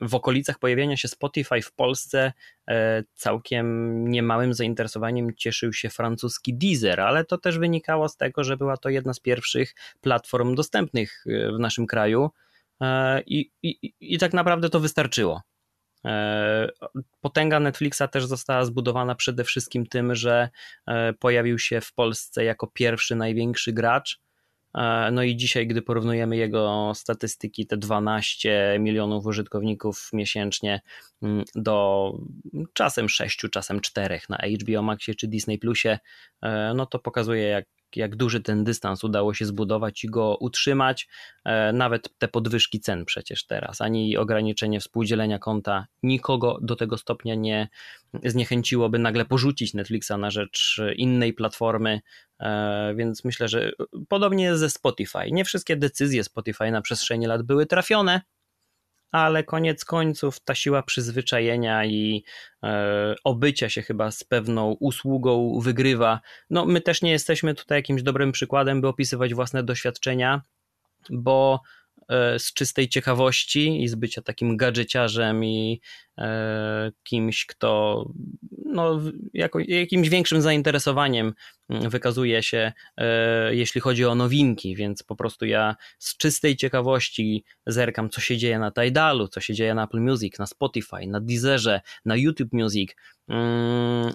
W 0.00 0.14
okolicach 0.14 0.58
pojawienia 0.58 0.96
się 0.96 1.08
Spotify 1.08 1.62
w 1.62 1.72
Polsce 1.72 2.32
e, 2.68 3.04
całkiem 3.14 4.08
niemałym 4.10 4.54
zainteresowaniem 4.54 5.34
cieszył 5.36 5.72
się 5.72 5.90
francuski 5.90 6.54
Deezer, 6.54 7.00
ale 7.00 7.24
to 7.24 7.38
też 7.38 7.58
wynikało 7.58 8.08
z 8.08 8.16
tego, 8.16 8.44
że 8.44 8.56
była 8.56 8.76
to 8.76 8.88
jedna 8.88 9.14
z 9.14 9.20
pierwszych 9.20 9.74
platform 10.00 10.54
dostępnych 10.54 11.24
e, 11.26 11.52
w 11.52 11.58
naszym 11.58 11.86
kraju 11.86 12.30
e, 12.80 13.20
i, 13.20 13.50
i, 13.62 13.94
i 14.00 14.18
tak 14.18 14.32
naprawdę 14.32 14.68
to 14.68 14.80
wystarczyło. 14.80 15.42
Potęga 17.20 17.60
Netflixa 17.60 18.02
też 18.12 18.26
została 18.26 18.64
zbudowana 18.64 19.14
przede 19.14 19.44
wszystkim 19.44 19.86
tym, 19.86 20.14
że 20.14 20.48
pojawił 21.18 21.58
się 21.58 21.80
w 21.80 21.92
Polsce 21.92 22.44
jako 22.44 22.66
pierwszy 22.66 23.16
największy 23.16 23.72
gracz 23.72 24.20
no 25.12 25.22
i 25.22 25.36
dzisiaj, 25.36 25.66
gdy 25.66 25.82
porównujemy 25.82 26.36
jego 26.36 26.92
statystyki, 26.94 27.66
te 27.66 27.76
12 27.76 28.76
milionów 28.80 29.26
użytkowników 29.26 30.10
miesięcznie 30.12 30.80
mm, 31.22 31.44
do 31.54 32.12
czasem 32.72 33.08
6, 33.08 33.46
czasem 33.50 33.80
4 33.80 34.20
na 34.28 34.36
HBO 34.36 34.82
Maxie 34.82 35.14
czy 35.14 35.28
Disney 35.28 35.58
Plusie, 35.58 35.98
e, 36.42 36.72
no 36.76 36.86
to 36.86 36.98
pokazuje, 36.98 37.42
jak 37.42 37.64
jak 37.96 38.16
duży 38.16 38.40
ten 38.40 38.64
dystans 38.64 39.04
udało 39.04 39.34
się 39.34 39.46
zbudować 39.46 40.04
i 40.04 40.08
go 40.08 40.36
utrzymać. 40.40 41.08
E, 41.44 41.72
nawet 41.72 42.18
te 42.18 42.28
podwyżki 42.28 42.80
cen 42.80 43.04
przecież 43.04 43.46
teraz, 43.46 43.80
ani 43.80 44.16
ograniczenie 44.16 44.80
współdzielenia 44.80 45.38
konta 45.38 45.86
nikogo 46.02 46.58
do 46.62 46.76
tego 46.76 46.98
stopnia 46.98 47.34
nie 47.34 47.68
zniechęciłoby 48.24 48.98
nagle 48.98 49.24
porzucić 49.24 49.74
Netflixa 49.74 50.12
na 50.18 50.30
rzecz 50.30 50.80
innej 50.96 51.32
platformy, 51.32 52.00
e, 52.40 52.94
więc 52.96 53.24
myślę, 53.24 53.48
że 53.48 53.72
podobnie 54.08 54.44
jest 54.44 54.60
ze 54.60 54.70
Spotify. 54.70 55.32
Nie 55.32 55.44
wszystkie 55.44 55.76
decyzje 55.76 56.24
Spotify 56.24 56.70
na 56.70 56.82
przestrzeni 56.82 57.26
lat 57.26 57.42
były 57.42 57.66
trafione, 57.66 58.20
ale 59.12 59.44
koniec 59.44 59.84
końców 59.84 60.40
ta 60.40 60.54
siła 60.54 60.82
przyzwyczajenia 60.82 61.84
i 61.84 62.24
e, 62.62 63.14
obycia 63.24 63.68
się 63.68 63.82
chyba 63.82 64.10
z 64.10 64.24
pewną 64.24 64.76
usługą 64.80 65.60
wygrywa. 65.60 66.20
No, 66.50 66.66
my 66.66 66.80
też 66.80 67.02
nie 67.02 67.10
jesteśmy 67.10 67.54
tutaj 67.54 67.78
jakimś 67.78 68.02
dobrym 68.02 68.32
przykładem, 68.32 68.80
by 68.80 68.88
opisywać 68.88 69.34
własne 69.34 69.62
doświadczenia, 69.62 70.42
bo 71.10 71.60
z 72.38 72.52
czystej 72.52 72.88
ciekawości 72.88 73.82
i 73.82 73.88
z 73.88 73.94
bycia 73.94 74.22
takim 74.22 74.56
gadżeciarzem 74.56 75.44
i 75.44 75.80
e, 76.18 76.92
kimś, 77.02 77.46
kto 77.46 78.04
no, 78.64 79.00
jako, 79.34 79.58
jakimś 79.58 80.08
większym 80.08 80.42
zainteresowaniem 80.42 81.32
mm, 81.68 81.90
wykazuje 81.90 82.42
się, 82.42 82.72
e, 82.96 83.54
jeśli 83.54 83.80
chodzi 83.80 84.04
o 84.04 84.14
nowinki, 84.14 84.76
więc 84.76 85.02
po 85.02 85.16
prostu 85.16 85.46
ja 85.46 85.76
z 85.98 86.16
czystej 86.16 86.56
ciekawości 86.56 87.44
zerkam, 87.66 88.10
co 88.10 88.20
się 88.20 88.36
dzieje 88.36 88.58
na 88.58 88.72
Tidalu, 88.72 89.28
co 89.28 89.40
się 89.40 89.54
dzieje 89.54 89.74
na 89.74 89.84
Apple 89.84 90.00
Music, 90.00 90.38
na 90.38 90.46
Spotify, 90.46 91.06
na 91.06 91.20
Deezerze, 91.20 91.80
na 92.04 92.16
YouTube 92.16 92.52
Music. 92.52 92.90
Mm, 93.28 94.12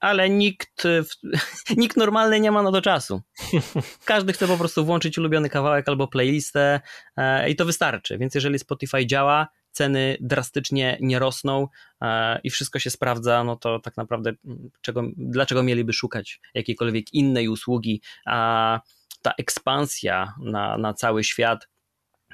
ale 0.00 0.30
nikt, 0.30 0.82
nikt 1.76 1.96
normalny 1.96 2.40
nie 2.40 2.50
ma 2.50 2.62
na 2.62 2.72
to 2.72 2.82
czasu. 2.82 3.22
Każdy 4.04 4.32
chce 4.32 4.46
po 4.46 4.56
prostu 4.56 4.84
włączyć 4.84 5.18
ulubiony 5.18 5.50
kawałek 5.50 5.88
albo 5.88 6.08
playlistę 6.08 6.80
e, 7.16 7.50
i 7.50 7.56
to 7.56 7.64
wystarczy. 7.64 8.18
Więc 8.18 8.34
jeżeli 8.34 8.58
Spotify 8.58 9.06
działa, 9.06 9.48
ceny 9.70 10.16
drastycznie 10.20 10.98
nie 11.00 11.18
rosną 11.18 11.68
e, 12.02 12.40
i 12.44 12.50
wszystko 12.50 12.78
się 12.78 12.90
sprawdza, 12.90 13.44
no 13.44 13.56
to 13.56 13.78
tak 13.80 13.96
naprawdę 13.96 14.32
mm, 14.44 14.70
czego, 14.80 15.02
dlaczego 15.16 15.62
mieliby 15.62 15.92
szukać 15.92 16.40
jakiejkolwiek 16.54 17.14
innej 17.14 17.48
usługi, 17.48 18.02
a 18.26 18.80
ta 19.22 19.32
ekspansja 19.38 20.34
na, 20.40 20.78
na 20.78 20.94
cały 20.94 21.24
świat 21.24 21.68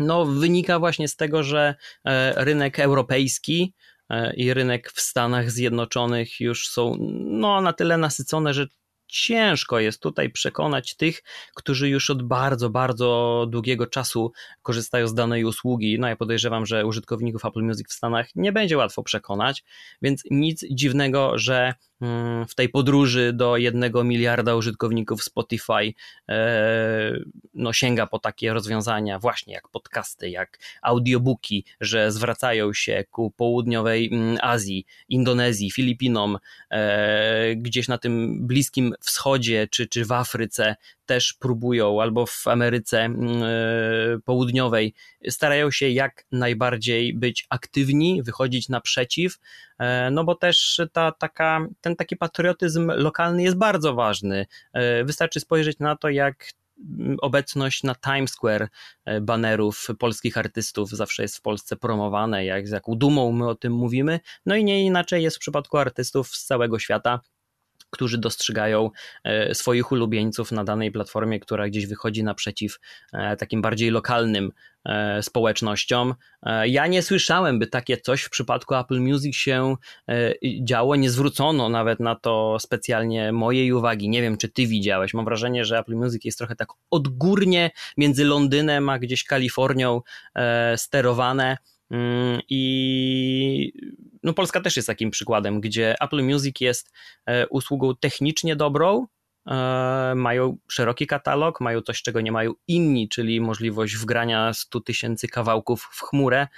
no, 0.00 0.24
wynika 0.24 0.78
właśnie 0.78 1.08
z 1.08 1.16
tego, 1.16 1.42
że 1.42 1.74
e, 2.04 2.44
rynek 2.44 2.78
europejski 2.78 3.74
E, 4.01 4.01
i 4.36 4.54
rynek 4.54 4.92
w 4.92 5.00
Stanach 5.00 5.50
Zjednoczonych 5.50 6.40
już 6.40 6.68
są 6.68 6.96
no, 7.20 7.60
na 7.60 7.72
tyle 7.72 7.96
nasycone, 7.98 8.54
że 8.54 8.66
ciężko 9.12 9.80
jest 9.80 10.02
tutaj 10.02 10.30
przekonać 10.30 10.96
tych, 10.96 11.22
którzy 11.54 11.88
już 11.88 12.10
od 12.10 12.22
bardzo, 12.22 12.70
bardzo 12.70 13.46
długiego 13.50 13.86
czasu 13.86 14.32
korzystają 14.62 15.08
z 15.08 15.14
danej 15.14 15.44
usługi. 15.44 15.98
No 15.98 16.08
ja 16.08 16.16
podejrzewam, 16.16 16.66
że 16.66 16.86
użytkowników 16.86 17.44
Apple 17.44 17.62
Music 17.62 17.88
w 17.88 17.92
Stanach 17.92 18.28
nie 18.34 18.52
będzie 18.52 18.76
łatwo 18.76 19.02
przekonać, 19.02 19.64
więc 20.02 20.22
nic 20.30 20.64
dziwnego, 20.70 21.38
że 21.38 21.74
w 22.48 22.54
tej 22.54 22.68
podróży 22.68 23.32
do 23.32 23.56
jednego 23.56 24.04
miliarda 24.04 24.54
użytkowników 24.54 25.24
Spotify 25.24 25.94
e, 26.28 27.18
no, 27.54 27.72
sięga 27.72 28.06
po 28.06 28.18
takie 28.18 28.52
rozwiązania 28.52 29.18
właśnie 29.18 29.54
jak 29.54 29.68
podcasty, 29.68 30.30
jak 30.30 30.58
audiobooki, 30.82 31.64
że 31.80 32.12
zwracają 32.12 32.72
się 32.72 33.04
ku 33.10 33.30
południowej 33.30 34.10
mm, 34.12 34.38
Azji, 34.42 34.86
Indonezji, 35.08 35.70
Filipinom, 35.70 36.38
e, 36.70 37.56
gdzieś 37.56 37.88
na 37.88 37.98
tym 37.98 38.46
Bliskim 38.46 38.94
Wschodzie 39.00 39.68
czy, 39.70 39.86
czy 39.86 40.04
w 40.04 40.12
Afryce 40.12 40.76
też 41.06 41.32
próbują, 41.32 42.02
albo 42.02 42.26
w 42.26 42.48
Ameryce 42.48 43.00
mm, 43.00 43.42
e, 43.42 43.48
Południowej, 44.24 44.94
starają 45.28 45.70
się 45.70 45.88
jak 45.88 46.24
najbardziej 46.32 47.14
być 47.14 47.46
aktywni, 47.50 48.22
wychodzić 48.22 48.68
naprzeciw, 48.68 49.38
e, 49.78 50.10
no 50.10 50.24
bo 50.24 50.34
też 50.34 50.80
ta, 50.92 51.12
taka, 51.12 51.66
ten 51.80 51.96
taki 51.96 52.16
patriotyzm 52.16 52.90
lokalny 52.94 53.42
jest 53.42 53.56
bardzo 53.56 53.94
ważny. 53.94 54.46
E, 54.72 55.04
wystarczy 55.04 55.40
spojrzeć 55.40 55.78
na 55.78 55.96
to, 55.96 56.08
jak 56.08 56.44
obecność 57.22 57.82
na 57.82 57.94
Times 57.94 58.30
Square 58.30 58.68
banerów 59.22 59.88
polskich 59.98 60.38
artystów 60.38 60.90
zawsze 60.90 61.22
jest 61.22 61.36
w 61.36 61.40
Polsce 61.40 61.76
promowane, 61.76 62.44
jak 62.44 62.68
z 62.68 62.70
jaką 62.70 62.94
dumą 62.94 63.32
my 63.32 63.48
o 63.48 63.54
tym 63.54 63.72
mówimy. 63.72 64.20
No 64.46 64.56
i 64.56 64.64
nie 64.64 64.84
inaczej 64.84 65.22
jest 65.22 65.36
w 65.36 65.40
przypadku 65.40 65.78
artystów 65.78 66.28
z 66.28 66.46
całego 66.46 66.78
świata 66.78 67.20
którzy 67.92 68.18
dostrzegają 68.18 68.90
e, 69.24 69.54
swoich 69.54 69.92
ulubieńców 69.92 70.52
na 70.52 70.64
danej 70.64 70.92
platformie, 70.92 71.40
która 71.40 71.68
gdzieś 71.68 71.86
wychodzi 71.86 72.24
naprzeciw 72.24 72.78
e, 73.12 73.36
takim 73.36 73.62
bardziej 73.62 73.90
lokalnym 73.90 74.52
e, 74.84 75.22
społecznościom. 75.22 76.14
Ja 76.64 76.86
nie 76.86 77.02
słyszałem, 77.02 77.58
by 77.58 77.66
takie 77.66 77.96
coś 77.96 78.22
w 78.22 78.30
przypadku 78.30 78.74
Apple 78.74 79.00
Music 79.00 79.36
się 79.36 79.76
działo, 80.64 80.96
nie 80.96 81.10
zwrócono 81.10 81.68
nawet 81.68 82.00
na 82.00 82.14
to 82.14 82.56
specjalnie 82.60 83.32
mojej 83.32 83.72
uwagi. 83.72 84.08
Nie 84.08 84.22
wiem, 84.22 84.36
czy 84.36 84.48
ty 84.48 84.66
widziałeś. 84.66 85.14
Mam 85.14 85.24
wrażenie, 85.24 85.64
że 85.64 85.78
Apple 85.78 85.94
Music 85.94 86.24
jest 86.24 86.38
trochę 86.38 86.56
tak 86.56 86.68
odgórnie 86.90 87.70
między 87.96 88.24
Londynem 88.24 88.88
a 88.88 88.98
gdzieś 88.98 89.24
Kalifornią 89.24 90.00
sterowane 90.76 91.56
mm, 91.90 92.40
i 92.48 93.31
no 94.22 94.32
Polska 94.34 94.60
też 94.60 94.76
jest 94.76 94.86
takim 94.86 95.10
przykładem, 95.10 95.60
gdzie 95.60 95.94
Apple 96.00 96.22
Music 96.22 96.60
jest 96.60 96.92
e, 97.26 97.48
usługą 97.48 97.96
technicznie 97.96 98.56
dobrą, 98.56 99.06
e, 99.46 100.12
mają 100.16 100.56
szeroki 100.68 101.06
katalog, 101.06 101.60
mają 101.60 101.80
coś, 101.80 102.02
czego 102.02 102.20
nie 102.20 102.32
mają 102.32 102.52
inni, 102.68 103.08
czyli 103.08 103.40
możliwość 103.40 103.96
wgrania 103.96 104.52
100 104.52 104.80
tysięcy 104.80 105.28
kawałków 105.28 105.88
w 105.92 106.00
chmurę 106.00 106.48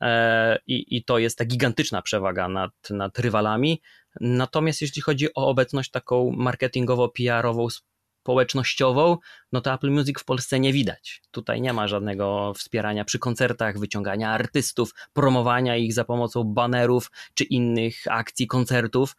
e, 0.00 0.58
i, 0.66 0.96
i 0.96 1.04
to 1.04 1.18
jest 1.18 1.38
ta 1.38 1.44
gigantyczna 1.44 2.02
przewaga 2.02 2.48
nad, 2.48 2.72
nad 2.90 3.18
rywalami. 3.18 3.80
Natomiast 4.20 4.82
jeśli 4.82 5.02
chodzi 5.02 5.34
o 5.34 5.48
obecność 5.48 5.90
taką 5.90 6.30
marketingowo-PR-ową 6.30 7.68
społecznościową, 8.24 9.18
no 9.52 9.60
to 9.60 9.74
Apple 9.74 9.90
Music 9.90 10.20
w 10.20 10.24
Polsce 10.24 10.60
nie 10.60 10.72
widać. 10.72 11.22
Tutaj 11.30 11.60
nie 11.60 11.72
ma 11.72 11.88
żadnego 11.88 12.52
wspierania 12.56 13.04
przy 13.04 13.18
koncertach, 13.18 13.78
wyciągania 13.78 14.30
artystów, 14.30 14.90
promowania 15.12 15.76
ich 15.76 15.94
za 15.94 16.04
pomocą 16.04 16.44
banerów 16.44 17.10
czy 17.34 17.44
innych 17.44 17.96
akcji, 18.10 18.46
koncertów. 18.46 19.16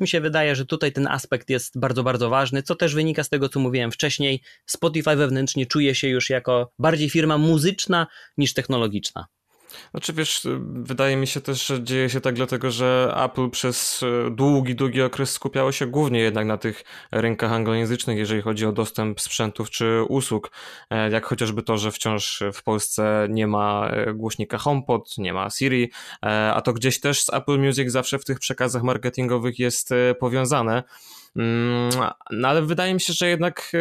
Mi 0.00 0.08
się 0.08 0.20
wydaje, 0.20 0.56
że 0.56 0.66
tutaj 0.66 0.92
ten 0.92 1.06
aspekt 1.06 1.50
jest 1.50 1.80
bardzo, 1.80 2.02
bardzo 2.02 2.30
ważny, 2.30 2.62
co 2.62 2.74
też 2.74 2.94
wynika 2.94 3.24
z 3.24 3.28
tego, 3.28 3.48
co 3.48 3.60
mówiłem 3.60 3.92
wcześniej. 3.92 4.40
Spotify 4.66 5.16
wewnętrznie 5.16 5.66
czuje 5.66 5.94
się 5.94 6.08
już 6.08 6.30
jako 6.30 6.72
bardziej 6.78 7.10
firma 7.10 7.38
muzyczna 7.38 8.06
niż 8.36 8.54
technologiczna. 8.54 9.26
Znaczy 9.90 10.12
wiesz, 10.12 10.46
wydaje 10.72 11.16
mi 11.16 11.26
się 11.26 11.40
też, 11.40 11.66
że 11.66 11.82
dzieje 11.84 12.10
się 12.10 12.20
tak 12.20 12.34
dlatego, 12.34 12.70
że 12.70 13.14
Apple 13.24 13.50
przez 13.50 14.02
e, 14.02 14.30
długi, 14.30 14.74
długi 14.74 15.02
okres 15.02 15.30
skupiało 15.30 15.72
się 15.72 15.86
głównie 15.86 16.20
jednak 16.20 16.46
na 16.46 16.58
tych 16.58 16.84
rynkach 17.12 17.52
anglojęzycznych, 17.52 18.18
jeżeli 18.18 18.42
chodzi 18.42 18.66
o 18.66 18.72
dostęp 18.72 19.20
sprzętów 19.20 19.70
czy 19.70 20.02
usług, 20.08 20.50
e, 20.90 21.10
jak 21.10 21.26
chociażby 21.26 21.62
to, 21.62 21.78
że 21.78 21.90
wciąż 21.90 22.42
w 22.52 22.62
Polsce 22.62 23.26
nie 23.30 23.46
ma 23.46 23.88
e, 23.90 24.14
głośnika 24.14 24.58
HomePod, 24.58 25.18
nie 25.18 25.32
ma 25.32 25.50
Siri, 25.50 25.90
a 26.54 26.62
to 26.64 26.72
gdzieś 26.72 27.00
też 27.00 27.24
z 27.24 27.34
Apple 27.34 27.58
Music 27.58 27.90
zawsze 27.90 28.18
w 28.18 28.24
tych 28.24 28.38
przekazach 28.38 28.82
marketingowych 28.82 29.58
jest 29.58 29.90
powiązane. 30.20 30.82
No 31.34 32.48
ale 32.48 32.62
wydaje 32.62 32.94
mi 32.94 33.00
się, 33.00 33.12
że 33.12 33.28
jednak 33.28 33.72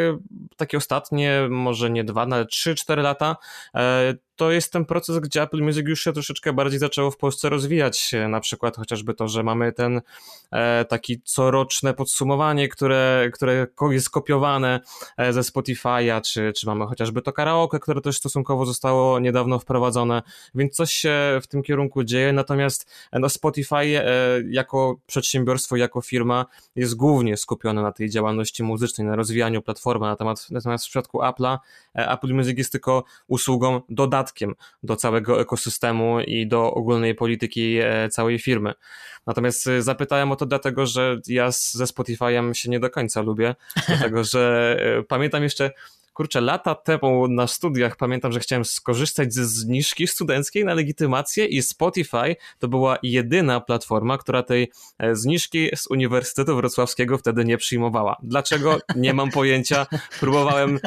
takie 0.58 0.78
ostatnie, 0.78 1.48
może 1.50 1.90
nie 1.90 2.04
dwa, 2.04 2.22
ale 2.22 2.46
trzy, 2.46 2.76
cztery 2.76 3.02
lata 3.02 3.36
to 4.42 4.52
jest 4.52 4.74
ten 4.74 4.86
proces, 4.86 5.20
gdzie 5.20 5.42
Apple 5.42 5.62
Music 5.62 5.88
już 5.88 6.04
się 6.04 6.14
troszeczkę 6.14 6.54
bardziej 6.54 6.80
zaczęło 6.80 7.12
w 7.12 7.18
Polsce 7.18 7.50
rozwijać. 7.50 8.12
Na 8.30 8.40
przykład 8.40 8.78
chociażby 8.78 9.14
to, 9.14 9.28
że 9.28 9.44
mamy 9.44 9.74
ten 9.74 10.02
e, 10.52 10.86
taki 10.86 11.22
coroczne 11.22 11.94
podsumowanie, 11.94 12.70
które, 12.70 13.30
które 13.34 13.68
jest 13.92 14.10
kopiowane 14.10 14.80
e, 15.18 15.34
ze 15.34 15.42
Spotify'a, 15.42 16.22
czy, 16.22 16.54
czy 16.54 16.66
mamy 16.66 16.86
chociażby 16.86 17.22
to 17.22 17.34
karaoke, 17.34 17.80
które 17.80 18.02
też 18.02 18.18
stosunkowo 18.18 18.66
zostało 18.66 19.20
niedawno 19.20 19.60
wprowadzone, 19.60 20.22
więc 20.56 20.76
coś 20.76 20.92
się 20.92 21.40
w 21.44 21.48
tym 21.48 21.64
kierunku 21.64 22.04
dzieje. 22.04 22.34
Natomiast 22.34 22.92
e, 23.12 23.20
no, 23.20 23.30
Spotify 23.30 24.04
jako 24.50 24.96
przedsiębiorstwo, 25.06 25.76
jako 25.76 26.02
firma 26.02 26.46
jest 26.76 26.96
głównie 26.96 27.38
skupione 27.42 27.82
na 27.82 27.92
tej 27.92 28.10
działalności 28.10 28.64
muzycznej, 28.64 29.08
na 29.08 29.16
rozwijaniu 29.16 29.62
platformy. 29.62 30.06
Natomiast, 30.06 30.52
natomiast 30.52 30.86
w 30.86 30.90
przypadku 30.90 31.20
Apple'a, 31.22 31.58
Apple 31.94 32.34
Music 32.34 32.58
jest 32.58 32.72
tylko 32.72 33.04
usługą 33.28 33.82
dodatkiem 33.90 34.56
do 34.84 34.96
całego 34.96 35.42
ekosystemu 35.42 36.20
i 36.20 36.48
do 36.48 36.74
ogólnej 36.74 37.16
polityki 37.16 37.78
e, 37.78 38.10
całej 38.10 38.40
firmy. 38.40 38.74
Natomiast 39.28 39.68
e, 39.68 39.82
zapytałem 39.82 40.32
o 40.32 40.36
to 40.36 40.46
dlatego, 40.46 40.86
że 40.86 41.20
ja 41.28 41.52
ze 41.52 41.86
Spotify'em 41.86 42.54
się 42.54 42.70
nie 42.70 42.80
do 42.80 42.90
końca 42.90 43.22
lubię, 43.22 43.56
dlatego 43.88 44.24
że 44.24 44.76
e, 45.00 45.04
pamiętam 45.04 45.44
jeszcze 45.44 45.72
kurczę, 46.22 46.42
lata 46.42 46.76
temu 46.76 47.28
na 47.28 47.48
studiach 47.48 47.96
pamiętam, 47.96 48.32
że 48.32 48.40
chciałem 48.40 48.66
skorzystać 48.66 49.34
ze 49.34 49.46
zniżki 49.46 50.08
studenckiej 50.08 50.66
na 50.66 50.74
legitymację 50.74 51.46
i 51.46 51.62
Spotify 51.62 52.36
to 52.60 52.68
była 52.68 52.98
jedyna 53.04 53.62
platforma, 53.62 54.18
która 54.18 54.44
tej 54.44 54.72
zniżki 55.14 55.70
z 55.76 55.88
Uniwersytetu 55.88 56.56
Wrocławskiego 56.56 57.18
wtedy 57.18 57.46
nie 57.46 57.58
przyjmowała. 57.58 58.18
Dlaczego? 58.24 58.80
Nie 58.96 59.14
mam 59.14 59.32
pojęcia. 59.32 59.88
Próbowałem 60.20 60.80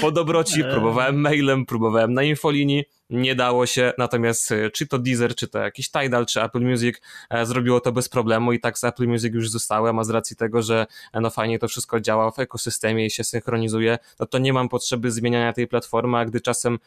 po 0.00 0.10
dobroci, 0.10 0.64
próbowałem 0.64 1.20
mailem, 1.20 1.66
próbowałem 1.66 2.14
na 2.14 2.22
infolinii, 2.22 2.84
nie 3.12 3.34
dało 3.34 3.66
się, 3.66 3.92
natomiast 3.98 4.52
e, 4.52 4.70
czy 4.70 4.86
to 4.86 4.98
Deezer, 4.98 5.34
czy 5.34 5.48
to 5.48 5.58
jakiś 5.58 5.90
Tidal, 5.90 6.26
czy 6.26 6.42
Apple 6.42 6.60
Music 6.60 6.96
e, 7.30 7.46
zrobiło 7.46 7.80
to 7.80 7.92
bez 7.92 8.08
problemu 8.08 8.52
i 8.52 8.60
tak 8.60 8.78
z 8.78 8.84
Apple 8.84 9.06
Music 9.06 9.34
już 9.34 9.50
zostałem, 9.50 9.98
a 9.98 10.04
z 10.04 10.10
racji 10.10 10.36
tego, 10.36 10.62
że 10.62 10.86
e, 11.12 11.20
no 11.20 11.30
fajnie 11.30 11.58
to 11.58 11.68
wszystko 11.68 12.00
działa 12.00 12.30
w 12.30 12.38
ekosystemie 12.38 13.06
i 13.06 13.10
się 13.10 13.24
synchronizuje, 13.24 13.98
no 14.20 14.26
to 14.26 14.38
nie 14.38 14.52
mam 14.52 14.68
potrzeby 14.68 15.10
zmieniania 15.10 15.52
tej 15.52 15.68
platformy, 15.68 16.18
a 16.18 16.24
gdy 16.24 16.40
czasem 16.40 16.78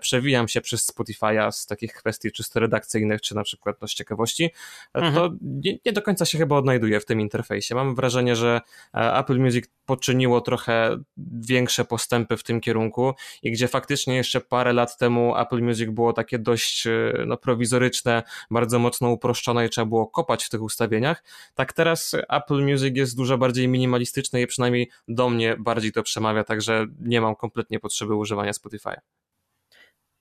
przewijam 0.00 0.48
się 0.48 0.60
przez 0.60 0.92
Spotify'a 0.92 1.52
z 1.52 1.66
takich 1.66 1.92
kwestii 1.92 2.32
czysto 2.32 2.60
redakcyjnych, 2.60 3.20
czy 3.20 3.34
na 3.34 3.42
przykład 3.42 3.76
no, 3.82 3.88
z 3.88 3.94
ciekawości, 3.94 4.50
mhm. 4.94 5.14
to 5.14 5.30
nie, 5.42 5.78
nie 5.86 5.92
do 5.92 6.02
końca 6.02 6.24
się 6.24 6.38
chyba 6.38 6.56
odnajduję 6.56 7.00
w 7.00 7.06
tym 7.06 7.20
interfejsie. 7.20 7.74
Mam 7.74 7.94
wrażenie, 7.94 8.36
że 8.36 8.60
Apple 8.92 9.38
Music 9.38 9.66
poczyniło 9.86 10.40
trochę 10.40 10.96
większe 11.40 11.84
postępy 11.84 12.36
w 12.36 12.42
tym 12.42 12.60
kierunku 12.60 13.14
i 13.42 13.50
gdzie 13.50 13.68
faktycznie 13.68 14.16
jeszcze 14.16 14.40
parę 14.40 14.72
lat 14.72 14.98
temu 14.98 15.36
Apple 15.36 15.59
Music 15.62 15.90
było 15.90 16.12
takie 16.12 16.38
dość 16.38 16.86
e, 16.86 17.12
no, 17.26 17.36
prowizoryczne, 17.36 18.22
bardzo 18.50 18.78
mocno 18.78 19.10
uproszczone 19.10 19.66
i 19.66 19.68
trzeba 19.68 19.86
było 19.86 20.06
kopać 20.06 20.44
w 20.44 20.50
tych 20.50 20.62
ustawieniach, 20.62 21.24
tak 21.54 21.72
teraz 21.72 22.16
Apple 22.28 22.62
Music 22.64 22.96
jest 22.96 23.16
dużo 23.16 23.38
bardziej 23.38 23.68
minimalistyczne 23.68 24.42
i 24.42 24.46
przynajmniej 24.46 24.90
do 25.08 25.30
mnie 25.30 25.56
bardziej 25.58 25.92
to 25.92 26.02
przemawia, 26.02 26.44
także 26.44 26.86
nie 27.00 27.20
mam 27.20 27.36
kompletnie 27.36 27.80
potrzeby 27.80 28.14
używania 28.14 28.52
Spotify'a. 28.52 28.96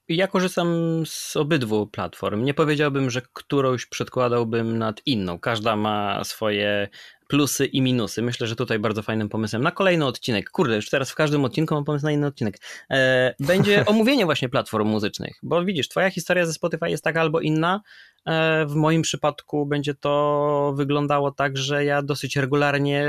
Ja 0.10 0.28
korzystam 0.28 0.68
z 1.06 1.36
obydwu 1.36 1.88
platform. 1.88 2.44
Nie 2.44 2.54
powiedziałbym, 2.54 3.10
że 3.10 3.22
którąś 3.34 3.86
przedkładałbym 3.86 4.78
nad 4.78 5.02
inną. 5.06 5.40
Każda 5.40 5.76
ma 5.76 6.24
swoje 6.24 6.88
plusy 7.30 7.66
i 7.66 7.82
minusy. 7.82 8.22
Myślę, 8.22 8.48
że 8.48 8.56
tutaj 8.56 8.80
bardzo 8.80 9.02
fajnym 9.04 9.30
pomysłem 9.30 9.64
na 9.64 9.72
kolejny 9.72 10.06
odcinek. 10.06 10.50
Kurde, 10.50 10.76
już 10.76 10.90
teraz 10.90 11.12
w 11.12 11.16
każdym 11.16 11.46
odcinku 11.46 11.76
mam 11.76 11.86
pomysł 11.86 12.06
na 12.06 12.12
inny 12.12 12.28
odcinek. 12.28 12.58
E, 12.90 13.34
będzie 13.40 13.86
omówienie 13.86 14.26
właśnie 14.26 14.50
platform 14.50 14.88
muzycznych, 14.88 15.40
bo 15.44 15.66
widzisz, 15.66 15.88
twoja 15.88 16.10
historia 16.10 16.46
ze 16.46 16.54
Spotify 16.54 16.90
jest 16.90 17.04
taka 17.04 17.22
albo 17.22 17.40
inna. 17.40 17.82
E, 18.26 18.66
w 18.66 18.76
moim 18.76 19.02
przypadku 19.02 19.66
będzie 19.66 19.96
to 19.96 20.74
wyglądało 20.76 21.32
tak, 21.32 21.58
że 21.58 21.86
ja 21.86 22.02
dosyć 22.02 22.36
regularnie 22.36 23.08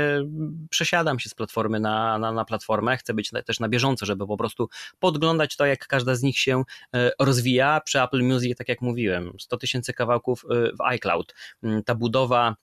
przesiadam 0.69 1.19
się 1.19 1.29
z 1.29 1.33
platformy 1.33 1.79
na, 1.79 2.19
na, 2.19 2.31
na 2.31 2.45
platformę. 2.45 2.97
Chcę 2.97 3.13
być 3.13 3.31
też 3.45 3.59
na 3.59 3.69
bieżąco, 3.69 4.05
żeby 4.05 4.27
po 4.27 4.37
prostu 4.37 4.69
podglądać 4.99 5.55
to, 5.55 5.65
jak 5.65 5.87
każda 5.87 6.15
z 6.15 6.23
nich 6.23 6.39
się 6.39 6.63
e, 6.95 7.11
rozwija. 7.19 7.81
Przy 7.85 8.01
Apple 8.01 8.23
Music, 8.23 8.57
tak 8.57 8.69
jak 8.69 8.81
mówiłem, 8.81 9.33
100 9.39 9.57
tysięcy 9.57 9.93
kawałków 9.93 10.45
e, 10.49 10.71
w 10.75 10.81
iCloud. 10.81 11.35
Mm, 11.63 11.83
ta 11.83 11.95
budowa 11.95 12.55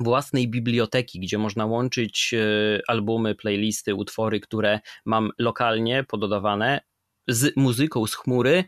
własnej 0.00 0.48
biblioteki, 0.48 1.20
gdzie 1.20 1.38
można 1.38 1.66
łączyć 1.66 2.34
e, 2.34 2.80
albumy, 2.88 3.34
playlisty, 3.34 3.94
utwory, 3.94 4.40
które 4.40 4.80
mam 5.04 5.30
lokalnie 5.38 6.04
pododawane 6.04 6.80
z 7.28 7.56
muzyką 7.56 8.06
z 8.06 8.14
chmury. 8.14 8.64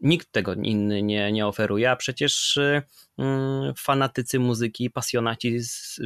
Nikt 0.00 0.32
tego 0.32 0.54
inny 0.54 1.02
nie, 1.02 1.32
nie 1.32 1.46
oferuje, 1.46 1.90
a 1.90 1.96
przecież 1.96 2.56
e, 2.56 2.82
mm, 3.18 3.74
fanatycy 3.76 4.38
muzyki, 4.38 4.90
pasjonaci, 4.90 5.58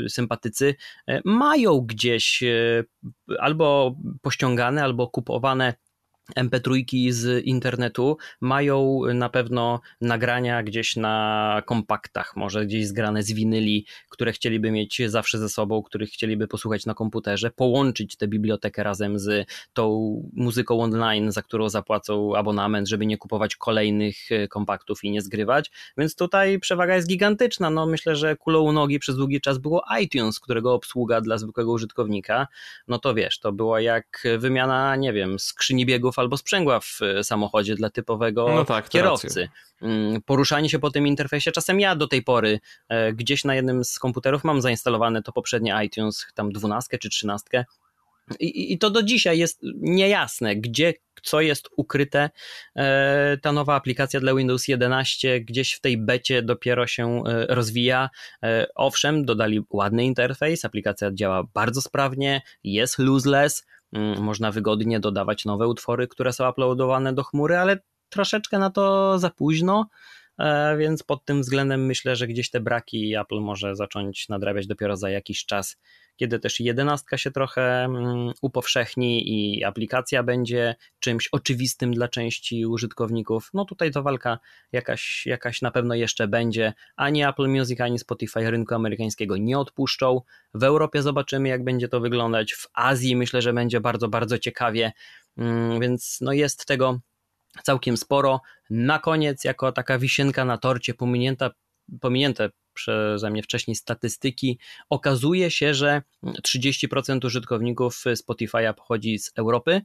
sympatycy 0.09 0.75
e, 1.07 1.21
mają 1.25 1.81
gdzieś 1.81 2.43
albo 3.39 3.97
pościągane, 4.23 4.83
albo 4.83 5.09
kupowane 5.09 5.75
MP3 6.37 7.11
z 7.11 7.45
internetu 7.45 8.17
mają 8.41 9.01
na 9.15 9.29
pewno 9.29 9.81
nagrania 10.01 10.63
gdzieś 10.63 10.97
na 10.97 11.63
kompaktach, 11.67 12.37
może 12.37 12.67
gdzieś 12.67 12.87
zgrane 12.87 13.23
z 13.23 13.33
winyli, 13.33 13.87
które 14.09 14.33
chcieliby 14.33 14.71
mieć 14.71 15.03
zawsze 15.07 15.39
ze 15.39 15.49
sobą, 15.49 15.83
których 15.83 16.11
chcieliby 16.11 16.49
posłuchać 16.49 16.87
na 16.87 16.95
komputerze, 16.95 17.51
połączyć 17.51 18.17
tę 18.17 18.29
bibliotekę 18.29 18.83
razem 18.83 19.19
z 19.19 19.49
tą 19.73 20.13
muzyką 20.33 20.81
online, 20.81 21.33
za 21.33 21.43
którą 21.43 21.69
zapłacą 21.69 22.37
abonament, 22.37 22.89
żeby 22.89 23.07
nie 23.07 23.19
kupować 23.19 23.57
kolejnych 23.57 24.33
e, 24.33 24.49
kompaktów 24.49 25.05
i 25.05 25.11
nie 25.11 25.23
zgrywać. 25.23 25.71
Więc 25.99 26.17
tutaj 26.17 26.59
przewaga 26.59 26.97
jest 26.97 27.09
gigantyczna. 27.09 27.71
No 27.71 27.87
myślę, 27.87 28.17
że 28.17 28.37
kulą 28.37 28.61
u 28.61 28.73
nogi 28.73 28.99
przez 28.99 29.17
długi 29.17 29.41
czas 29.41 29.59
było 29.59 29.85
iTunes, 30.01 30.41
którego 30.41 30.75
obsługa 30.75 31.21
dla 31.21 31.39
zwykłego 31.39 31.73
użytkownika, 31.73 32.47
no 32.89 32.99
to 32.99 33.15
wiesz, 33.15 33.39
to 33.39 33.53
było 33.53 33.79
jak 33.79 34.25
wymiana, 34.39 34.97
nie 34.97 35.13
wiem, 35.13 35.39
skrzyni 35.39 35.87
biegów 35.87 36.19
albo 36.23 36.37
sprzęgła 36.37 36.81
w 36.81 36.99
e, 37.03 37.25
samochodzie 37.25 37.75
dla 37.75 37.91
typowego 37.91 38.49
no 38.55 38.65
tak, 38.65 38.89
kierowcy. 38.89 39.49
Mm, 39.83 40.23
poruszanie 40.23 40.69
się 40.69 40.79
po 40.79 40.91
tym 40.91 41.07
interfejsie, 41.07 41.53
czasem 41.53 41.81
ja 41.81 41.97
do 41.97 42.09
tej 42.09 42.23
pory 42.23 42.61
e, 42.89 43.13
gdzieś 43.13 43.45
na 43.45 43.55
jednym 43.55 43.85
z 43.85 43.99
komputerów 43.99 44.45
mam 44.45 44.63
zainstalowane 44.63 45.23
to 45.23 45.33
poprzednie 45.33 45.75
iTunes, 45.85 46.27
tam 46.35 46.53
dwunastkę 46.53 46.99
czy 46.99 47.09
trzynastkę, 47.09 47.65
i, 48.41 48.73
I, 48.73 48.79
to 48.79 48.91
do 48.91 49.03
dzisiaj 49.03 49.39
jest 49.39 49.61
niejasne, 49.81 50.57
gdzie, 50.57 50.95
co 51.23 51.41
jest 51.41 51.69
ukryte. 51.77 52.31
E, 52.77 53.39
ta 53.43 53.53
nowa 53.53 53.75
aplikacja 53.75 54.21
dla 54.21 54.35
Windows 54.35 54.69
11 54.69 55.41
gdzieś 55.41 55.73
w 55.75 55.81
tej 55.81 55.99
becie 55.99 56.43
dopiero 56.43 56.87
się 56.87 57.23
rozwija. 57.49 58.11
Owszem, 58.75 59.25
dodali 59.25 59.61
ładny 59.71 60.05
interfejs, 60.05 60.65
aplikacja 60.65 61.11
działa 61.13 61.45
bardzo 61.55 61.83
sprawnie, 61.83 62.43
jest 62.65 62.99
loseless, 62.99 63.67
można 64.19 64.51
wygodnie 64.51 65.01
dodawać 65.01 65.45
nowe 65.45 65.69
utwory, 65.69 66.09
które 66.09 66.33
są 66.33 66.51
uploadowane 66.51 67.13
do 67.13 67.25
chmury, 67.25 67.59
ale 67.59 67.83
troszeczkę 68.09 68.59
na 68.59 68.71
to 68.71 69.19
za 69.19 69.31
późno. 69.31 69.87
E, 70.43 70.77
więc 70.77 71.03
pod 71.03 71.25
tym 71.25 71.41
względem 71.41 71.87
myślę, 71.87 72.17
że 72.17 72.27
gdzieś 72.27 72.51
te 72.51 72.61
braki 72.61 73.17
Apple 73.17 73.41
może 73.41 73.77
zacząć 73.77 74.29
nadrabiać 74.29 74.67
dopiero 74.67 74.97
za 74.97 75.11
jakiś 75.11 75.47
czas, 75.47 75.77
kiedy 76.17 76.39
też 76.39 76.61
jedenastka 76.61 77.19
się 77.19 77.31
trochę 77.31 77.85
mm, 77.85 78.33
upowszechni 78.43 79.31
i 79.31 79.65
aplikacja 79.65 80.23
będzie 80.23 80.75
czymś 81.01 81.29
oczywistym 81.33 81.93
dla 81.93 82.09
części 82.09 82.67
użytkowników. 82.67 83.51
No 83.55 83.65
tutaj 83.65 83.91
to 83.91 84.03
walka 84.03 84.39
jakaś, 84.73 85.27
jakaś 85.27 85.63
na 85.63 85.71
pewno 85.71 85.95
jeszcze 85.95 86.29
będzie. 86.29 86.73
Ani 86.97 87.25
Apple 87.25 87.49
Music, 87.49 87.81
ani 87.81 87.99
Spotify 87.99 88.51
rynku 88.51 88.75
amerykańskiego 88.75 89.37
nie 89.37 89.59
odpuszczą. 89.59 90.21
W 90.55 90.65
Europie 90.65 91.03
zobaczymy, 91.03 91.49
jak 91.49 91.65
będzie 91.65 91.89
to 91.89 92.01
wyglądać. 92.01 92.53
W 92.53 92.69
Azji 92.75 93.17
myślę, 93.17 93.43
że 93.43 93.53
będzie 93.53 93.81
bardzo, 93.81 94.09
bardzo 94.09 94.39
ciekawie. 94.39 94.93
Mm, 95.37 95.81
więc 95.81 96.19
no 96.21 96.33
jest 96.33 96.67
tego 96.67 97.01
całkiem 97.63 97.97
sporo. 97.97 98.41
Na 98.71 98.99
koniec, 98.99 99.45
jako 99.45 99.73
taka 99.73 99.99
wisienka 99.99 100.45
na 100.45 100.59
torcie, 100.59 100.95
pominięta, 100.95 101.51
pominięte 102.01 102.51
przeze 102.75 103.31
mnie 103.31 103.43
wcześniej 103.43 103.75
statystyki, 103.75 104.59
okazuje 104.91 105.51
się, 105.51 105.75
że 105.75 106.03
30% 106.25 107.27
użytkowników 107.27 108.05
Spotify'a 108.05 108.75
pochodzi 108.75 109.19
z 109.19 109.33
Europy, 109.37 109.83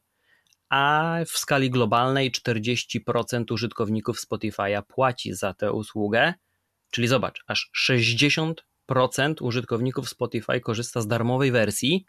a 0.69 1.15
w 1.25 1.37
skali 1.37 1.69
globalnej 1.69 2.31
40% 2.31 3.53
użytkowników 3.53 4.19
Spotify'a 4.19 4.81
płaci 4.87 5.33
za 5.33 5.53
tę 5.53 5.71
usługę. 5.71 6.33
Czyli 6.91 7.07
zobacz, 7.07 7.43
aż 7.47 7.71
60% 7.89 8.53
użytkowników 9.41 10.09
Spotify 10.09 10.59
korzysta 10.61 11.01
z 11.01 11.07
darmowej 11.07 11.51
wersji. 11.51 12.05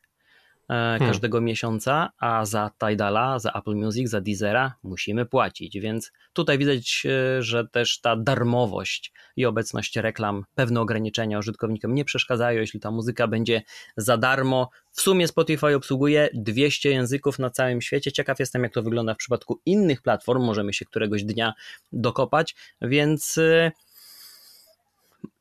Każdego 0.99 1.37
hmm. 1.37 1.45
miesiąca, 1.45 2.11
a 2.19 2.45
za 2.45 2.71
Tidala, 2.79 3.39
za 3.39 3.53
Apple 3.53 3.75
Music, 3.75 4.11
za 4.11 4.21
Deezera 4.21 4.75
musimy 4.83 5.27
płacić, 5.27 5.81
więc 5.81 6.13
tutaj 6.33 6.59
widać, 6.59 7.07
e, 7.07 7.43
że 7.43 7.69
też 7.69 8.01
ta 8.01 8.17
darmowość 8.17 9.13
i 9.37 9.47
obecność 9.47 9.97
reklam, 9.97 10.45
pewne 10.55 10.81
ograniczenia 10.81 11.39
użytkownikom 11.39 11.95
nie 11.95 12.05
przeszkadzają, 12.05 12.61
jeśli 12.61 12.81
ta 12.81 12.91
muzyka 12.91 13.29
będzie 13.29 13.63
za 13.97 14.17
darmo. 14.17 14.71
W 14.93 15.01
sumie 15.01 15.29
Spotify 15.29 15.77
obsługuje 15.77 16.29
200 16.35 16.91
języków 16.91 17.39
na 17.39 17.51
całym 17.51 17.83
świecie. 17.83 18.13
Ciekaw 18.13 18.39
jestem, 18.39 18.63
jak 18.63 18.73
to 18.73 18.83
wygląda 18.83 19.15
w 19.15 19.17
przypadku 19.17 19.61
innych 19.67 20.03
platform, 20.03 20.43
możemy 20.45 20.73
się 20.73 20.85
któregoś 20.85 21.25
dnia 21.25 21.55
dokopać, 21.93 22.55
więc 22.83 23.39
e, 23.39 23.73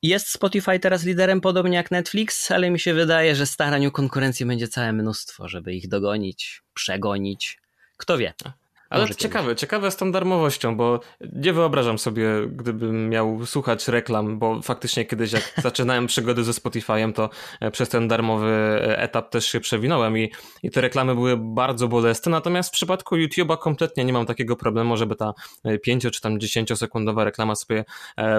jest 0.01 0.27
Spotify 0.27 0.79
teraz 0.79 1.03
liderem, 1.03 1.41
podobnie 1.41 1.77
jak 1.77 1.91
Netflix, 1.91 2.51
ale 2.51 2.69
mi 2.69 2.79
się 2.79 2.93
wydaje, 2.93 3.35
że 3.35 3.45
starań 3.45 3.85
o 3.85 3.91
będzie 4.45 4.67
całe 4.67 4.93
mnóstwo, 4.93 5.47
żeby 5.47 5.73
ich 5.73 5.87
dogonić, 5.87 6.63
przegonić. 6.73 7.59
Kto 7.97 8.17
wie? 8.17 8.33
Ale 8.89 9.15
ciekawe, 9.15 9.55
ciekawe 9.55 9.91
z 9.91 9.95
tą 9.95 10.11
darmowością, 10.11 10.75
bo 10.75 10.99
nie 11.33 11.53
wyobrażam 11.53 11.97
sobie, 11.97 12.29
gdybym 12.51 13.09
miał 13.09 13.45
słuchać 13.45 13.87
reklam, 13.87 14.39
bo 14.39 14.61
faktycznie 14.61 15.05
kiedyś 15.05 15.31
jak 15.31 15.53
zaczynałem 15.63 16.07
przygody 16.07 16.43
ze 16.43 16.51
Spotify'em, 16.51 17.13
to 17.13 17.29
e, 17.61 17.71
przez 17.71 17.89
ten 17.89 18.07
darmowy 18.07 18.47
e, 18.47 18.99
etap 18.99 19.29
też 19.29 19.45
się 19.45 19.59
przewinąłem 19.59 20.17
i, 20.17 20.31
i 20.63 20.71
te 20.71 20.81
reklamy 20.81 21.15
były 21.15 21.37
bardzo 21.37 21.87
bolesne, 21.87 22.31
natomiast 22.31 22.69
w 22.69 22.73
przypadku 22.73 23.15
YouTube'a 23.15 23.57
kompletnie 23.57 24.05
nie 24.05 24.13
mam 24.13 24.25
takiego 24.25 24.55
problemu, 24.55 24.97
żeby 24.97 25.15
ta 25.15 25.33
5 25.83 26.05
e, 26.05 26.11
czy 26.11 26.21
tam 26.21 26.39
10 26.39 26.77
sekundowa 26.77 27.23
reklama 27.23 27.55
sobie 27.55 27.85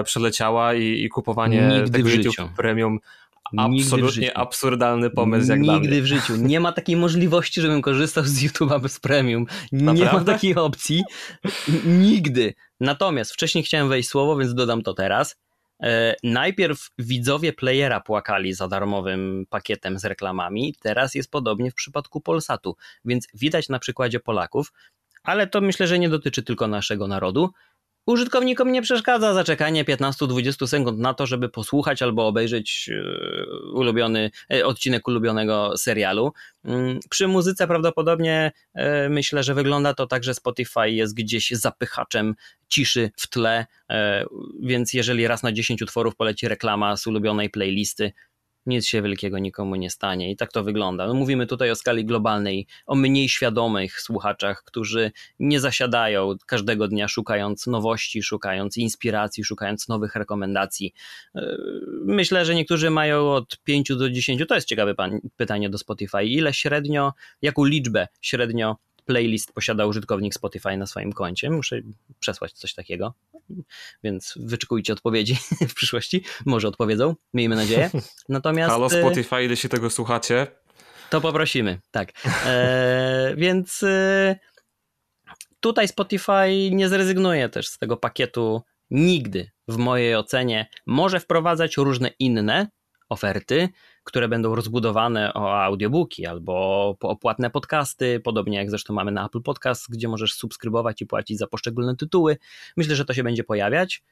przeleciała 0.03 0.73
i, 0.73 0.83
i 1.03 1.09
kupowanie 1.09 1.61
Nigdy 1.61 1.91
tego 1.91 2.09
YouTube 2.09 2.55
Premium 2.57 2.99
Absolutnie 3.57 4.37
absurdalny 4.37 5.09
pomysł 5.09 5.51
jak 5.51 5.59
Nigdy 5.59 6.01
w 6.01 6.05
życiu. 6.05 6.35
Nie 6.35 6.59
ma 6.59 6.71
takiej 6.71 6.95
możliwości, 6.95 7.61
żebym 7.61 7.81
korzystał 7.81 8.23
z 8.23 8.43
YouTube'a 8.43 8.81
bez 8.81 8.99
premium. 8.99 9.45
Nie 9.71 9.83
Naprawdę? 9.83 10.31
ma 10.31 10.37
takiej 10.37 10.55
opcji. 10.55 11.03
Nigdy. 11.85 12.53
Natomiast 12.79 13.33
wcześniej 13.33 13.63
chciałem 13.63 13.89
wejść 13.89 14.09
słowo, 14.09 14.37
więc 14.37 14.53
dodam 14.53 14.81
to 14.81 14.93
teraz. 14.93 15.35
E, 15.83 16.15
najpierw 16.23 16.89
widzowie 16.97 17.53
playera 17.53 17.99
płakali 17.99 18.53
za 18.53 18.67
darmowym 18.67 19.45
pakietem 19.49 19.99
z 19.99 20.05
reklamami, 20.05 20.75
teraz 20.81 21.15
jest 21.15 21.31
podobnie 21.31 21.71
w 21.71 21.75
przypadku 21.75 22.21
Polsatu, 22.21 22.75
więc 23.05 23.27
widać 23.33 23.69
na 23.69 23.79
przykładzie 23.79 24.19
Polaków, 24.19 24.71
ale 25.23 25.47
to 25.47 25.61
myślę, 25.61 25.87
że 25.87 25.99
nie 25.99 26.09
dotyczy 26.09 26.43
tylko 26.43 26.67
naszego 26.67 27.07
narodu. 27.07 27.49
Użytkownikom 28.09 28.71
nie 28.71 28.81
przeszkadza 28.81 29.33
zaczekanie 29.33 29.85
15-20 29.85 30.67
sekund 30.67 30.99
na 30.99 31.13
to, 31.13 31.25
żeby 31.25 31.49
posłuchać 31.49 32.01
albo 32.01 32.27
obejrzeć 32.27 32.89
e, 32.93 33.01
ulubiony 33.73 34.31
e, 34.53 34.65
odcinek 34.65 35.07
ulubionego 35.07 35.77
serialu. 35.77 36.33
Mm, 36.65 36.99
przy 37.09 37.27
muzyce 37.27 37.67
prawdopodobnie 37.67 38.51
e, 38.73 39.09
myślę, 39.09 39.43
że 39.43 39.53
wygląda 39.53 39.93
to 39.93 40.07
tak, 40.07 40.23
że 40.23 40.33
Spotify 40.33 40.89
jest 40.89 41.15
gdzieś 41.15 41.49
zapychaczem 41.49 42.35
ciszy 42.67 43.11
w 43.17 43.29
tle, 43.29 43.65
więc 44.61 44.93
jeżeli 44.93 45.27
raz 45.27 45.43
na 45.43 45.51
10 45.51 45.81
utworów 45.81 46.15
poleci 46.15 46.47
reklama 46.47 46.97
z 46.97 47.07
ulubionej 47.07 47.49
playlisty, 47.49 48.11
nic 48.65 48.87
się 48.87 49.01
wielkiego 49.01 49.39
nikomu 49.39 49.75
nie 49.75 49.89
stanie. 49.89 50.31
I 50.31 50.35
tak 50.35 50.51
to 50.51 50.63
wygląda. 50.63 51.07
No 51.07 51.13
mówimy 51.13 51.47
tutaj 51.47 51.71
o 51.71 51.75
skali 51.75 52.05
globalnej, 52.05 52.67
o 52.85 52.95
mniej 52.95 53.29
świadomych 53.29 54.01
słuchaczach, 54.01 54.63
którzy 54.63 55.11
nie 55.39 55.59
zasiadają 55.59 56.35
każdego 56.45 56.87
dnia 56.87 57.07
szukając 57.07 57.67
nowości, 57.67 58.23
szukając 58.23 58.77
inspiracji, 58.77 59.43
szukając 59.43 59.87
nowych 59.87 60.15
rekomendacji. 60.15 60.93
E, 61.35 61.57
myślę, 62.05 62.45
że 62.45 62.55
niektórzy 62.55 62.89
mają 62.89 63.31
od 63.31 63.57
5 63.63 63.89
do 63.89 64.09
10. 64.09 64.43
To 64.47 64.55
jest 64.55 64.67
ciekawe 64.67 64.95
pytanie 65.37 65.69
do 65.69 65.77
Spotify. 65.77 66.23
Ile 66.23 66.53
średnio, 66.53 67.13
jaką 67.41 67.65
liczbę 67.65 68.07
średnio 68.21 68.75
playlist 69.09 69.53
posiada 69.53 69.85
użytkownik 69.85 70.33
Spotify 70.33 70.77
na 70.77 70.87
swoim 70.87 71.13
koncie. 71.13 71.49
Muszę 71.49 71.81
przesłać 72.19 72.53
coś 72.53 72.73
takiego, 72.73 73.13
więc 74.03 74.33
wyczekujcie 74.41 74.93
odpowiedzi 74.93 75.35
w 75.69 75.73
przyszłości. 75.73 76.23
Może 76.45 76.67
odpowiedzą, 76.67 77.15
miejmy 77.33 77.55
nadzieję. 77.55 77.89
Natomiast... 78.29 78.71
Halo 78.71 78.85
e, 78.85 78.89
Spotify, 78.89 79.43
jeśli 79.43 79.69
tego 79.69 79.89
słuchacie. 79.89 80.47
To 81.09 81.21
poprosimy, 81.21 81.79
tak. 81.91 82.11
E, 82.45 83.33
więc 83.37 83.83
e, 83.83 84.35
tutaj 85.59 85.87
Spotify 85.87 86.69
nie 86.71 86.89
zrezygnuje 86.89 87.49
też 87.49 87.67
z 87.67 87.77
tego 87.77 87.97
pakietu 87.97 88.61
nigdy, 88.91 89.51
w 89.67 89.77
mojej 89.77 90.15
ocenie. 90.15 90.69
Może 90.85 91.19
wprowadzać 91.19 91.77
różne 91.77 92.09
inne 92.19 92.67
oferty, 93.09 93.69
które 94.03 94.27
będą 94.27 94.55
rozbudowane 94.55 95.33
o 95.33 95.63
audiobooki 95.63 96.25
albo 96.25 96.53
o 96.99 97.15
płatne 97.15 97.49
podcasty, 97.49 98.19
podobnie 98.19 98.57
jak 98.57 98.69
zresztą 98.69 98.93
mamy 98.93 99.11
na 99.11 99.25
Apple 99.25 99.41
Podcast, 99.41 99.91
gdzie 99.91 100.07
możesz 100.07 100.33
subskrybować 100.33 101.01
i 101.01 101.05
płacić 101.05 101.37
za 101.37 101.47
poszczególne 101.47 101.95
tytuły. 101.95 102.37
Myślę, 102.77 102.95
że 102.95 103.05
to 103.05 103.13
się 103.13 103.23
będzie 103.23 103.43
pojawiać, 103.43 104.03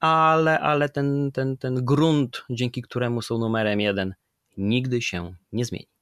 ale, 0.00 0.60
ale 0.60 0.88
ten, 0.88 1.30
ten, 1.32 1.56
ten 1.56 1.84
grunt, 1.84 2.44
dzięki 2.50 2.82
któremu 2.82 3.22
są 3.22 3.38
numerem 3.38 3.80
jeden, 3.80 4.14
nigdy 4.56 5.02
się 5.02 5.34
nie 5.52 5.64
zmieni. 5.64 5.97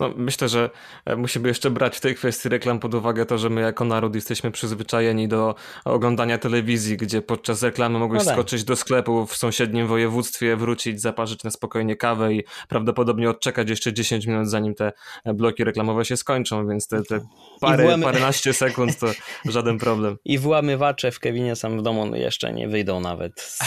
No, 0.00 0.14
myślę, 0.16 0.48
że 0.48 0.70
e, 1.04 1.16
musimy 1.16 1.48
jeszcze 1.48 1.70
brać 1.70 1.96
w 1.96 2.00
tej 2.00 2.14
kwestii 2.14 2.48
reklam 2.48 2.78
pod 2.78 2.94
uwagę 2.94 3.26
to, 3.26 3.38
że 3.38 3.50
my 3.50 3.60
jako 3.60 3.84
naród 3.84 4.14
jesteśmy 4.14 4.50
przyzwyczajeni 4.50 5.28
do 5.28 5.54
oglądania 5.84 6.38
telewizji, 6.38 6.96
gdzie 6.96 7.22
podczas 7.22 7.62
reklamy 7.62 7.98
mogłeś 7.98 8.18
no 8.20 8.24
tak. 8.24 8.34
skoczyć 8.34 8.64
do 8.64 8.76
sklepu 8.76 9.26
w 9.26 9.36
sąsiednim 9.36 9.86
województwie, 9.86 10.56
wrócić, 10.56 11.00
zaparzyć 11.00 11.44
na 11.44 11.50
spokojnie 11.50 11.96
kawę 11.96 12.34
i 12.34 12.44
prawdopodobnie 12.68 13.30
odczekać 13.30 13.70
jeszcze 13.70 13.92
10 13.92 14.26
minut, 14.26 14.48
zanim 14.48 14.74
te 14.74 14.92
bloki 15.24 15.64
reklamowe 15.64 16.04
się 16.04 16.16
skończą, 16.16 16.68
więc 16.68 16.88
te, 16.88 17.02
te 17.02 17.20
parę, 17.60 17.84
włamy... 17.84 18.04
paręnaście 18.04 18.52
sekund 18.52 18.98
to 18.98 19.06
żaden 19.52 19.78
problem. 19.78 20.16
I 20.24 20.38
włamywacze 20.38 21.10
w 21.12 21.20
Kevinie 21.20 21.56
sam 21.56 21.78
w 21.78 21.82
domu 21.82 22.16
jeszcze 22.16 22.52
nie 22.52 22.68
wyjdą 22.68 23.00
nawet 23.00 23.40
z, 23.40 23.58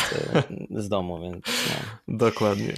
z 0.72 0.90
domu, 0.90 1.22
więc... 1.22 1.46
No. 1.46 2.18
Dokładnie. 2.18 2.74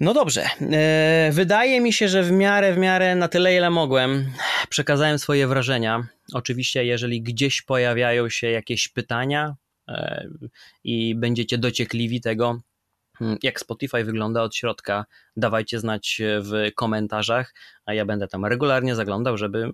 No 0.00 0.14
dobrze. 0.14 0.46
E, 0.72 1.30
wydaje 1.32 1.80
mi 1.80 1.92
się, 1.92 2.08
że 2.08 2.22
w 2.22 2.32
miarę, 2.32 2.72
w 2.74 2.78
miarę 2.78 3.16
na 3.16 3.28
tyle, 3.28 3.56
ile 3.56 3.70
mogłem, 3.70 4.32
przekazałem 4.68 5.18
swoje 5.18 5.46
wrażenia. 5.46 6.06
Oczywiście, 6.32 6.84
jeżeli 6.84 7.22
gdzieś 7.22 7.62
pojawiają 7.62 8.28
się 8.28 8.50
jakieś 8.50 8.88
pytania 8.88 9.54
e, 9.88 10.28
i 10.84 11.14
będziecie 11.14 11.58
dociekliwi 11.58 12.20
tego, 12.20 12.60
hmm, 13.18 13.38
jak 13.42 13.60
Spotify 13.60 14.04
wygląda 14.04 14.42
od 14.42 14.56
środka, 14.56 15.04
dawajcie 15.36 15.80
znać 15.80 16.22
w 16.40 16.74
komentarzach, 16.74 17.54
a 17.86 17.94
ja 17.94 18.04
będę 18.04 18.28
tam 18.28 18.44
regularnie 18.44 18.94
zaglądał, 18.94 19.38
żeby 19.38 19.70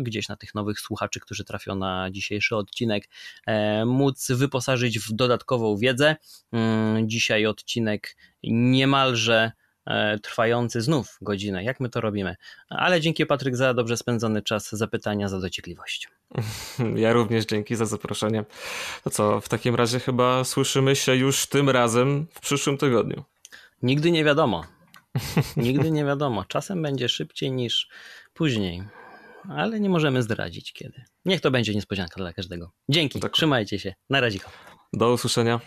gdzieś 0.00 0.28
na 0.28 0.36
tych 0.36 0.54
nowych 0.54 0.80
słuchaczy, 0.80 1.20
którzy 1.20 1.44
trafią 1.44 1.74
na 1.74 2.10
dzisiejszy 2.10 2.56
odcinek, 2.56 3.08
e, 3.46 3.84
móc 3.84 4.28
wyposażyć 4.30 4.98
w 4.98 5.12
dodatkową 5.12 5.76
wiedzę. 5.76 6.16
Mm, 6.52 7.08
dzisiaj 7.08 7.46
odcinek 7.46 8.16
niemalże 8.42 9.52
e, 9.86 10.18
trwający 10.18 10.80
znów 10.80 11.18
godzinę. 11.20 11.64
Jak 11.64 11.80
my 11.80 11.88
to 11.88 12.00
robimy? 12.00 12.36
Ale 12.68 13.00
dzięki 13.00 13.26
Patryk 13.26 13.56
za 13.56 13.74
dobrze 13.74 13.96
spędzony 13.96 14.42
czas, 14.42 14.72
za 14.72 14.86
pytania, 14.86 15.28
za 15.28 15.40
dociekliwość. 15.40 16.08
Ja 16.96 17.12
również 17.12 17.46
dzięki 17.46 17.76
za 17.76 17.86
zaproszenie. 17.86 18.44
To 19.04 19.10
co, 19.10 19.40
w 19.40 19.48
takim 19.48 19.74
razie 19.74 20.00
chyba 20.00 20.44
słyszymy 20.44 20.96
się 20.96 21.14
już 21.14 21.46
tym 21.46 21.70
razem 21.70 22.26
w 22.32 22.40
przyszłym 22.40 22.78
tygodniu. 22.78 23.24
Nigdy 23.82 24.10
nie 24.10 24.24
wiadomo. 24.24 24.64
Nigdy 25.56 25.90
nie 25.90 26.04
wiadomo. 26.04 26.44
Czasem 26.44 26.82
będzie 26.82 27.08
szybciej 27.08 27.52
niż 27.52 27.88
później 28.34 28.82
ale 29.48 29.80
nie 29.80 29.88
możemy 29.88 30.22
zdradzić 30.22 30.72
kiedy. 30.72 31.04
Niech 31.24 31.40
to 31.40 31.50
będzie 31.50 31.74
niespodzianka 31.74 32.14
dla 32.16 32.32
każdego. 32.32 32.70
Dzięki, 32.88 33.20
tak. 33.20 33.32
trzymajcie 33.32 33.78
się. 33.78 33.94
Na 34.10 34.20
razie. 34.20 34.38
Do 34.92 35.12
usłyszenia. 35.12 35.60